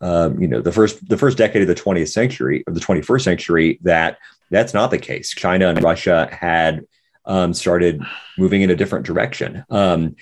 um, 0.00 0.40
you 0.40 0.48
know 0.48 0.60
the 0.60 0.72
first 0.72 1.08
the 1.08 1.16
first 1.16 1.38
decade 1.38 1.62
of 1.62 1.68
the 1.68 1.74
20th 1.74 2.10
century 2.10 2.62
of 2.66 2.74
the 2.74 2.80
21st 2.80 3.22
century 3.22 3.78
that 3.82 4.18
that's 4.50 4.74
not 4.74 4.90
the 4.90 4.98
case 4.98 5.30
china 5.30 5.68
and 5.68 5.82
russia 5.82 6.28
had 6.30 6.86
um, 7.24 7.54
started 7.54 8.00
moving 8.38 8.62
in 8.62 8.70
a 8.70 8.76
different 8.76 9.06
direction 9.06 9.64
um, 9.70 10.14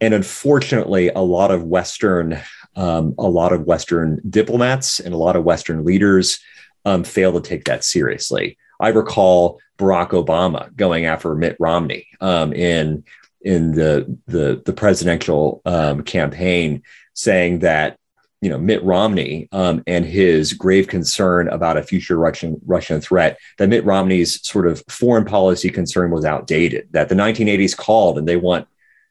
and 0.00 0.14
unfortunately 0.14 1.08
a 1.08 1.20
lot 1.20 1.50
of 1.50 1.64
western 1.64 2.40
um, 2.78 3.14
a 3.18 3.28
lot 3.28 3.52
of 3.52 3.64
western 3.64 4.20
diplomats 4.28 5.00
and 5.00 5.12
a 5.12 5.18
lot 5.18 5.36
of 5.36 5.44
western 5.44 5.84
leaders 5.84 6.40
um, 6.84 7.04
fail 7.04 7.32
to 7.32 7.40
take 7.40 7.64
that 7.64 7.84
seriously 7.84 8.56
i 8.80 8.88
recall 8.88 9.60
barack 9.78 10.10
obama 10.10 10.74
going 10.76 11.04
after 11.04 11.34
mitt 11.34 11.56
romney 11.60 12.06
um, 12.20 12.52
in 12.52 13.04
in 13.42 13.72
the 13.72 14.18
the, 14.26 14.62
the 14.64 14.72
presidential 14.72 15.60
campaign 16.04 16.82
saying 17.14 17.58
that 17.58 17.98
you 18.40 18.48
know 18.48 18.58
Mitt 18.58 18.82
Romney 18.84 19.48
um, 19.52 19.82
and 19.86 20.04
his 20.04 20.52
grave 20.52 20.88
concern 20.88 21.48
about 21.48 21.76
a 21.76 21.82
future 21.82 22.16
Russian 22.16 22.60
Russian 22.64 23.00
threat. 23.00 23.38
That 23.58 23.68
Mitt 23.68 23.84
Romney's 23.84 24.46
sort 24.46 24.66
of 24.66 24.82
foreign 24.88 25.24
policy 25.24 25.70
concern 25.70 26.10
was 26.10 26.24
outdated. 26.24 26.88
That 26.92 27.08
the 27.08 27.14
1980s 27.14 27.76
called 27.76 28.18
and 28.18 28.28
they 28.28 28.36
want 28.36 28.68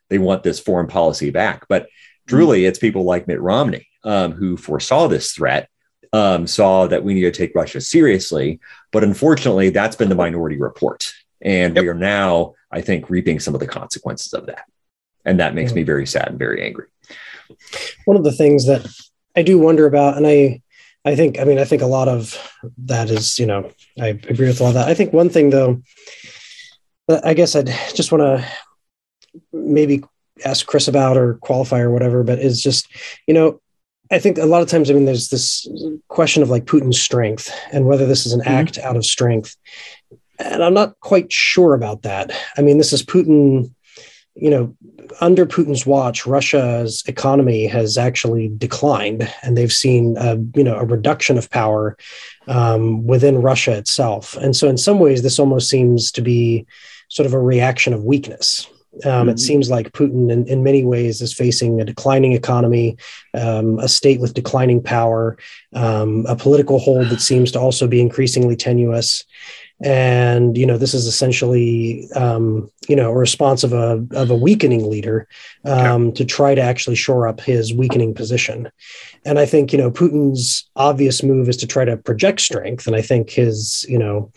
they 0.10 0.18
want 0.18 0.44
this 0.44 0.60
foreign 0.60 0.88
policy 0.88 1.30
back. 1.30 1.68
But 1.68 1.88
truly, 2.28 2.66
it's 2.66 2.80
people 2.80 3.04
like 3.04 3.28
Mitt 3.28 3.42
Romney 3.42 3.88
um, 4.04 4.32
who 4.32 4.58
foresaw 4.58 5.08
this 5.08 5.32
threat, 5.32 5.70
um, 6.14 6.48
saw 6.48 6.88
that 6.88 7.04
we 7.04 7.14
need 7.14 7.22
to 7.22 7.32
take 7.32 7.56
Russia 7.56 7.82
seriously. 7.82 8.60
But 8.92 9.04
unfortunately, 9.04 9.70
that's 9.70 9.96
been 9.96 10.10
the 10.10 10.16
minority 10.16 10.58
report, 10.58 11.14
and 11.42 11.76
yep. 11.76 11.84
we 11.84 11.90
are 11.90 11.94
now, 11.94 12.54
I 12.72 12.82
think, 12.82 13.10
reaping 13.10 13.40
some 13.40 13.54
of 13.54 13.60
the 13.60 13.68
consequences 13.68 14.34
of 14.34 14.46
that, 14.48 14.66
and 15.26 15.40
that 15.40 15.56
makes 15.56 15.72
yeah. 15.72 15.78
me 15.78 15.84
very 15.84 16.06
sad 16.06 16.28
and 16.28 16.40
very 16.40 16.64
angry. 16.64 16.88
One 18.06 18.18
of 18.18 18.24
the 18.24 18.32
things 18.32 18.66
that 18.68 18.86
I 19.36 19.44
do 19.44 19.60
wonder 19.60 19.86
about, 19.86 20.18
and 20.18 20.28
I, 20.28 20.62
I 21.06 21.16
think, 21.16 21.40
I 21.40 21.44
mean, 21.44 21.60
I 21.60 21.64
think 21.64 21.82
a 21.82 21.88
lot 21.88 22.08
of 22.08 22.38
that 22.86 23.10
is, 23.10 23.40
you 23.40 23.46
know, 23.46 23.72
I 24.00 24.08
agree 24.08 24.48
with 24.48 24.60
a 24.60 24.64
lot 24.64 24.70
of 24.70 24.76
that. 24.76 24.90
I 24.90 24.94
think 24.94 25.14
one 25.14 25.30
thing 25.30 25.50
though, 25.50 25.82
I 27.24 27.34
guess 27.34 27.56
I'd 27.56 27.68
just 27.94 28.12
want 28.12 28.22
to 28.24 28.46
maybe 29.54 30.04
ask 30.46 30.66
Chris 30.66 30.88
about 30.88 31.18
or 31.18 31.36
qualify 31.36 31.80
or 31.80 31.92
whatever, 31.92 32.24
but 32.24 32.40
it's 32.40 32.62
just, 32.62 32.88
you 33.28 33.34
know, 33.34 33.62
I 34.12 34.20
think 34.20 34.38
a 34.38 34.46
lot 34.46 34.62
of 34.62 34.70
times, 34.70 34.90
I 34.90 34.94
mean, 34.94 35.06
there's 35.06 35.30
this 35.30 35.68
question 36.08 36.42
of 36.42 36.50
like 36.50 36.66
Putin's 36.66 37.00
strength 37.00 37.52
and 37.74 37.86
whether 37.86 38.06
this 38.06 38.26
is 38.26 38.34
an 38.34 38.42
mm-hmm. 38.42 38.50
act 38.50 38.78
out 38.78 38.96
of 38.96 39.06
strength. 39.06 39.56
And 40.40 40.64
I'm 40.64 40.74
not 40.74 41.00
quite 41.02 41.32
sure 41.32 41.74
about 41.74 42.04
that. 42.04 42.32
I 42.58 42.62
mean, 42.62 42.78
this 42.78 42.94
is 42.94 43.04
Putin 43.04 43.74
you 44.40 44.50
know, 44.50 44.76
under 45.20 45.46
Putin's 45.46 45.86
watch, 45.86 46.26
Russia's 46.26 47.04
economy 47.08 47.66
has 47.68 47.98
actually 47.98 48.50
declined, 48.50 49.32
and 49.42 49.58
they've 49.58 49.74
seen, 49.74 50.16
a, 50.18 50.38
you 50.56 50.64
know, 50.64 50.76
a 50.76 50.86
reduction 50.86 51.38
of 51.38 51.50
power 51.50 51.98
um, 52.48 53.06
within 53.06 53.42
Russia 53.42 53.74
itself. 53.74 54.36
And 54.38 54.56
so, 54.56 54.68
in 54.68 54.78
some 54.78 55.00
ways, 55.00 55.24
this 55.24 55.40
almost 55.40 55.70
seems 55.70 56.12
to 56.12 56.22
be 56.22 56.68
sort 57.10 57.26
of 57.26 57.34
a 57.34 57.40
reaction 57.40 57.94
of 57.94 58.04
weakness. 58.04 58.68
Um, 59.06 59.12
mm-hmm. 59.12 59.30
It 59.30 59.40
seems 59.40 59.70
like 59.70 59.92
Putin, 59.92 60.32
in, 60.32 60.48
in 60.48 60.64
many 60.64 60.84
ways, 60.84 61.22
is 61.22 61.34
facing 61.34 61.80
a 61.80 61.86
declining 61.86 62.34
economy, 62.34 62.98
um, 63.34 63.80
a 63.80 63.88
state 63.88 64.20
with 64.20 64.34
declining 64.34 64.82
power, 64.82 65.38
um, 65.74 66.26
a 66.28 66.36
political 66.36 66.80
hold 66.80 67.10
that 67.10 67.22
seems 67.22 67.52
to 67.52 67.60
also 67.60 67.88
be 67.88 68.02
increasingly 68.02 68.56
tenuous. 68.56 69.24
And 69.80 70.58
you 70.58 70.66
know 70.66 70.78
this 70.78 70.96
is 70.96 71.06
essentially 71.06 72.08
um, 72.16 72.72
you 72.88 72.96
know 72.96 73.12
a 73.12 73.16
response 73.16 73.64
of 73.64 73.74
a 73.74 74.04
of 74.12 74.32
a 74.32 74.36
weakening 74.36 74.90
leader 74.90 75.28
um, 75.66 76.12
to 76.14 76.26
try 76.26 76.56
to 76.56 76.62
actually 76.62 76.96
shore 76.96 77.28
up 77.28 77.40
his 77.42 77.76
weakening 77.76 78.16
position. 78.16 78.72
And 79.24 79.38
i 79.38 79.46
think 79.46 79.72
you 79.72 79.78
know 79.78 79.92
putin's 79.92 80.68
obvious 80.76 81.22
move 81.22 81.48
is 81.48 81.58
to 81.58 81.68
try 81.68 81.86
to 81.86 81.96
project 81.96 82.42
strength. 82.42 82.88
And 82.88 82.96
i 82.96 83.04
think 83.04 83.30
his 83.30 83.86
you 83.88 84.00
know 84.00 84.32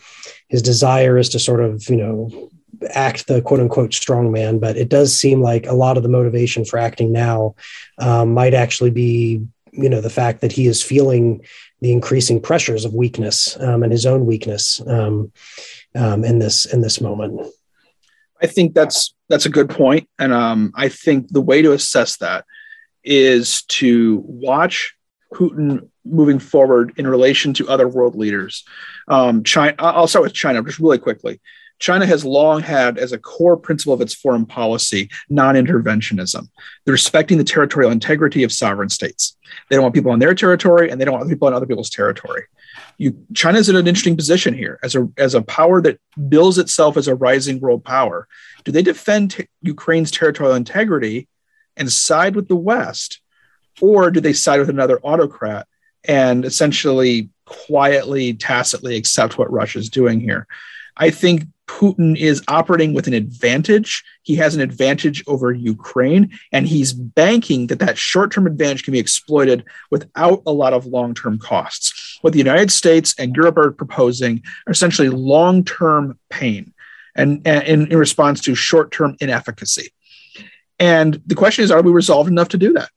his 0.49 0.61
desire 0.61 1.17
is 1.17 1.29
to 1.29 1.39
sort 1.39 1.61
of 1.61 1.89
you 1.89 1.97
know 1.97 2.51
act 2.89 3.27
the 3.27 3.41
quote 3.41 3.59
unquote 3.59 3.93
strong 3.93 4.31
man 4.31 4.57
but 4.57 4.75
it 4.75 4.89
does 4.89 5.13
seem 5.13 5.41
like 5.41 5.67
a 5.67 5.73
lot 5.73 5.97
of 5.97 6.03
the 6.03 6.09
motivation 6.09 6.65
for 6.65 6.79
acting 6.79 7.11
now 7.11 7.53
um, 7.99 8.33
might 8.33 8.53
actually 8.53 8.89
be 8.89 9.41
you 9.71 9.89
know 9.89 10.01
the 10.01 10.09
fact 10.09 10.41
that 10.41 10.51
he 10.51 10.67
is 10.67 10.81
feeling 10.81 11.41
the 11.81 11.91
increasing 11.91 12.39
pressures 12.39 12.85
of 12.85 12.93
weakness 12.93 13.59
um, 13.59 13.83
and 13.83 13.91
his 13.91 14.05
own 14.05 14.25
weakness 14.25 14.81
um, 14.87 15.31
um, 15.95 16.23
in 16.23 16.39
this 16.39 16.65
in 16.65 16.81
this 16.81 17.01
moment. 17.01 17.41
I 18.41 18.47
think 18.47 18.73
that's 18.73 19.13
that's 19.29 19.45
a 19.45 19.49
good 19.49 19.69
point, 19.69 20.07
and 20.19 20.33
um, 20.33 20.71
I 20.75 20.89
think 20.89 21.29
the 21.29 21.41
way 21.41 21.61
to 21.61 21.73
assess 21.73 22.17
that 22.17 22.45
is 23.03 23.63
to 23.63 24.21
watch 24.25 24.95
Putin 25.33 25.89
moving 26.05 26.39
forward 26.39 26.93
in 26.97 27.07
relation 27.07 27.53
to 27.53 27.69
other 27.69 27.87
world 27.87 28.15
leaders. 28.15 28.63
Um, 29.07 29.43
China. 29.43 29.75
I'll 29.79 30.07
start 30.07 30.23
with 30.23 30.33
China 30.33 30.63
just 30.63 30.79
really 30.79 30.99
quickly. 30.99 31.39
China 31.81 32.05
has 32.05 32.23
long 32.23 32.61
had 32.61 32.99
as 32.99 33.11
a 33.11 33.17
core 33.17 33.57
principle 33.57 33.93
of 33.93 34.01
its 34.01 34.13
foreign 34.13 34.45
policy 34.45 35.09
non 35.29 35.55
interventionism, 35.55 36.47
the 36.85 36.91
respecting 36.91 37.39
the 37.39 37.43
territorial 37.43 37.91
integrity 37.91 38.43
of 38.43 38.51
sovereign 38.51 38.87
states. 38.87 39.35
They 39.69 39.75
don't 39.75 39.83
want 39.83 39.95
people 39.95 40.11
on 40.11 40.19
their 40.19 40.35
territory 40.35 40.89
and 40.89 41.01
they 41.01 41.05
don't 41.05 41.15
want 41.17 41.27
people 41.27 41.47
on 41.47 41.53
other 41.55 41.65
people's 41.65 41.89
territory. 41.89 42.43
You, 42.97 43.25
China's 43.33 43.67
in 43.67 43.75
an 43.75 43.87
interesting 43.87 44.15
position 44.15 44.53
here 44.53 44.79
as 44.83 44.95
a, 44.95 45.09
as 45.17 45.33
a 45.33 45.41
power 45.41 45.81
that 45.81 45.99
bills 46.29 46.59
itself 46.59 46.97
as 46.97 47.07
a 47.07 47.15
rising 47.15 47.59
world 47.59 47.83
power. 47.83 48.27
Do 48.63 48.71
they 48.71 48.83
defend 48.83 49.31
t- 49.31 49.47
Ukraine's 49.61 50.11
territorial 50.11 50.55
integrity 50.55 51.27
and 51.75 51.91
side 51.91 52.35
with 52.35 52.47
the 52.47 52.55
West? 52.55 53.21
Or 53.81 54.11
do 54.11 54.21
they 54.21 54.33
side 54.33 54.59
with 54.59 54.69
another 54.69 54.99
autocrat 54.99 55.67
and 56.03 56.45
essentially 56.45 57.29
quietly, 57.45 58.35
tacitly 58.35 58.97
accept 58.97 59.39
what 59.39 59.51
Russia's 59.51 59.89
doing 59.89 60.19
here? 60.19 60.45
I 60.95 61.09
think 61.09 61.45
Putin 61.79 62.17
is 62.17 62.43
operating 62.49 62.93
with 62.93 63.07
an 63.07 63.13
advantage. 63.13 64.03
He 64.23 64.35
has 64.35 64.55
an 64.55 64.61
advantage 64.61 65.23
over 65.25 65.53
Ukraine, 65.53 66.37
and 66.51 66.67
he's 66.67 66.91
banking 66.91 67.67
that 67.67 67.79
that 67.79 67.97
short 67.97 68.31
term 68.31 68.45
advantage 68.45 68.83
can 68.83 68.91
be 68.91 68.99
exploited 68.99 69.63
without 69.89 70.43
a 70.45 70.51
lot 70.51 70.73
of 70.73 70.85
long 70.85 71.13
term 71.13 71.39
costs. 71.39 72.19
What 72.21 72.33
the 72.33 72.39
United 72.39 72.71
States 72.71 73.15
and 73.17 73.35
Europe 73.35 73.57
are 73.57 73.71
proposing 73.71 74.43
are 74.67 74.71
essentially 74.71 75.09
long 75.09 75.63
term 75.63 76.19
pain 76.29 76.73
and, 77.15 77.41
and 77.47 77.63
in, 77.87 77.97
response 77.97 78.41
to 78.41 78.53
short 78.53 78.91
term 78.91 79.15
inefficacy. 79.21 79.93
And 80.77 81.21
the 81.25 81.35
question 81.35 81.63
is, 81.63 81.71
are 81.71 81.81
we 81.81 81.91
resolved 81.91 82.29
enough 82.29 82.49
to 82.49 82.57
do 82.57 82.73
that? 82.73 82.89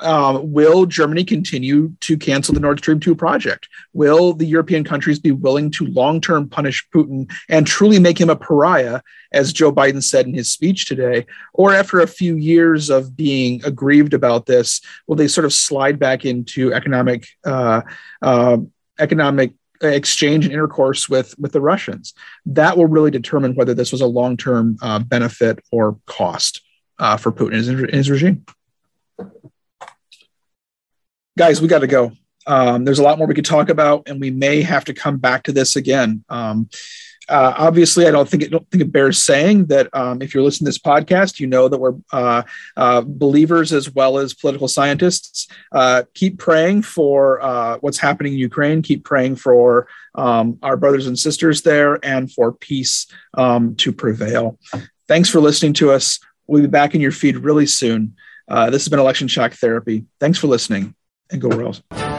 Um, 0.00 0.52
will 0.52 0.86
Germany 0.86 1.24
continue 1.24 1.92
to 2.00 2.16
cancel 2.16 2.54
the 2.54 2.60
Nord 2.60 2.78
Stream 2.78 3.00
2 3.00 3.14
project? 3.14 3.68
Will 3.92 4.32
the 4.32 4.46
European 4.46 4.84
countries 4.84 5.18
be 5.18 5.32
willing 5.32 5.70
to 5.72 5.86
long 5.86 6.20
term 6.20 6.48
punish 6.48 6.86
Putin 6.94 7.30
and 7.48 7.66
truly 7.66 7.98
make 7.98 8.20
him 8.20 8.30
a 8.30 8.36
pariah, 8.36 9.00
as 9.32 9.52
Joe 9.52 9.72
Biden 9.72 10.02
said 10.02 10.26
in 10.26 10.34
his 10.34 10.50
speech 10.50 10.86
today? 10.86 11.26
Or 11.52 11.72
after 11.72 12.00
a 12.00 12.06
few 12.06 12.36
years 12.36 12.90
of 12.90 13.16
being 13.16 13.64
aggrieved 13.64 14.14
about 14.14 14.46
this, 14.46 14.80
will 15.06 15.16
they 15.16 15.28
sort 15.28 15.44
of 15.44 15.52
slide 15.52 15.98
back 15.98 16.24
into 16.24 16.72
economic? 16.72 17.26
Uh, 17.44 17.82
uh, 18.22 18.58
economic 18.98 19.52
exchange 19.80 20.44
and 20.44 20.52
intercourse 20.52 21.08
with 21.08 21.38
with 21.38 21.52
the 21.52 21.60
Russians. 21.60 22.14
That 22.46 22.76
will 22.76 22.86
really 22.86 23.10
determine 23.10 23.54
whether 23.54 23.74
this 23.74 23.92
was 23.92 24.00
a 24.00 24.06
long 24.06 24.36
term 24.36 24.76
uh, 24.82 24.98
benefit 24.98 25.60
or 25.70 25.98
cost 26.06 26.62
uh, 26.98 27.16
for 27.16 27.32
Putin 27.32 27.46
and 27.46 27.54
his, 27.54 27.68
and 27.68 27.94
his, 27.94 28.10
regime. 28.10 28.44
Guys, 31.38 31.62
we 31.62 31.68
got 31.68 31.78
to 31.78 31.86
go. 31.86 32.10
Um, 32.48 32.84
there's 32.84 32.98
a 32.98 33.02
lot 33.04 33.16
more 33.16 33.28
we 33.28 33.34
could 33.34 33.44
talk 33.44 33.68
about, 33.68 34.08
and 34.08 34.20
we 34.20 34.32
may 34.32 34.60
have 34.60 34.84
to 34.86 34.92
come 34.92 35.18
back 35.18 35.44
to 35.44 35.52
this 35.52 35.76
again. 35.76 36.24
Um, 36.28 36.68
uh, 37.28 37.54
obviously, 37.56 38.08
I 38.08 38.10
don't 38.10 38.28
think 38.28 38.42
it 38.42 38.50
don't 38.50 38.68
think 38.72 38.82
it 38.82 38.90
bears 38.90 39.22
saying 39.22 39.66
that 39.66 39.88
um, 39.94 40.20
if 40.20 40.34
you're 40.34 40.42
listening 40.42 40.64
to 40.64 40.70
this 40.70 40.80
podcast, 40.80 41.38
you 41.38 41.46
know 41.46 41.68
that 41.68 41.78
we're 41.78 41.94
uh, 42.12 42.42
uh, 42.76 43.02
believers 43.02 43.72
as 43.72 43.88
well 43.88 44.18
as 44.18 44.34
political 44.34 44.66
scientists. 44.66 45.46
Uh, 45.70 46.02
keep 46.12 46.40
praying 46.40 46.82
for 46.82 47.40
uh, 47.40 47.78
what's 47.82 47.98
happening 47.98 48.32
in 48.32 48.40
Ukraine. 48.40 48.82
Keep 48.82 49.04
praying 49.04 49.36
for 49.36 49.86
um, 50.16 50.58
our 50.64 50.76
brothers 50.76 51.06
and 51.06 51.16
sisters 51.16 51.62
there, 51.62 52.04
and 52.04 52.32
for 52.32 52.50
peace 52.50 53.06
um, 53.34 53.76
to 53.76 53.92
prevail. 53.92 54.58
Thanks 55.06 55.30
for 55.30 55.38
listening 55.38 55.74
to 55.74 55.92
us. 55.92 56.18
We'll 56.48 56.62
be 56.62 56.66
back 56.68 56.96
in 56.96 57.00
your 57.00 57.12
feed 57.12 57.36
really 57.36 57.66
soon. 57.66 58.16
Uh, 58.48 58.70
this 58.70 58.82
has 58.82 58.88
been 58.88 58.98
Election 58.98 59.28
Shock 59.28 59.52
Therapy. 59.52 60.06
Thanks 60.18 60.38
for 60.38 60.48
listening, 60.48 60.96
and 61.30 61.40
go 61.40 61.48
Royals. 61.48 62.17